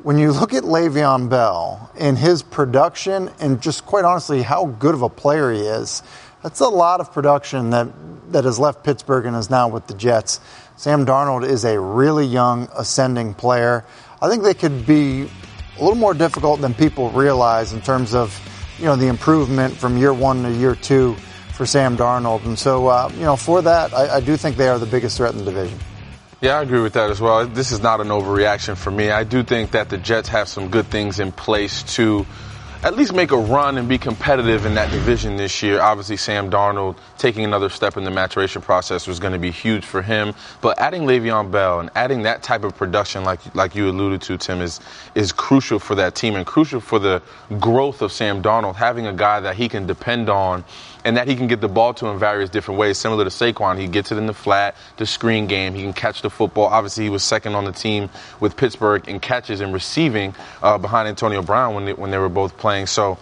when 0.04 0.20
you 0.20 0.32
look 0.32 0.54
at 0.54 0.64
Le'Veon 0.64 1.30
Bell 1.30 1.90
and 1.98 2.18
his 2.18 2.44
production 2.44 3.32
and 3.40 3.62
just 3.62 3.86
quite 3.86 4.06
honestly 4.06 4.42
how 4.42 4.66
good 4.66 4.94
of 4.94 5.02
a 5.02 5.10
player 5.10 5.52
he 5.52 5.62
is, 5.62 6.04
that's 6.44 6.60
a 6.60 6.68
lot 6.68 7.00
of 7.00 7.14
production 7.14 7.70
that, 7.70 7.88
that 8.32 8.44
has 8.44 8.60
left 8.60 8.84
Pittsburgh 8.84 9.26
and 9.26 9.36
is 9.36 9.50
now 9.50 9.70
with 9.70 9.88
the 9.88 9.94
Jets. 9.94 10.42
Sam 10.76 11.06
Darnold 11.06 11.48
is 11.48 11.64
a 11.64 11.80
really 11.80 12.26
young, 12.26 12.68
ascending 12.76 13.34
player. 13.34 13.86
I 14.22 14.30
think 14.30 14.44
they 14.44 14.54
could 14.54 14.86
be 14.86 15.30
a 15.78 15.84
little 15.84 15.98
more 15.98 16.14
difficult 16.14 16.62
than 16.62 16.74
people 16.74 17.10
realize 17.12 17.74
in 17.74 17.82
terms 17.82 18.14
of 18.14 18.40
you 18.80 18.86
know 18.86 18.96
the 18.96 19.08
improvement 19.08 19.76
from 19.76 19.98
year 19.98 20.14
one 20.14 20.44
to 20.44 20.52
year 20.52 20.76
two 20.76 21.16
for 21.54 21.66
Sam 21.66 21.96
Darnold. 21.98 22.46
And 22.46 22.58
so 22.58 22.88
uh, 22.88 23.10
you 23.14 23.22
know 23.22 23.36
for 23.36 23.62
that, 23.62 23.94
I, 23.94 24.18
I 24.18 24.20
do 24.20 24.38
think 24.38 24.58
they 24.58 24.68
are 24.68 24.80
the 24.80 24.86
biggest 24.86 25.18
threat 25.18 25.34
in 25.34 25.40
the 25.40 25.46
division. 25.46 25.78
Yeah, 26.42 26.60
I 26.60 26.62
agree 26.62 26.82
with 26.82 26.94
that 26.94 27.10
as 27.10 27.22
well. 27.22 27.48
This 27.48 27.72
is 27.72 27.82
not 27.82 28.02
an 28.02 28.10
overreaction 28.10 28.76
for 28.76 28.92
me. 28.92 29.10
I 29.10 29.24
do 29.24 29.44
think 29.44 29.72
that 29.72 29.90
the 29.90 29.98
Jets 29.98 30.28
have 30.30 30.50
some 30.50 30.70
good 30.70 30.88
things 30.88 31.22
in 31.22 31.32
place 31.32 31.84
to 31.96 32.26
at 32.84 32.98
least 32.98 33.14
make 33.14 33.32
a 33.32 33.38
run 33.38 33.78
and 33.78 33.88
be 33.88 33.98
competitive 33.98 34.66
in 34.66 34.74
that 34.74 34.92
division 34.92 35.38
this 35.38 35.64
year. 35.64 35.80
Obviously, 35.80 36.18
Sam 36.18 36.52
Darnold 36.52 36.98
taking 37.18 37.46
another 37.46 37.70
step 37.70 37.96
in 37.96 38.04
the 38.04 38.12
maturation 38.12 38.62
process 38.62 39.08
was 39.08 39.20
going 39.22 39.32
to 39.32 39.40
be 39.40 39.52
huge 39.52 39.86
for 39.86 40.02
him. 40.02 40.34
But 40.60 40.78
adding 40.80 41.04
Le'Veon 41.04 41.50
Bell 41.50 41.80
and 41.80 41.90
adding 41.96 42.24
that 42.24 42.44
type 42.44 42.66
of 42.66 42.76
production, 42.76 43.24
like 43.24 43.40
like 43.56 43.74
you 43.74 43.90
alluded 43.90 44.22
to, 44.24 44.38
Tim, 44.38 44.60
is 44.60 44.82
is 45.16 45.32
crucial 45.32 45.80
for 45.80 45.96
that 45.96 46.14
team 46.14 46.36
and 46.36 46.46
crucial 46.46 46.82
for 46.82 47.00
the 47.00 47.22
growth 47.58 48.02
of 48.02 48.12
Sam 48.12 48.42
Darnold. 48.42 48.76
Having 48.76 49.08
a 49.08 49.14
guy 49.14 49.40
that 49.40 49.56
he 49.56 49.70
can 49.70 49.88
depend 49.88 50.30
on 50.30 50.66
and 51.06 51.18
that 51.18 51.28
he 51.28 51.36
can 51.36 51.48
get 51.48 51.62
the 51.62 51.68
ball 51.68 51.94
to 51.96 52.08
in 52.08 52.20
various 52.20 52.50
different 52.50 52.80
ways, 52.80 52.98
similar 52.98 53.24
to 53.24 53.30
Saquon. 53.30 53.78
He 53.78 53.88
gets 53.88 54.12
it 54.12 54.18
in 54.18 54.26
the 54.26 54.34
flat, 54.34 54.76
the 54.98 55.06
screen 55.06 55.48
game. 55.48 55.74
He 55.74 55.82
can 55.82 55.94
catch 55.94 56.22
the 56.22 56.30
football. 56.30 56.66
Obviously, 56.66 57.04
he 57.06 57.10
was 57.10 57.24
second 57.24 57.56
on 57.56 57.66
the 57.66 57.72
team 57.72 58.10
with 58.40 58.56
Pittsburgh 58.56 59.08
in 59.08 59.20
catches 59.20 59.62
and 59.62 59.74
receiving 59.74 60.36
uh, 60.62 60.78
behind 60.78 61.08
Antonio 61.08 61.42
Brown 61.42 61.76
when 61.76 61.86
they, 61.86 61.94
when 61.94 62.12
they 62.12 62.18
were 62.18 62.30
both 62.30 62.58
playing. 62.58 62.88
So 62.88 63.18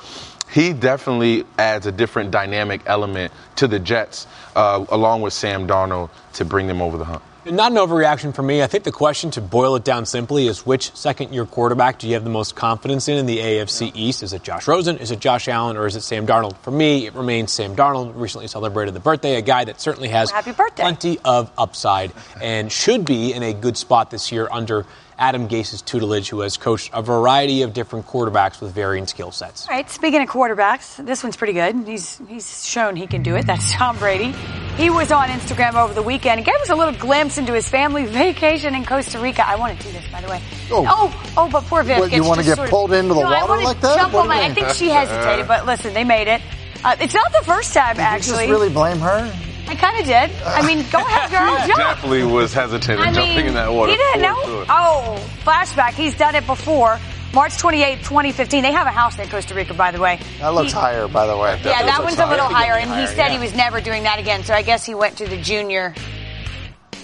he 0.51 0.73
definitely 0.73 1.45
adds 1.57 1.85
a 1.85 1.91
different 1.91 2.31
dynamic 2.31 2.81
element 2.85 3.31
to 3.57 3.67
the 3.67 3.79
Jets, 3.79 4.27
uh, 4.55 4.85
along 4.89 5.21
with 5.21 5.33
Sam 5.33 5.67
Darnold, 5.67 6.09
to 6.33 6.45
bring 6.45 6.67
them 6.67 6.81
over 6.81 6.97
the 6.97 7.05
hump. 7.05 7.23
Not 7.43 7.71
an 7.71 7.79
overreaction 7.79 8.35
for 8.35 8.43
me. 8.43 8.61
I 8.61 8.67
think 8.67 8.83
the 8.83 8.91
question, 8.91 9.31
to 9.31 9.41
boil 9.41 9.75
it 9.75 9.83
down 9.83 10.05
simply, 10.05 10.45
is 10.45 10.63
which 10.63 10.95
second 10.95 11.33
year 11.33 11.43
quarterback 11.47 11.97
do 11.97 12.07
you 12.07 12.13
have 12.13 12.23
the 12.23 12.29
most 12.29 12.55
confidence 12.55 13.07
in 13.07 13.17
in 13.17 13.25
the 13.25 13.39
AFC 13.39 13.91
East? 13.95 14.21
Is 14.21 14.31
it 14.33 14.43
Josh 14.43 14.67
Rosen? 14.67 14.99
Is 14.99 15.09
it 15.09 15.19
Josh 15.19 15.47
Allen? 15.47 15.75
Or 15.75 15.87
is 15.87 15.95
it 15.95 16.01
Sam 16.01 16.27
Darnold? 16.27 16.55
For 16.57 16.69
me, 16.69 17.07
it 17.07 17.15
remains 17.15 17.51
Sam 17.51 17.75
Darnold. 17.75 18.13
Recently 18.15 18.47
celebrated 18.47 18.93
the 18.93 18.99
birthday, 18.99 19.37
a 19.37 19.41
guy 19.41 19.63
that 19.63 19.81
certainly 19.81 20.09
has 20.09 20.31
plenty 20.75 21.17
of 21.25 21.51
upside 21.57 22.11
and 22.39 22.71
should 22.71 23.05
be 23.05 23.33
in 23.33 23.41
a 23.41 23.53
good 23.53 23.75
spot 23.75 24.11
this 24.11 24.31
year 24.31 24.47
under 24.51 24.85
Adam 25.21 25.45
Gase's 25.45 25.83
tutelage, 25.83 26.29
who 26.29 26.39
has 26.39 26.57
coached 26.57 26.89
a 26.93 27.03
variety 27.03 27.61
of 27.61 27.73
different 27.73 28.07
quarterbacks 28.07 28.59
with 28.59 28.73
varying 28.73 29.05
skill 29.05 29.31
sets. 29.31 29.67
All 29.69 29.75
right, 29.75 29.87
speaking 29.87 30.19
of 30.19 30.27
quarterbacks, 30.27 31.05
this 31.05 31.23
one's 31.23 31.37
pretty 31.37 31.53
good. 31.53 31.87
He's 31.87 32.19
he's 32.27 32.67
shown 32.67 32.95
he 32.95 33.05
can 33.05 33.21
do 33.21 33.35
it. 33.35 33.45
That's 33.45 33.71
Tom 33.71 33.99
Brady. 33.99 34.33
He 34.77 34.89
was 34.89 35.11
on 35.11 35.27
Instagram 35.27 35.75
over 35.75 35.93
the 35.93 36.01
weekend 36.01 36.39
and 36.39 36.45
gave 36.45 36.55
us 36.55 36.71
a 36.71 36.75
little 36.75 36.95
glimpse 36.95 37.37
into 37.37 37.53
his 37.53 37.69
family 37.69 38.05
vacation 38.07 38.73
in 38.73 38.83
Costa 38.83 39.19
Rica. 39.19 39.47
I 39.47 39.57
want 39.57 39.79
to 39.79 39.85
do 39.85 39.93
this, 39.93 40.11
by 40.11 40.21
the 40.21 40.27
way. 40.27 40.41
Oh, 40.71 40.87
oh, 40.89 41.33
oh 41.37 41.49
but 41.51 41.65
poor 41.65 41.83
Viv. 41.83 41.99
What, 41.99 42.11
you 42.11 42.23
want 42.23 42.39
to 42.39 42.45
get 42.45 42.57
pulled 42.69 42.91
into 42.91 43.13
the 43.13 43.21
no, 43.21 43.29
water 43.29 43.63
like 43.63 43.79
that? 43.81 43.99
Jump 43.99 44.15
on 44.15 44.27
my, 44.27 44.41
I 44.41 44.53
think 44.55 44.69
she 44.69 44.89
hesitated, 44.89 45.47
but 45.47 45.67
listen, 45.67 45.93
they 45.93 46.03
made 46.03 46.29
it. 46.29 46.41
Uh, 46.83 46.95
it's 46.99 47.13
not 47.13 47.31
the 47.31 47.43
first 47.45 47.75
time, 47.75 47.97
Did 47.97 48.01
actually. 48.01 48.45
You 48.45 48.53
just 48.53 48.59
really 48.59 48.73
blame 48.73 48.97
her? 48.97 49.50
I 49.71 49.75
kind 49.75 49.99
of 49.99 50.05
did. 50.05 50.31
I 50.45 50.65
mean, 50.67 50.85
go 50.91 50.99
ahead, 50.99 51.31
girl. 51.31 51.55
He 51.61 51.67
jump. 51.67 51.77
definitely 51.79 52.23
was 52.23 52.53
hesitant 52.53 52.99
I 52.99 53.05
jumping 53.13 53.35
mean, 53.37 53.45
in 53.47 53.53
that 53.53 53.71
water. 53.71 53.91
He 53.93 53.97
didn't 53.97 54.21
know. 54.21 54.35
to. 54.35 54.65
Oh, 54.69 55.29
flashback. 55.45 55.93
He's 55.93 56.13
done 56.17 56.35
it 56.35 56.45
before. 56.45 56.99
March 57.33 57.57
28, 57.57 57.99
2015. 57.99 58.63
They 58.63 58.73
have 58.73 58.87
a 58.87 58.91
house 58.91 59.17
in 59.17 59.29
Costa 59.29 59.55
Rica, 59.55 59.73
by 59.73 59.91
the 59.91 59.99
way. 60.01 60.19
That 60.39 60.53
looks 60.53 60.73
He- 60.73 60.77
higher, 60.77 61.07
by 61.07 61.25
the 61.25 61.37
way. 61.37 61.57
Yeah, 61.63 61.83
that 61.83 62.03
one's 62.03 62.19
a 62.19 62.25
little 62.27 62.47
higher, 62.47 62.73
and 62.73 62.89
he 62.89 62.95
higher, 62.97 63.07
said 63.07 63.17
yeah. 63.27 63.31
he 63.31 63.39
was 63.39 63.55
never 63.55 63.79
doing 63.79 64.03
that 64.03 64.19
again. 64.19 64.43
So 64.43 64.53
I 64.53 64.61
guess 64.61 64.85
he 64.85 64.93
went 64.93 65.17
to 65.19 65.25
the 65.27 65.37
junior, 65.41 65.95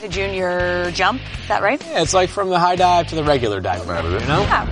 the 0.02 0.10
junior 0.10 0.92
jump. 0.92 1.22
Is 1.42 1.48
that 1.48 1.64
right? 1.64 1.82
Yeah, 1.88 2.02
it's 2.02 2.14
like 2.14 2.30
from 2.30 2.50
the 2.50 2.60
high 2.60 2.76
dive 2.76 3.08
to 3.08 3.16
the 3.16 3.24
regular 3.24 3.62
dive. 3.62 3.86
You 3.86 4.28
know? 4.28 4.42
Yeah. 4.42 4.68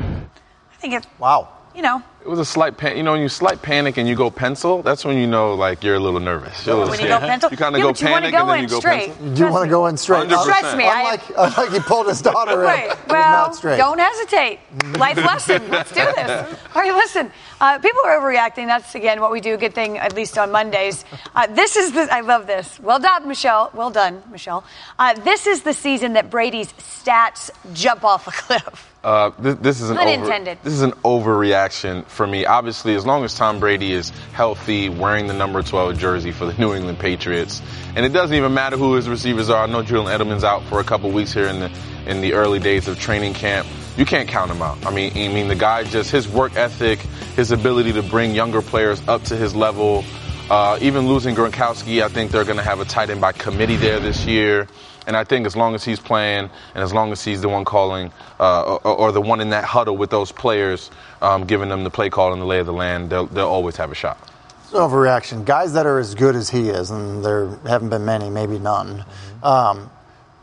I 0.74 0.76
think 0.82 0.94
it's 0.96 1.08
Wow. 1.18 1.48
You 1.76 1.82
know, 1.82 2.02
It 2.22 2.30
was 2.30 2.40
a 2.40 2.46
slight 2.46 2.78
pan. 2.78 2.96
You 2.96 3.04
know, 3.04 3.12
when 3.12 3.22
you 3.22 3.28
slight 3.30 3.62
panic 3.62 3.98
and 3.98 4.08
you 4.08 4.16
go 4.16 4.32
pencil, 4.32 4.82
that's 4.82 5.04
when 5.04 5.18
you 5.18 5.28
know 5.28 5.54
like 5.56 5.84
you're 5.84 5.96
a 5.96 6.00
little 6.00 6.22
nervous. 6.22 6.66
You're 6.66 6.76
a 6.76 6.80
little 6.80 6.92
when 6.92 7.02
you 7.02 7.08
go 7.10 7.20
pencil, 7.20 7.52
You 7.52 7.58
kind 7.58 7.76
of 7.76 7.80
yeah, 7.80 7.84
go 7.84 7.92
but 7.92 8.02
you 8.02 8.08
wanna 8.10 8.32
panic 8.32 8.32
go 8.34 8.40
and 8.40 8.50
then 8.50 8.64
you 8.64 8.70
go 8.70 8.80
straight. 8.80 9.08
pencil. 9.10 9.28
You 9.28 9.36
do 9.36 9.52
want 9.52 9.64
to 9.66 9.70
go 9.70 9.86
in 9.88 9.98
straight. 9.98 10.30
100%. 10.30 10.46
Trust 10.46 10.78
me, 10.78 10.86
I- 10.88 11.00
Unlike, 11.02 11.22
unlike 11.38 11.72
he 11.74 11.80
pulled 11.82 12.08
his 12.08 12.22
daughter 12.22 12.54
in. 12.54 12.60
Right. 12.60 12.84
It 12.86 12.90
was 12.90 12.98
Well, 13.10 13.32
not 13.48 13.56
straight. 13.56 13.78
don't 13.78 14.00
hesitate. 14.00 14.60
Life 14.98 15.18
lesson. 15.18 15.70
Let's 15.70 15.90
do 15.92 16.06
this. 16.16 16.58
All 16.74 16.82
right, 16.82 16.96
listen. 16.96 17.30
Uh, 17.60 17.78
people 17.80 18.02
are 18.06 18.20
overreacting. 18.20 18.68
That's 18.68 18.96
again 18.96 19.20
what 19.22 19.32
we 19.32 19.42
do. 19.42 19.58
Good 19.58 19.74
thing, 19.76 19.98
at 19.98 20.16
least 20.16 20.38
on 20.38 20.52
Mondays. 20.52 21.04
Uh, 21.36 21.48
this 21.48 21.76
is 21.76 21.92
the. 21.92 22.08
I 22.12 22.22
love 22.22 22.48
this. 22.48 22.80
Well 22.80 23.00
done, 23.00 23.28
Michelle. 23.28 23.70
Well 23.74 23.92
done, 23.92 24.24
Michelle. 24.32 24.64
Uh, 24.98 25.14
this 25.14 25.46
is 25.46 25.62
the 25.64 25.74
season 25.74 26.14
that 26.14 26.30
Brady's 26.30 26.72
stats 26.74 27.50
jump 27.74 28.04
off 28.06 28.28
a 28.28 28.32
cliff. 28.32 28.95
Uh, 29.06 29.30
this, 29.38 29.56
this 29.58 29.82
is 29.82 29.92
an 29.92 30.00
over, 30.00 30.56
this 30.64 30.74
is 30.74 30.82
an 30.82 30.94
overreaction 31.04 32.04
for 32.08 32.26
me. 32.26 32.48
Obviously, 32.48 32.96
as 32.96 33.06
long 33.06 33.24
as 33.24 33.36
Tom 33.36 33.60
Brady 33.60 33.94
is 33.94 34.10
healthy, 34.34 34.90
wearing 34.90 35.28
the 35.28 35.34
number 35.36 35.62
12 35.62 36.00
jersey 36.00 36.32
for 36.32 36.48
the 36.48 36.54
New 36.54 36.74
England 36.74 36.98
Patriots, 36.98 37.62
and 37.96 38.04
it 38.04 38.10
doesn't 38.10 38.36
even 38.36 38.56
matter 38.56 38.78
who 38.78 38.96
his 38.96 39.08
receivers 39.08 39.48
are. 39.52 39.64
I 39.64 39.68
know 39.68 39.84
Julian 39.84 40.20
Edelman's 40.20 40.44
out 40.44 40.64
for 40.64 40.80
a 40.80 40.84
couple 40.84 41.12
weeks 41.12 41.32
here 41.32 41.46
in 41.46 41.60
the 41.60 41.72
in 42.08 42.22
the 42.22 42.34
early 42.34 42.58
days 42.58 42.88
of 42.88 42.98
training 43.00 43.36
camp. 43.36 43.68
You 43.96 44.06
can't 44.06 44.28
count 44.28 44.50
him 44.50 44.64
out. 44.64 44.84
I 44.84 44.90
mean, 44.90 45.12
I 45.12 45.32
mean 45.32 45.50
the 45.50 45.56
guy 45.56 45.84
just 45.84 46.10
his 46.10 46.28
work 46.28 46.56
ethic, 46.56 46.98
his 47.36 47.52
ability 47.52 47.94
to 47.94 48.02
bring 48.02 48.34
younger 48.34 48.64
players 48.64 49.08
up 49.08 49.22
to 49.26 49.36
his 49.36 49.54
level. 49.54 50.04
Uh, 50.50 50.80
even 50.82 51.08
losing 51.08 51.36
Gronkowski, 51.36 52.02
I 52.02 52.08
think 52.08 52.32
they're 52.32 52.44
going 52.44 52.58
to 52.58 52.64
have 52.64 52.80
a 52.80 52.86
tight 52.86 53.12
end 53.12 53.22
by 53.22 53.34
committee 53.34 53.76
there 53.76 54.00
this 54.00 54.26
year. 54.26 54.68
And 55.08 55.16
I 55.16 55.24
think 55.24 55.46
as 55.46 55.56
long 55.56 55.76
as 55.76 55.84
he's 55.84 56.00
playing 56.00 56.50
and 56.74 56.84
as 56.84 56.92
long 56.94 57.12
as 57.12 57.24
he's 57.24 57.42
the 57.42 57.50
one 57.50 57.64
calling 57.66 58.12
uh, 58.40 58.76
or, 58.84 58.88
or 58.88 59.12
the 59.12 59.22
one 59.22 59.40
in 59.42 59.50
that 59.52 59.64
huddle 59.64 59.96
with 59.98 60.10
those 60.10 60.32
players, 60.32 60.90
um, 61.22 61.46
giving 61.46 61.70
them 61.70 61.84
the 61.84 61.90
play 61.92 62.10
call 62.10 62.34
and 62.34 62.42
the 62.42 62.46
lay 62.46 62.60
of 62.60 62.66
the 62.66 62.74
land, 62.74 63.10
they'll, 63.10 63.28
they'll 63.28 63.48
always 63.48 63.76
have 63.78 63.92
a 63.92 63.96
shot. 63.96 64.18
It's 64.64 64.74
an 64.74 64.80
overreaction. 64.80 65.46
Guys 65.46 65.74
that 65.74 65.86
are 65.86 66.00
as 66.00 66.16
good 66.16 66.36
as 66.36 66.50
he 66.50 66.70
is, 66.70 66.90
and 66.90 67.24
there 67.24 67.48
haven't 67.68 67.90
been 67.90 68.04
many, 68.06 68.30
maybe 68.32 68.58
none. 68.58 69.06
Um, 69.44 69.92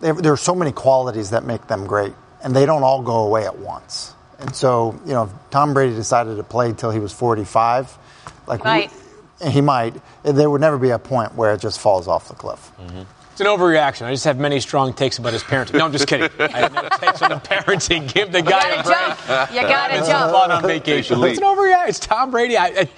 they- 0.00 0.12
there 0.12 0.32
are 0.32 0.36
so 0.36 0.54
many 0.54 0.70
qualities 0.72 1.30
that 1.30 1.44
make 1.44 1.66
them 1.66 1.86
great, 1.88 2.14
and 2.42 2.54
they 2.54 2.64
don't 2.64 2.84
all 2.84 3.02
go 3.02 3.24
away 3.24 3.44
at 3.46 3.58
once. 3.58 4.14
And 4.38 4.54
so, 4.54 4.94
you 5.06 5.12
know, 5.12 5.24
if 5.24 5.30
Tom 5.50 5.74
Brady 5.74 5.94
decided 5.94 6.36
to 6.36 6.42
play 6.44 6.72
till 6.72 6.90
he 6.90 6.98
was 7.00 7.12
45, 7.12 7.96
like 8.46 8.64
Right. 8.64 8.90
we- 9.40 9.50
he 9.50 9.60
might. 9.60 9.94
There 10.22 10.48
would 10.48 10.60
never 10.60 10.78
be 10.78 10.90
a 10.90 10.98
point 11.00 11.34
where 11.34 11.52
it 11.52 11.58
just 11.60 11.80
falls 11.80 12.06
off 12.06 12.28
the 12.28 12.34
cliff. 12.34 12.70
It's 13.32 13.40
an 13.40 13.46
overreaction. 13.46 14.02
I 14.06 14.10
just 14.12 14.24
have 14.26 14.38
many 14.38 14.60
strong 14.60 14.92
takes 14.92 15.18
about 15.18 15.32
his 15.32 15.42
parenting. 15.42 15.78
No, 15.78 15.86
I'm 15.86 15.92
just 15.92 16.06
kidding. 16.06 16.28
I 16.38 16.48
have 16.58 16.72
no 16.74 16.82
takes 16.98 17.22
on 17.22 17.30
the 17.30 17.36
parenting. 17.36 18.12
Give 18.12 18.30
the 18.30 18.42
guy 18.42 18.58
a 18.68 18.82
gotta 18.82 18.82
break. 18.82 18.96
jump. 19.28 19.52
You 19.54 19.60
gotta 19.62 19.96
It's 19.98 20.08
jump. 20.08 20.32
fun 20.32 20.50
on 20.50 20.62
vacation. 20.62 21.18
Take 21.20 21.30
It's 21.30 21.38
an 21.40 21.44
overreaction. 21.46 21.88
It's 21.88 21.98
Tom 21.98 22.30
Brady. 22.30 22.58
I, 22.58 22.66
I, 22.66 22.88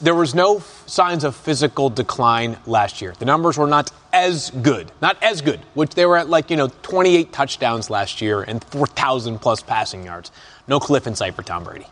there 0.00 0.16
was 0.16 0.34
no 0.34 0.58
signs 0.86 1.22
of 1.22 1.36
physical 1.36 1.88
decline 1.90 2.56
last 2.66 3.00
year. 3.00 3.14
The 3.18 3.24
numbers 3.24 3.56
were 3.56 3.68
not 3.68 3.92
as 4.12 4.50
good, 4.50 4.90
not 5.00 5.16
as 5.22 5.40
good. 5.42 5.60
Which 5.74 5.94
they 5.94 6.06
were 6.06 6.16
at 6.16 6.28
like 6.28 6.50
you 6.50 6.56
know 6.56 6.68
28 6.82 7.32
touchdowns 7.32 7.88
last 7.88 8.20
year 8.20 8.42
and 8.42 8.64
4,000 8.64 9.38
plus 9.38 9.62
passing 9.62 10.04
yards. 10.04 10.32
No 10.66 10.80
cliff 10.80 11.06
in 11.06 11.14
sight 11.14 11.34
for 11.36 11.42
Tom 11.44 11.62
Brady. 11.62 11.86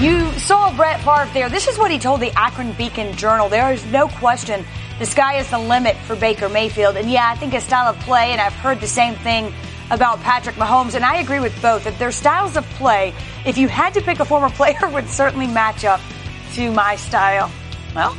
You 0.00 0.32
saw 0.32 0.74
Brett 0.74 1.00
Favre 1.00 1.30
there. 1.32 1.48
This 1.48 1.68
is 1.68 1.78
what 1.78 1.90
he 1.90 1.98
told 1.98 2.20
the 2.20 2.32
Akron 2.36 2.72
Beacon 2.72 3.16
Journal. 3.16 3.48
There 3.48 3.72
is 3.72 3.84
no 3.86 4.08
question 4.08 4.64
the 4.98 5.06
sky 5.06 5.38
is 5.38 5.50
the 5.50 5.58
limit 5.58 5.96
for 5.96 6.14
Baker 6.14 6.48
Mayfield. 6.48 6.96
And 6.96 7.10
yeah, 7.10 7.28
I 7.28 7.34
think 7.34 7.52
his 7.52 7.64
style 7.64 7.88
of 7.88 7.98
play, 8.00 8.30
and 8.30 8.40
I've 8.40 8.52
heard 8.52 8.80
the 8.80 8.86
same 8.86 9.14
thing 9.16 9.52
about 9.90 10.20
Patrick 10.20 10.54
Mahomes, 10.56 10.94
and 10.94 11.04
I 11.04 11.16
agree 11.16 11.40
with 11.40 11.60
both. 11.60 11.84
That 11.84 11.98
their 11.98 12.12
styles 12.12 12.56
of 12.56 12.64
play, 12.70 13.12
if 13.44 13.58
you 13.58 13.66
had 13.68 13.94
to 13.94 14.00
pick 14.00 14.20
a 14.20 14.24
former 14.24 14.48
player, 14.60 14.88
would 14.88 15.08
certainly 15.08 15.46
match 15.46 15.84
up 15.84 16.00
to 16.54 16.70
my 16.70 16.94
style. 16.96 17.50
Well, 17.94 18.16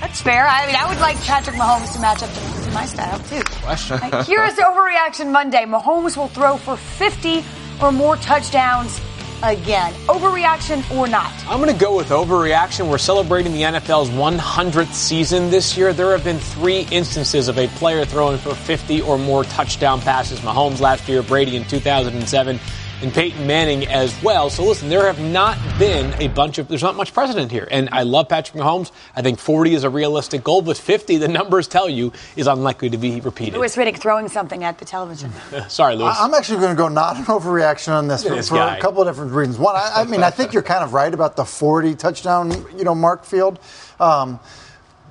that's 0.00 0.20
fair. 0.20 0.46
I 0.48 0.66
mean, 0.66 0.76
I 0.76 0.88
would 0.88 0.98
like 1.00 1.16
Patrick 1.22 1.56
Mahomes 1.56 1.92
to 1.94 2.00
match 2.00 2.22
up 2.22 2.30
to, 2.30 2.64
to 2.64 2.70
my 2.72 2.84
style, 2.84 3.18
too. 3.20 3.42
Question. 3.62 4.00
Like, 4.00 4.26
Here 4.26 4.42
is 4.44 4.54
Overreaction 4.56 5.30
Monday. 5.30 5.64
Mahomes 5.66 6.16
will 6.16 6.28
throw 6.28 6.56
for 6.56 6.76
50 6.76 7.44
or 7.80 7.92
more 7.92 8.16
touchdowns 8.16 9.00
again. 9.42 9.92
Overreaction 10.06 10.88
or 10.96 11.06
not? 11.06 11.32
I'm 11.46 11.60
going 11.60 11.72
to 11.72 11.80
go 11.80 11.96
with 11.96 12.08
overreaction. 12.08 12.88
We're 12.90 12.98
celebrating 12.98 13.52
the 13.52 13.62
NFL's 13.62 14.10
100th 14.10 14.92
season 14.92 15.50
this 15.50 15.76
year. 15.76 15.92
There 15.92 16.12
have 16.12 16.24
been 16.24 16.38
three 16.38 16.86
instances 16.90 17.48
of 17.48 17.58
a 17.58 17.68
player 17.68 18.04
throwing 18.04 18.38
for 18.38 18.54
50 18.54 19.02
or 19.02 19.18
more 19.18 19.44
touchdown 19.44 20.00
passes. 20.00 20.40
Mahomes 20.40 20.80
last 20.80 21.08
year, 21.08 21.22
Brady 21.22 21.56
in 21.56 21.64
2007, 21.64 22.58
and 23.02 23.12
Peyton 23.12 23.46
Manning 23.46 23.86
as 23.86 24.20
well. 24.22 24.50
So 24.50 24.64
listen, 24.64 24.88
there 24.88 25.06
have 25.06 25.20
not 25.20 25.56
been 25.78 26.12
a 26.20 26.28
bunch 26.28 26.58
of, 26.58 26.66
there's 26.68 26.82
not 26.82 26.96
much 26.96 27.14
precedent 27.14 27.52
here. 27.52 27.68
And 27.70 27.88
I 27.90 28.02
love 28.02 28.28
Patrick 28.28 28.60
Mahomes. 28.60 28.90
I 29.14 29.22
think 29.22 29.38
40 29.38 29.74
is 29.74 29.84
a 29.84 29.90
realistic 29.90 30.42
goal, 30.42 30.62
but 30.62 30.76
50, 30.76 31.16
the 31.18 31.28
numbers 31.38 31.68
tell 31.68 31.88
you, 31.88 32.12
is 32.36 32.46
unlikely 32.46 32.90
to 32.90 32.98
be 32.98 33.20
repeated. 33.20 33.54
Louis 33.54 33.74
Riddick 33.76 33.98
throwing 33.98 34.28
something 34.28 34.64
at 34.64 34.78
the 34.78 34.84
television. 34.84 35.32
Sorry, 35.68 35.94
Louis. 35.94 36.08
I- 36.08 36.24
I'm 36.24 36.34
actually 36.34 36.58
going 36.58 36.70
to 36.70 36.76
go 36.76 36.88
not 36.88 37.16
an 37.16 37.24
overreaction 37.26 37.92
on 37.92 38.08
this 38.08 38.24
Look 38.24 38.32
for, 38.32 38.36
this 38.36 38.48
for 38.48 38.54
guy. 38.56 38.76
a 38.76 38.80
couple 38.80 39.02
of 39.02 39.08
different 39.08 39.32
reasons. 39.32 39.58
One, 39.58 39.76
I, 39.76 39.92
I 39.96 40.04
mean, 40.04 40.22
I 40.22 40.30
think 40.30 40.52
you're 40.52 40.62
kind 40.64 40.82
of 40.82 40.92
right 40.92 41.12
about 41.14 41.36
the 41.36 41.44
40 41.44 41.94
touchdown, 41.94 42.50
you 42.76 42.84
know, 42.84 42.94
mark 42.94 43.24
field. 43.24 43.60
Um, 44.00 44.40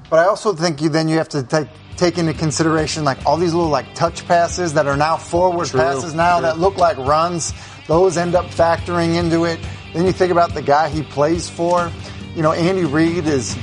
but 0.09 0.19
I 0.19 0.25
also 0.25 0.53
think 0.53 0.81
you 0.81 0.89
then 0.89 1.09
you 1.09 1.17
have 1.17 1.29
to 1.29 1.43
take 1.43 1.67
take 1.97 2.17
into 2.19 2.33
consideration 2.33 3.03
like 3.03 3.17
all 3.25 3.37
these 3.37 3.53
little 3.53 3.71
like 3.71 3.93
touch 3.95 4.25
passes 4.27 4.73
that 4.75 4.85
are 4.85 4.95
now 4.95 5.17
forward 5.17 5.67
True, 5.67 5.79
passes 5.81 6.13
now 6.13 6.37
true. 6.37 6.43
that 6.43 6.59
look 6.59 6.77
like 6.77 6.95
runs. 6.97 7.53
Those 7.87 8.17
end 8.17 8.35
up 8.35 8.45
factoring 8.45 9.15
into 9.15 9.45
it. 9.45 9.59
Then 9.93 10.05
you 10.05 10.11
think 10.11 10.31
about 10.31 10.53
the 10.53 10.61
guy 10.61 10.89
he 10.89 11.03
plays 11.03 11.49
for. 11.49 11.91
You 12.35 12.41
know, 12.41 12.51
Andy 12.51 12.85
Reid 12.85 13.25
is 13.25 13.57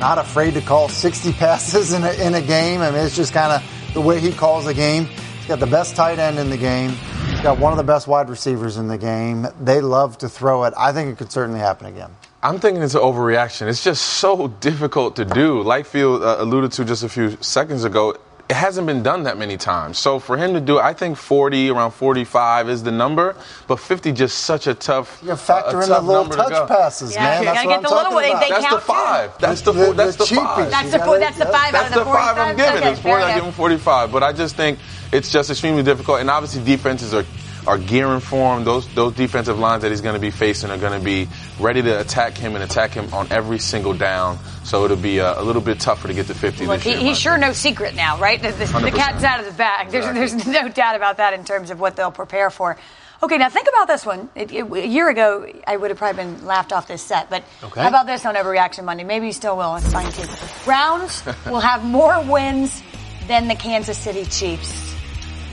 not 0.00 0.18
afraid 0.18 0.54
to 0.54 0.60
call 0.60 0.88
60 0.88 1.32
passes 1.34 1.92
in 1.92 2.02
a, 2.02 2.12
in 2.14 2.34
a 2.34 2.42
game. 2.42 2.80
I 2.80 2.90
mean, 2.90 3.04
it's 3.04 3.14
just 3.14 3.32
kind 3.32 3.52
of 3.52 3.94
the 3.94 4.00
way 4.00 4.18
he 4.18 4.32
calls 4.32 4.66
a 4.66 4.74
game. 4.74 5.04
He's 5.04 5.46
got 5.46 5.60
the 5.60 5.66
best 5.66 5.94
tight 5.94 6.18
end 6.18 6.38
in 6.38 6.50
the 6.50 6.56
game. 6.56 6.90
He's 7.30 7.40
got 7.40 7.58
one 7.58 7.72
of 7.72 7.76
the 7.76 7.84
best 7.84 8.08
wide 8.08 8.28
receivers 8.28 8.76
in 8.76 8.88
the 8.88 8.98
game. 8.98 9.46
They 9.60 9.80
love 9.80 10.18
to 10.18 10.28
throw 10.28 10.64
it. 10.64 10.74
I 10.76 10.92
think 10.92 11.10
it 11.10 11.18
could 11.18 11.30
certainly 11.30 11.60
happen 11.60 11.86
again. 11.86 12.10
I'm 12.42 12.58
thinking 12.58 12.82
it's 12.82 12.94
an 12.94 13.02
overreaction. 13.02 13.68
It's 13.68 13.84
just 13.84 14.02
so 14.02 14.48
difficult 14.60 15.16
to 15.16 15.24
do. 15.24 15.62
Like 15.62 15.86
Phil 15.86 16.22
uh, 16.22 16.42
alluded 16.42 16.72
to 16.72 16.84
just 16.84 17.04
a 17.04 17.08
few 17.08 17.36
seconds 17.40 17.84
ago, 17.84 18.16
it 18.52 18.56
hasn't 18.56 18.86
been 18.86 19.02
done 19.02 19.22
that 19.22 19.38
many 19.38 19.56
times. 19.56 19.96
So 19.98 20.18
for 20.18 20.36
him 20.36 20.52
to 20.52 20.60
do 20.60 20.78
it, 20.78 20.82
I 20.82 20.92
think 20.92 21.16
40, 21.16 21.70
around 21.70 21.92
45 21.92 22.68
is 22.68 22.82
the 22.82 22.92
number, 22.92 23.34
but 23.66 23.80
50 23.80 24.12
just 24.12 24.40
such 24.40 24.66
a 24.66 24.74
tough. 24.74 25.22
You 25.24 25.36
factor 25.36 25.78
uh, 25.78 25.82
in 25.84 25.88
the 25.88 26.00
little 26.02 26.26
touch 26.26 26.68
passes, 26.68 27.14
yeah, 27.14 27.22
man. 27.22 27.44
That's 27.46 27.56
what 27.56 27.70
get 27.70 27.76
I'm 27.76 27.82
the 27.82 27.88
talking 27.88 28.14
little, 28.14 28.30
about. 28.30 28.40
They 28.42 28.50
that's 28.50 28.66
count 28.66 28.80
the 28.80 28.86
five. 28.86 29.38
That's 29.38 29.60
the, 29.62 29.72
the, 29.72 29.92
that's 29.94 30.16
the, 30.16 30.24
the 30.26 30.34
five. 30.34 30.70
That's 30.70 30.92
the 30.92 30.98
four, 30.98 31.18
That's 31.18 31.38
the 31.38 31.46
five 31.46 31.72
that's 31.72 31.92
out 31.92 31.98
of 31.98 32.04
the, 32.04 32.04
That's 32.04 32.04
the 32.04 32.04
five 32.04 32.38
I'm 32.38 32.56
giving. 32.56 32.76
Okay, 32.76 32.90
it's 32.90 33.00
four. 33.00 33.12
I 33.12 33.22
enough. 33.22 33.36
give 33.36 33.44
him 33.46 33.52
45, 33.52 34.12
but 34.12 34.22
I 34.22 34.34
just 34.34 34.54
think 34.54 34.78
it's 35.14 35.32
just 35.32 35.48
extremely 35.48 35.82
difficult. 35.82 36.20
And 36.20 36.28
obviously, 36.28 36.62
defenses 36.62 37.14
are 37.14 37.24
are 37.66 37.78
gearing 37.78 38.20
for 38.20 38.56
him. 38.56 38.64
Those 38.64 38.86
those 38.94 39.14
defensive 39.14 39.58
lines 39.58 39.82
that 39.82 39.90
he's 39.90 40.00
going 40.00 40.14
to 40.14 40.20
be 40.20 40.30
facing 40.30 40.70
are 40.70 40.78
going 40.78 40.98
to 40.98 41.04
be 41.04 41.28
ready 41.60 41.82
to 41.82 42.00
attack 42.00 42.36
him 42.36 42.54
and 42.54 42.64
attack 42.64 42.90
him 42.92 43.12
on 43.14 43.30
every 43.30 43.58
single 43.58 43.94
down. 43.94 44.38
So 44.64 44.84
it'll 44.84 44.96
be 44.96 45.18
a, 45.18 45.40
a 45.40 45.42
little 45.42 45.62
bit 45.62 45.80
tougher 45.80 46.08
to 46.08 46.14
get 46.14 46.26
to 46.28 46.34
50 46.34 46.66
Look, 46.66 46.82
this 46.82 46.98
he, 46.98 47.04
he's 47.04 47.18
sure 47.18 47.36
no 47.38 47.52
secret 47.52 47.94
now, 47.94 48.18
right? 48.18 48.40
The, 48.40 48.50
the, 48.52 48.64
the 48.66 48.90
cat's 48.90 49.24
out 49.24 49.40
of 49.40 49.46
the 49.46 49.52
bag. 49.52 49.90
There's, 49.90 50.04
there's 50.32 50.46
no 50.46 50.68
doubt 50.68 50.96
about 50.96 51.16
that 51.16 51.34
in 51.34 51.44
terms 51.44 51.70
of 51.70 51.80
what 51.80 51.96
they'll 51.96 52.12
prepare 52.12 52.50
for. 52.50 52.78
Okay, 53.22 53.38
now 53.38 53.48
think 53.48 53.68
about 53.68 53.86
this 53.86 54.04
one. 54.04 54.28
It, 54.34 54.50
it, 54.52 54.70
a 54.72 54.86
year 54.86 55.08
ago, 55.08 55.46
I 55.64 55.76
would 55.76 55.90
have 55.90 55.98
probably 55.98 56.24
been 56.24 56.44
laughed 56.44 56.72
off 56.72 56.88
this 56.88 57.02
set, 57.02 57.30
but 57.30 57.44
Okay. 57.62 57.80
how 57.80 57.88
about 57.88 58.06
this 58.06 58.26
on 58.26 58.34
Overreaction 58.34 58.84
Monday? 58.84 59.04
Maybe 59.04 59.26
you 59.26 59.32
still 59.32 59.56
will. 59.56 59.76
It's 59.76 59.92
fine 59.92 60.10
too. 60.10 60.26
Browns 60.64 61.22
will 61.46 61.60
have 61.60 61.84
more 61.84 62.20
wins 62.24 62.82
than 63.28 63.46
the 63.46 63.54
Kansas 63.54 63.96
City 63.96 64.24
Chiefs. 64.24 64.91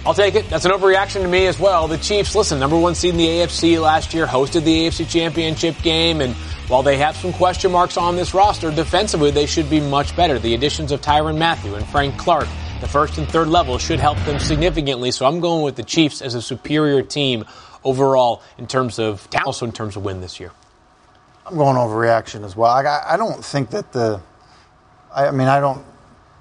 I'll 0.06 0.14
take 0.14 0.36
it. 0.36 0.50
That's 0.50 0.64
an 0.64 0.72
overreaction 0.72 1.22
to 1.24 1.28
me 1.28 1.46
as 1.48 1.60
well. 1.60 1.88
The 1.88 1.98
Chiefs, 1.98 2.34
listen, 2.34 2.58
number 2.58 2.78
one 2.78 2.96
seed 2.96 3.12
in 3.12 3.18
the 3.18 3.28
AFC 3.28 3.82
last 3.82 4.14
year, 4.14 4.26
hosted 4.26 4.64
the 4.64 4.88
AFC 4.88 5.08
Championship 5.08 5.76
game, 5.82 6.22
and 6.22 6.34
while 6.70 6.84
they 6.84 6.98
have 6.98 7.18
some 7.18 7.34
question 7.34 7.72
marks 7.72 7.98
on 7.98 8.16
this 8.16 8.34
roster, 8.34 8.72
defensively 8.72 9.30
they 9.30 9.46
should 9.46 9.70
be 9.70 9.82
much 9.82 10.16
better. 10.16 10.40
The 10.40 10.54
additions 10.54 10.94
of 10.94 11.02
Tyrann 11.02 11.38
Mathieu 11.38 11.76
and 11.76 11.86
Frank 11.88 12.18
Clark, 12.18 12.48
the 12.80 12.88
first 12.88 13.18
and 13.18 13.28
third 13.28 13.50
level, 13.50 13.78
should 13.78 14.00
help 14.00 14.18
them 14.20 14.40
significantly. 14.40 15.12
So 15.12 15.26
I'm 15.26 15.42
going 15.42 15.64
with 15.64 15.76
the 15.76 15.84
Chiefs 15.84 16.22
as 16.22 16.34
a 16.34 16.42
superior 16.42 17.02
team 17.02 17.44
overall 17.84 18.42
in 18.58 18.68
terms 18.68 19.00
of 19.00 19.28
also 19.46 19.66
in 19.66 19.74
terms 19.74 19.98
of 19.98 20.06
win 20.06 20.22
this 20.22 20.40
year. 20.40 20.52
I'm 21.46 21.58
going 21.58 21.76
overreaction 21.76 22.46
as 22.46 22.56
well. 22.56 22.72
I, 22.72 23.04
I 23.06 23.18
don't 23.18 23.44
think 23.44 23.72
that 23.72 23.92
the, 23.92 24.22
I, 25.14 25.28
I 25.28 25.32
mean, 25.32 25.48
I 25.48 25.60
don't 25.60 25.84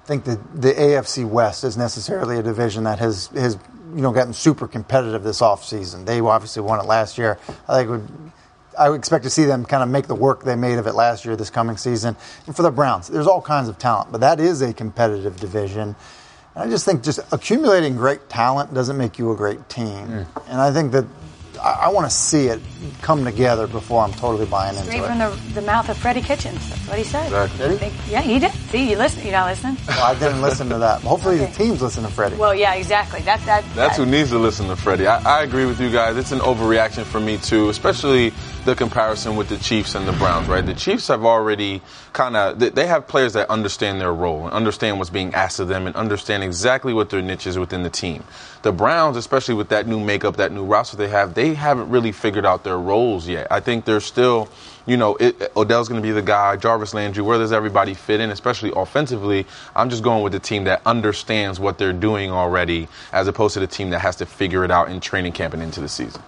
think 0.09 0.23
that 0.23 0.61
the 0.61 0.73
AFC 0.73 1.23
West 1.23 1.63
is 1.63 1.77
necessarily 1.77 2.39
a 2.39 2.41
division 2.43 2.83
that 2.85 2.97
has 2.97 3.27
has 3.27 3.59
you 3.93 4.01
know 4.01 4.11
gotten 4.11 4.33
super 4.33 4.67
competitive 4.67 5.23
this 5.23 5.39
offseason. 5.39 6.05
They 6.07 6.19
obviously 6.19 6.63
won 6.63 6.79
it 6.79 6.87
last 6.87 7.17
year. 7.17 7.37
I 7.67 7.77
think 7.77 7.89
would. 7.89 8.07
I 8.77 8.89
would 8.89 8.99
expect 8.99 9.25
to 9.25 9.29
see 9.29 9.43
them 9.43 9.65
kind 9.65 9.83
of 9.83 9.89
make 9.89 10.07
the 10.07 10.15
work 10.15 10.43
they 10.43 10.55
made 10.55 10.79
of 10.79 10.87
it 10.87 10.95
last 10.95 11.25
year 11.25 11.35
this 11.35 11.49
coming 11.49 11.75
season. 11.75 12.15
And 12.47 12.55
for 12.55 12.61
the 12.61 12.71
Browns, 12.71 13.09
there's 13.09 13.27
all 13.27 13.41
kinds 13.41 13.67
of 13.67 13.77
talent, 13.77 14.09
but 14.09 14.21
that 14.21 14.39
is 14.39 14.61
a 14.61 14.73
competitive 14.73 15.37
division. 15.37 15.95
And 16.55 16.63
I 16.63 16.69
just 16.69 16.85
think 16.85 17.03
just 17.03 17.19
accumulating 17.33 17.97
great 17.97 18.29
talent 18.29 18.73
doesn't 18.73 18.97
make 18.97 19.19
you 19.19 19.33
a 19.33 19.35
great 19.35 19.67
team. 19.67 20.25
And 20.47 20.61
I 20.61 20.71
think 20.71 20.93
that 20.93 21.03
I, 21.59 21.85
I 21.85 21.89
want 21.89 22.09
to 22.09 22.15
see 22.15 22.47
it 22.47 22.59
come 23.01 23.23
together 23.23 23.67
before 23.67 24.03
I'm 24.03 24.13
totally 24.13 24.45
buying 24.45 24.75
into 24.75 24.89
it. 24.89 24.91
Straight 24.93 25.05
from 25.05 25.19
the, 25.19 25.29
the 25.53 25.61
mouth 25.61 25.89
of 25.89 25.97
Freddie 25.97 26.21
Kitchens. 26.21 26.69
That's 26.69 26.87
what 26.87 26.97
he 26.97 27.03
said. 27.03 27.25
Exactly. 27.25 27.57
Did 27.57 27.71
he? 27.71 27.77
Think- 27.77 27.93
yeah, 28.11 28.21
he 28.21 28.39
did. 28.39 28.51
See, 28.51 28.89
you 28.89 28.97
listen. 28.97 29.23
You're 29.23 29.31
not 29.33 29.47
listening. 29.49 29.77
Well, 29.87 30.03
I 30.03 30.17
didn't 30.19 30.41
listen 30.41 30.69
to 30.69 30.77
that. 30.79 31.01
Hopefully 31.01 31.37
the 31.37 31.47
teams 31.47 31.81
listen 31.81 32.03
to 32.03 32.09
Freddie. 32.09 32.37
Well, 32.37 32.55
yeah, 32.55 32.73
exactly. 32.75 33.21
That 33.21 33.39
that. 33.45 33.63
That's 33.75 33.97
that, 33.97 34.05
who 34.05 34.09
needs 34.09 34.29
to 34.29 34.37
listen 34.37 34.67
to 34.67 34.75
Freddie. 34.75 35.07
I, 35.07 35.39
I 35.39 35.43
agree 35.43 35.65
with 35.65 35.79
you 35.79 35.91
guys. 35.91 36.17
It's 36.17 36.31
an 36.31 36.39
overreaction 36.39 37.03
for 37.03 37.19
me 37.19 37.37
too, 37.37 37.69
especially 37.69 38.33
the 38.65 38.75
comparison 38.75 39.35
with 39.35 39.49
the 39.49 39.57
Chiefs 39.57 39.95
and 39.95 40.07
the 40.07 40.11
Browns. 40.13 40.47
Right? 40.47 40.65
The 40.65 40.73
Chiefs 40.73 41.07
have 41.07 41.25
already 41.25 41.81
kind 42.13 42.35
of 42.35 42.59
they 42.59 42.87
have 42.87 43.07
players 43.07 43.33
that 43.33 43.49
understand 43.49 43.99
their 44.01 44.13
role 44.13 44.45
and 44.45 44.53
understand 44.53 44.97
what's 44.97 45.09
being 45.09 45.33
asked 45.33 45.59
of 45.59 45.67
them 45.67 45.87
and 45.87 45.95
understand 45.95 46.43
exactly 46.43 46.93
what 46.93 47.09
their 47.09 47.21
niche 47.21 47.47
is 47.47 47.57
within 47.57 47.83
the 47.83 47.89
team. 47.89 48.23
The 48.61 48.71
Browns, 48.71 49.15
especially 49.15 49.55
with 49.55 49.69
that 49.69 49.87
new 49.87 49.99
makeup, 49.99 50.37
that 50.37 50.51
new 50.51 50.65
roster 50.65 50.97
they 50.97 51.07
have, 51.07 51.33
they 51.33 51.53
haven't 51.53 51.89
really 51.89 52.11
figured 52.11 52.45
out 52.45 52.63
their 52.63 52.77
roles 52.77 53.27
yet. 53.27 53.47
I 53.51 53.59
think 53.59 53.85
they're 53.85 53.99
still. 53.99 54.49
You 54.85 54.97
know, 54.97 55.17
it, 55.17 55.51
Odell's 55.55 55.87
going 55.87 56.01
to 56.01 56.07
be 56.07 56.11
the 56.11 56.23
guy. 56.23 56.55
Jarvis 56.55 56.95
Landry. 56.95 57.21
Where 57.21 57.37
does 57.37 57.51
everybody 57.51 57.93
fit 57.93 58.19
in, 58.21 58.31
especially 58.31 58.71
offensively? 58.75 59.45
I'm 59.75 59.91
just 59.91 60.01
going 60.01 60.23
with 60.23 60.33
the 60.33 60.39
team 60.39 60.63
that 60.63 60.81
understands 60.83 61.59
what 61.59 61.77
they're 61.77 61.93
doing 61.93 62.31
already, 62.31 62.87
as 63.13 63.27
opposed 63.27 63.53
to 63.53 63.59
the 63.59 63.67
team 63.67 63.91
that 63.91 63.99
has 63.99 64.15
to 64.15 64.25
figure 64.25 64.63
it 64.65 64.71
out 64.71 64.89
in 64.89 64.99
training 64.99 65.33
camp 65.33 65.53
and 65.53 65.61
into 65.61 65.79
the 65.79 65.89
season. 65.89 66.23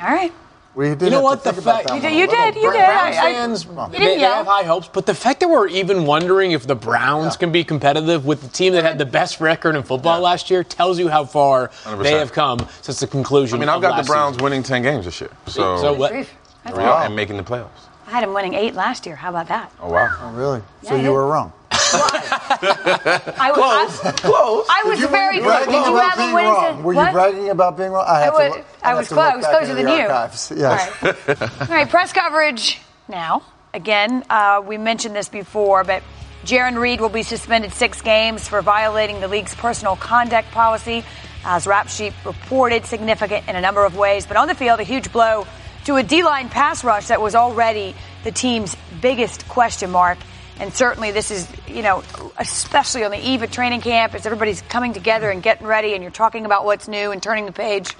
All 0.00 0.08
right. 0.08 0.32
We 0.80 0.88
did 0.94 1.02
You 1.02 1.10
know 1.10 1.20
what? 1.20 1.44
The 1.44 1.52
fact 1.52 1.90
You 1.90 2.00
did. 2.00 2.14
You 2.14 2.26
did. 2.26 2.54
You 2.56 2.70
bit. 2.70 2.72
did. 2.72 2.86
Browns 2.86 3.16
I- 3.16 3.28
I- 3.28 3.32
fans, 3.34 3.64
you 3.66 3.70
they, 3.92 3.98
didn't 3.98 4.18
they 4.18 4.24
have 4.24 4.46
high 4.46 4.62
hopes, 4.62 4.88
but 4.90 5.04
the 5.04 5.14
fact 5.14 5.40
that 5.40 5.50
we're 5.50 5.68
even 5.68 6.06
wondering 6.06 6.52
if 6.52 6.66
the 6.66 6.74
Browns 6.74 7.36
can 7.36 7.52
be 7.52 7.64
competitive 7.64 8.24
with 8.24 8.40
the 8.40 8.48
team 8.48 8.72
that 8.72 8.82
had 8.84 8.96
the 8.96 9.04
best 9.04 9.42
record 9.42 9.76
in 9.76 9.82
football 9.82 10.20
last 10.22 10.50
year 10.50 10.64
tells 10.64 10.98
you 10.98 11.08
how 11.08 11.26
far 11.26 11.68
100%. 11.84 12.02
they 12.02 12.12
have 12.12 12.32
come 12.32 12.66
since 12.80 12.98
the 12.98 13.06
conclusion. 13.06 13.58
I 13.58 13.60
mean, 13.60 13.68
I've 13.68 13.82
got 13.82 14.02
the 14.02 14.06
Browns 14.06 14.36
season. 14.36 14.44
winning 14.44 14.62
10 14.62 14.82
games 14.82 15.04
this 15.04 15.20
year. 15.20 15.30
So, 15.46 15.76
So 15.82 15.92
what? 15.92 16.12
Grief. 16.12 16.34
That's 16.64 16.78
Yeah, 16.78 17.04
and 17.04 17.14
making 17.14 17.36
the 17.36 17.42
playoffs. 17.42 17.68
I 18.06 18.12
had 18.12 18.22
them 18.22 18.32
winning 18.32 18.54
eight 18.54 18.74
last 18.74 19.04
year. 19.04 19.16
How 19.16 19.28
about 19.28 19.48
that? 19.48 19.70
Oh, 19.82 19.90
wow. 19.92 20.08
Oh, 20.18 20.32
really? 20.32 20.62
so 20.82 20.94
you 20.94 21.12
were 21.12 21.26
wrong. 21.26 21.52
I 21.94 23.52
was 23.56 24.04
I, 24.04 24.12
Close. 24.12 24.66
I 24.70 24.82
was 24.84 25.00
very 25.00 25.36
Did 25.36 25.44
you 25.44 25.50
close. 25.50 25.66
Did 25.66 25.86
you 25.86 25.96
have 25.96 26.18
him 26.18 26.24
being 26.24 26.34
winning? 26.34 26.52
wrong? 26.52 26.82
Were 26.82 26.92
you 26.94 27.12
bragging 27.12 27.48
about 27.50 27.76
being 27.76 27.90
wrong? 27.90 28.04
I, 28.06 28.12
I 28.12 28.20
have 28.22 28.34
was. 28.34 28.52
to 28.52 28.58
look, 28.58 28.66
I 28.82 28.88
have 28.88 28.98
was 28.98 29.08
close. 29.08 29.18
I 29.32 29.36
was 29.36 29.46
closer 29.46 29.74
than 29.74 29.88
you. 29.88 29.94
archives. 29.94 30.52
Yes. 30.56 31.02
All 31.02 31.08
right. 31.10 31.60
All 31.60 31.76
right. 31.76 31.88
Press 31.88 32.12
coverage 32.12 32.80
now. 33.08 33.42
Again, 33.72 34.24
uh, 34.28 34.62
we 34.66 34.78
mentioned 34.78 35.14
this 35.14 35.28
before, 35.28 35.84
but 35.84 36.02
Jarran 36.44 36.76
Reed 36.80 37.00
will 37.00 37.08
be 37.08 37.22
suspended 37.22 37.72
six 37.72 38.02
games 38.02 38.48
for 38.48 38.62
violating 38.62 39.20
the 39.20 39.28
league's 39.28 39.54
personal 39.54 39.94
conduct 39.94 40.50
policy, 40.50 41.04
as 41.44 41.66
Rap 41.66 41.88
Sheet 41.88 42.12
reported, 42.24 42.84
significant 42.86 43.48
in 43.48 43.54
a 43.56 43.60
number 43.60 43.84
of 43.84 43.96
ways. 43.96 44.26
But 44.26 44.36
on 44.36 44.48
the 44.48 44.54
field, 44.54 44.80
a 44.80 44.82
huge 44.82 45.12
blow 45.12 45.46
to 45.84 45.96
a 45.96 46.02
D-line 46.02 46.48
pass 46.48 46.82
rush 46.82 47.08
that 47.08 47.20
was 47.20 47.34
already 47.34 47.94
the 48.24 48.32
team's 48.32 48.76
biggest 49.00 49.48
question 49.48 49.90
mark. 49.90 50.18
And 50.58 50.74
certainly 50.74 51.10
this 51.10 51.30
is, 51.30 51.48
you 51.66 51.82
know, 51.82 52.02
especially 52.38 53.04
on 53.04 53.10
the 53.10 53.18
eve 53.18 53.42
of 53.42 53.50
training 53.50 53.80
camp, 53.80 54.14
as 54.14 54.26
everybody's 54.26 54.60
coming 54.62 54.92
together 54.92 55.30
and 55.30 55.42
getting 55.42 55.66
ready 55.66 55.94
and 55.94 56.02
you're 56.02 56.10
talking 56.10 56.44
about 56.44 56.64
what's 56.64 56.88
new 56.88 57.12
and 57.12 57.22
turning 57.22 57.46
the 57.46 57.52
page. 57.52 57.96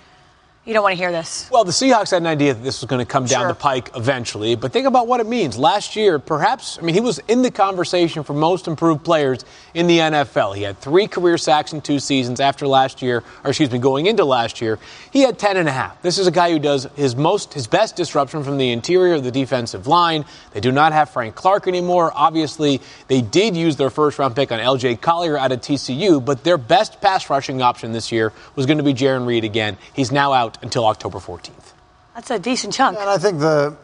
You 0.66 0.74
don't 0.74 0.82
want 0.82 0.92
to 0.92 0.98
hear 0.98 1.10
this. 1.10 1.48
Well, 1.50 1.64
the 1.64 1.72
Seahawks 1.72 2.10
had 2.10 2.20
an 2.20 2.26
idea 2.26 2.52
that 2.52 2.62
this 2.62 2.82
was 2.82 2.88
going 2.88 2.98
to 3.04 3.10
come 3.10 3.24
down 3.24 3.40
Sure. 3.40 3.48
the 3.48 3.54
pike 3.54 3.90
eventually, 3.96 4.56
but 4.56 4.72
think 4.72 4.86
about 4.86 5.06
what 5.08 5.18
it 5.18 5.26
means. 5.26 5.56
Last 5.56 5.96
year, 5.96 6.18
perhaps, 6.18 6.78
I 6.78 6.82
mean, 6.82 6.94
he 6.94 7.00
was 7.00 7.18
in 7.28 7.40
the 7.40 7.50
conversation 7.50 8.24
for 8.24 8.34
most 8.34 8.68
improved 8.68 9.02
players 9.02 9.42
in 9.72 9.86
the 9.86 9.98
NFL. 9.98 10.54
He 10.54 10.62
had 10.62 10.78
three 10.78 11.06
career 11.06 11.38
sacks 11.38 11.72
in 11.72 11.80
two 11.80 11.98
seasons 11.98 12.40
after 12.40 12.66
last 12.66 13.00
year, 13.00 13.24
or 13.42 13.50
excuse 13.50 13.70
me, 13.70 13.78
going 13.78 14.04
into 14.04 14.26
last 14.26 14.60
year. 14.60 14.78
He 15.10 15.22
had 15.22 15.38
10 15.38 15.56
and 15.56 15.66
a 15.66 15.72
half. 15.72 16.02
This 16.02 16.18
is 16.18 16.26
a 16.26 16.30
guy 16.30 16.50
who 16.50 16.58
does 16.58 16.84
his 16.94 17.16
most, 17.16 17.54
his 17.54 17.66
best 17.66 17.96
disruption 17.96 18.44
from 18.44 18.58
the 18.58 18.70
interior 18.70 19.14
of 19.14 19.24
the 19.24 19.30
defensive 19.30 19.86
line. 19.86 20.26
They 20.52 20.60
do 20.60 20.70
not 20.72 20.92
have 20.92 21.08
Frank 21.08 21.36
Clark 21.36 21.68
anymore. 21.68 22.12
Obviously, 22.14 22.82
they 23.08 23.22
did 23.22 23.56
use 23.56 23.76
their 23.76 23.90
first 23.90 24.18
round 24.18 24.36
pick 24.36 24.52
on 24.52 24.58
LJ 24.58 25.00
Collier 25.00 25.38
out 25.38 25.52
of 25.52 25.62
TCU, 25.62 26.22
but 26.22 26.44
their 26.44 26.58
best 26.58 27.00
pass 27.00 27.30
rushing 27.30 27.62
option 27.62 27.92
this 27.92 28.12
year 28.12 28.30
was 28.56 28.66
going 28.66 28.76
to 28.78 28.84
be 28.84 28.92
Jarran 28.92 29.26
Reed 29.26 29.44
again. 29.44 29.78
He's 29.94 30.12
now 30.12 30.34
out 30.34 30.49
until 30.62 30.86
October 30.86 31.18
14th. 31.18 31.72
That's 32.14 32.30
a 32.30 32.38
decent 32.38 32.74
chunk. 32.74 32.98
And 32.98 33.08
I 33.08 33.18
think 33.18 33.38
the, 33.40 33.76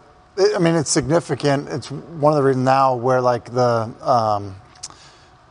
I 0.55 0.59
mean, 0.59 0.75
it's 0.75 0.91
significant. 0.91 1.69
It's 1.69 1.91
one 1.91 2.33
of 2.33 2.37
the 2.37 2.43
reasons 2.43 2.65
now 2.65 2.97
where 2.97 3.21
like 3.21 3.53
the, 3.53 3.91
um, 4.03 4.57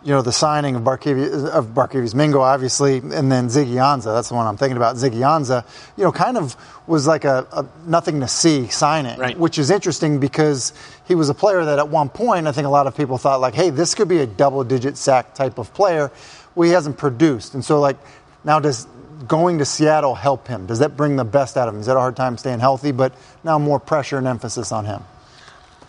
you 0.04 0.12
know, 0.12 0.22
the 0.22 0.32
signing 0.32 0.76
of 0.76 0.84
Barkevious, 0.84 1.48
of 1.50 1.68
Barkevious 1.70 2.14
Mingo, 2.14 2.42
obviously, 2.42 2.98
and 2.98 3.32
then 3.32 3.48
Ziggy 3.48 3.74
Ansah. 3.78 4.14
That's 4.14 4.30
the 4.30 4.36
one 4.36 4.46
I'm 4.46 4.56
thinking 4.56 4.78
about. 4.78 4.98
Ziggy 4.98 5.22
Ansah, 5.22 5.66
you 5.98 6.04
know, 6.04 6.12
kind 6.12 6.38
of 6.38 6.56
was 6.86 7.08
like 7.08 7.24
a, 7.26 7.48
a 7.52 7.66
nothing 7.90 8.20
to 8.20 8.28
see 8.28 8.68
signing, 8.68 9.18
Right. 9.18 9.36
which 9.36 9.58
is 9.58 9.72
interesting 9.72 10.20
because 10.20 10.74
he 11.08 11.16
was 11.16 11.30
a 11.30 11.34
player 11.34 11.66
that 11.66 11.80
at 11.80 11.90
one 11.90 12.10
point 12.10 12.46
I 12.46 12.52
think 12.52 12.68
a 12.68 12.70
lot 12.70 12.86
of 12.86 12.96
people 12.96 13.18
thought 13.18 13.42
like, 13.42 13.56
hey, 13.56 13.72
this 13.72 13.96
could 13.96 14.08
be 14.08 14.20
a 14.20 14.28
double-digit 14.28 14.96
sack 14.96 15.34
type 15.34 15.58
of 15.58 15.74
player. 15.74 16.12
Well, 16.54 16.68
he 16.68 16.74
hasn't 16.74 16.98
produced, 17.00 17.56
and 17.56 17.66
so 17.66 17.80
like 17.80 17.98
now 18.44 18.60
does 18.60 18.86
going 19.28 19.60
to 19.60 19.66
Seattle 19.66 20.16
help 20.16 20.48
him? 20.48 20.66
Does 20.66 20.80
that 20.80 20.98
bring 20.98 21.16
the 21.16 21.26
best 21.26 21.58
out 21.58 21.68
of 21.68 21.74
him? 21.74 21.80
He's 21.80 21.88
had 21.88 21.98
a 21.98 22.00
hard 22.00 22.16
time 22.16 22.38
staying 22.38 22.60
healthy, 22.60 22.92
but 22.92 23.14
now 23.44 23.60
more 23.60 23.80
pressure 23.80 24.18
and 24.18 24.28
emphasis 24.28 24.72
on 24.72 24.86
him. 24.86 25.04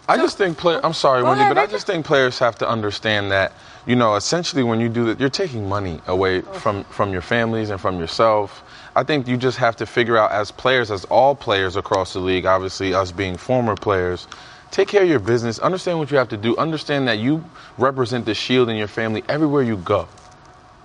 I 0.09 0.17
just 0.17 0.39
think 0.39 0.57
play, 0.57 0.79
I'm 0.83 0.93
sorry, 0.93 1.23
Go 1.23 1.29
Wendy, 1.29 1.43
ahead, 1.43 1.57
but 1.57 1.61
I 1.61 1.67
just 1.67 1.87
think 1.87 2.07
players 2.07 2.39
have 2.39 2.57
to 2.59 2.69
understand 2.69 3.33
that, 3.33 3.53
you 3.87 3.97
know, 3.97 4.15
essentially 4.15 4.63
when 4.63 4.79
you 4.79 4.89
do 4.89 5.07
that, 5.07 5.19
you're 5.19 5.29
taking 5.29 5.69
money 5.69 6.01
away 6.07 6.43
from, 6.43 6.85
from 6.85 7.13
your 7.13 7.23
families 7.23 7.71
and 7.71 7.81
from 7.81 7.99
yourself. 7.99 8.63
I 8.95 9.03
think 9.03 9.27
you 9.27 9.37
just 9.37 9.59
have 9.59 9.75
to 9.77 9.87
figure 9.87 10.17
out 10.17 10.31
as 10.31 10.53
players, 10.53 10.93
as 10.93 11.05
all 11.07 11.35
players 11.35 11.75
across 11.75 12.13
the 12.13 12.21
league, 12.21 12.47
obviously 12.47 12.95
us 12.95 13.11
being 13.11 13.37
former 13.37 13.75
players, 13.75 14.29
take 14.71 14.87
care 14.87 15.03
of 15.03 15.09
your 15.09 15.19
business, 15.19 15.59
understand 15.59 15.99
what 15.99 16.11
you 16.13 16.19
have 16.19 16.29
to 16.29 16.37
do, 16.37 16.57
understand 16.57 17.09
that 17.09 17.19
you 17.19 17.45
represent 17.77 18.27
the 18.27 18.35
shield 18.35 18.69
in 18.69 18.77
your 18.77 18.89
family 18.89 19.25
everywhere 19.29 19.63
you 19.63 19.77
go. 19.79 20.07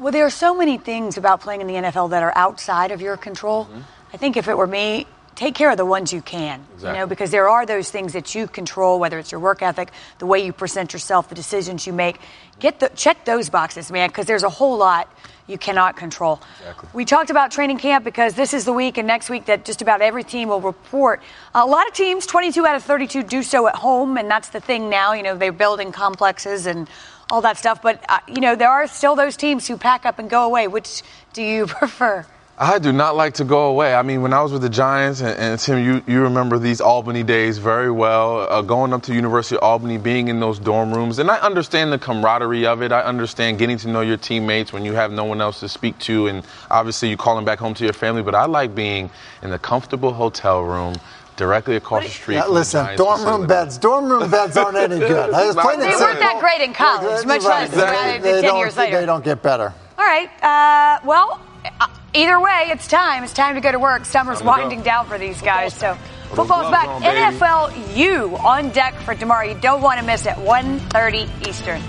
Well, 0.01 0.11
there 0.11 0.25
are 0.25 0.31
so 0.31 0.55
many 0.55 0.79
things 0.79 1.17
about 1.17 1.41
playing 1.41 1.61
in 1.61 1.67
the 1.67 1.75
NFL 1.75 2.09
that 2.09 2.23
are 2.23 2.33
outside 2.35 2.89
of 2.89 3.01
your 3.01 3.17
control. 3.17 3.65
Mm-hmm. 3.65 3.81
I 4.11 4.17
think 4.17 4.35
if 4.35 4.47
it 4.47 4.57
were 4.57 4.65
me, 4.65 5.05
take 5.35 5.53
care 5.53 5.69
of 5.69 5.77
the 5.77 5.85
ones 5.85 6.11
you 6.11 6.23
can. 6.23 6.65
Exactly. 6.73 6.89
You 6.89 6.95
know, 6.95 7.05
because 7.05 7.29
there 7.29 7.47
are 7.47 7.67
those 7.67 7.91
things 7.91 8.13
that 8.13 8.33
you 8.33 8.47
control, 8.47 8.99
whether 8.99 9.19
it's 9.19 9.31
your 9.31 9.39
work 9.39 9.61
ethic, 9.61 9.91
the 10.17 10.25
way 10.25 10.43
you 10.43 10.53
present 10.53 10.91
yourself, 10.91 11.29
the 11.29 11.35
decisions 11.35 11.85
you 11.85 11.93
make. 11.93 12.19
Get 12.59 12.79
the 12.79 12.89
check 12.89 13.25
those 13.25 13.51
boxes, 13.51 13.91
man, 13.91 14.09
because 14.09 14.25
there's 14.25 14.41
a 14.41 14.49
whole 14.49 14.75
lot 14.75 15.07
you 15.45 15.59
cannot 15.59 15.97
control. 15.97 16.41
Exactly. 16.61 16.89
We 16.93 17.05
talked 17.05 17.29
about 17.29 17.51
training 17.51 17.77
camp 17.77 18.03
because 18.03 18.33
this 18.33 18.55
is 18.55 18.65
the 18.65 18.73
week 18.73 18.97
and 18.97 19.07
next 19.07 19.29
week 19.29 19.45
that 19.45 19.65
just 19.65 19.83
about 19.83 20.01
every 20.01 20.23
team 20.23 20.49
will 20.49 20.61
report. 20.61 21.21
A 21.53 21.65
lot 21.65 21.87
of 21.87 21.93
teams, 21.93 22.25
22 22.25 22.65
out 22.65 22.75
of 22.75 22.83
32, 22.83 23.21
do 23.21 23.43
so 23.43 23.67
at 23.67 23.75
home, 23.75 24.17
and 24.17 24.29
that's 24.31 24.49
the 24.49 24.59
thing 24.59 24.89
now. 24.89 25.13
You 25.13 25.21
know, 25.21 25.37
they're 25.37 25.51
building 25.51 25.91
complexes 25.91 26.65
and 26.65 26.89
all 27.31 27.41
that 27.41 27.57
stuff. 27.57 27.81
But, 27.81 28.03
uh, 28.09 28.19
you 28.27 28.41
know, 28.41 28.55
there 28.55 28.69
are 28.69 28.85
still 28.85 29.15
those 29.15 29.37
teams 29.37 29.67
who 29.67 29.77
pack 29.77 30.05
up 30.05 30.19
and 30.19 30.29
go 30.29 30.43
away. 30.43 30.67
Which 30.67 31.01
do 31.33 31.41
you 31.41 31.65
prefer? 31.79 32.25
I 32.57 32.77
do 32.77 32.91
not 32.91 33.15
like 33.15 33.35
to 33.35 33.43
go 33.43 33.69
away. 33.69 33.95
I 33.95 34.03
mean, 34.03 34.21
when 34.21 34.33
I 34.33 34.43
was 34.43 34.51
with 34.51 34.61
the 34.61 34.69
Giants, 34.69 35.21
and, 35.21 35.35
and 35.39 35.59
Tim, 35.59 35.83
you, 35.83 36.03
you 36.05 36.21
remember 36.21 36.59
these 36.59 36.79
Albany 36.79 37.23
days 37.23 37.57
very 37.57 37.89
well, 37.89 38.41
uh, 38.41 38.61
going 38.61 38.93
up 38.93 39.01
to 39.03 39.15
University 39.15 39.55
of 39.55 39.63
Albany, 39.63 39.97
being 39.97 40.27
in 40.27 40.39
those 40.39 40.59
dorm 40.59 40.93
rooms. 40.93 41.17
And 41.17 41.31
I 41.31 41.39
understand 41.39 41.91
the 41.91 41.97
camaraderie 41.97 42.67
of 42.67 42.83
it. 42.83 42.91
I 42.91 43.01
understand 43.01 43.57
getting 43.57 43.77
to 43.77 43.87
know 43.87 44.01
your 44.01 44.17
teammates 44.17 44.71
when 44.71 44.85
you 44.85 44.93
have 44.93 45.11
no 45.11 45.23
one 45.23 45.41
else 45.41 45.61
to 45.61 45.69
speak 45.69 45.97
to. 45.99 46.27
And 46.27 46.43
obviously, 46.69 47.09
you 47.09 47.17
calling 47.17 47.45
back 47.45 47.57
home 47.57 47.73
to 47.73 47.83
your 47.83 47.93
family. 47.93 48.21
But 48.21 48.35
I 48.35 48.45
like 48.45 48.75
being 48.75 49.09
in 49.41 49.49
the 49.49 49.57
comfortable 49.57 50.13
hotel 50.13 50.61
room 50.61 50.95
directly 51.35 51.75
across 51.75 52.03
the 52.03 52.09
street. 52.09 52.35
Yeah, 52.35 52.47
listen, 52.47 52.95
dorm 52.95 53.23
room 53.25 53.47
beds. 53.47 53.77
Dorm 53.77 54.09
room 54.09 54.29
beds 54.29 54.57
aren't 54.57 54.77
any 54.77 54.99
good. 54.99 55.33
I 55.33 55.45
was 55.45 55.55
they 55.55 55.61
weren't 55.61 56.19
that 56.19 56.37
great 56.39 56.61
in 56.61 56.73
college, 56.73 57.25
much 57.25 57.43
less 57.43 57.69
exactly. 57.69 58.31
they, 58.31 58.41
10 58.41 58.55
years 58.57 58.77
later. 58.77 58.99
They 58.99 59.05
don't 59.05 59.23
get 59.23 59.41
better. 59.41 59.73
All 59.97 60.05
right. 60.05 60.29
Uh, 60.43 60.99
well, 61.05 61.39
uh, 61.79 61.87
either 62.13 62.39
way, 62.39 62.67
it's 62.69 62.87
time. 62.87 63.23
It's 63.23 63.33
time 63.33 63.55
to 63.55 63.61
go 63.61 63.71
to 63.71 63.79
work. 63.79 64.05
Summer's 64.05 64.43
winding 64.43 64.81
down 64.81 65.07
for 65.07 65.17
these 65.17 65.41
guys. 65.41 65.73
So 65.73 65.95
football's 66.29 66.71
back. 66.71 66.87
On, 66.87 67.01
NFL 67.01 67.95
U 67.95 68.37
on 68.37 68.69
deck 68.69 68.95
for 69.01 69.15
tomorrow. 69.15 69.47
You 69.47 69.59
don't 69.59 69.81
want 69.81 69.99
to 69.99 70.05
miss 70.05 70.25
it. 70.25 70.33
1.30 70.35 71.47
Eastern. 71.47 71.81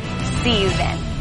See 0.43 0.63
you 0.63 0.69
then. 0.71 1.12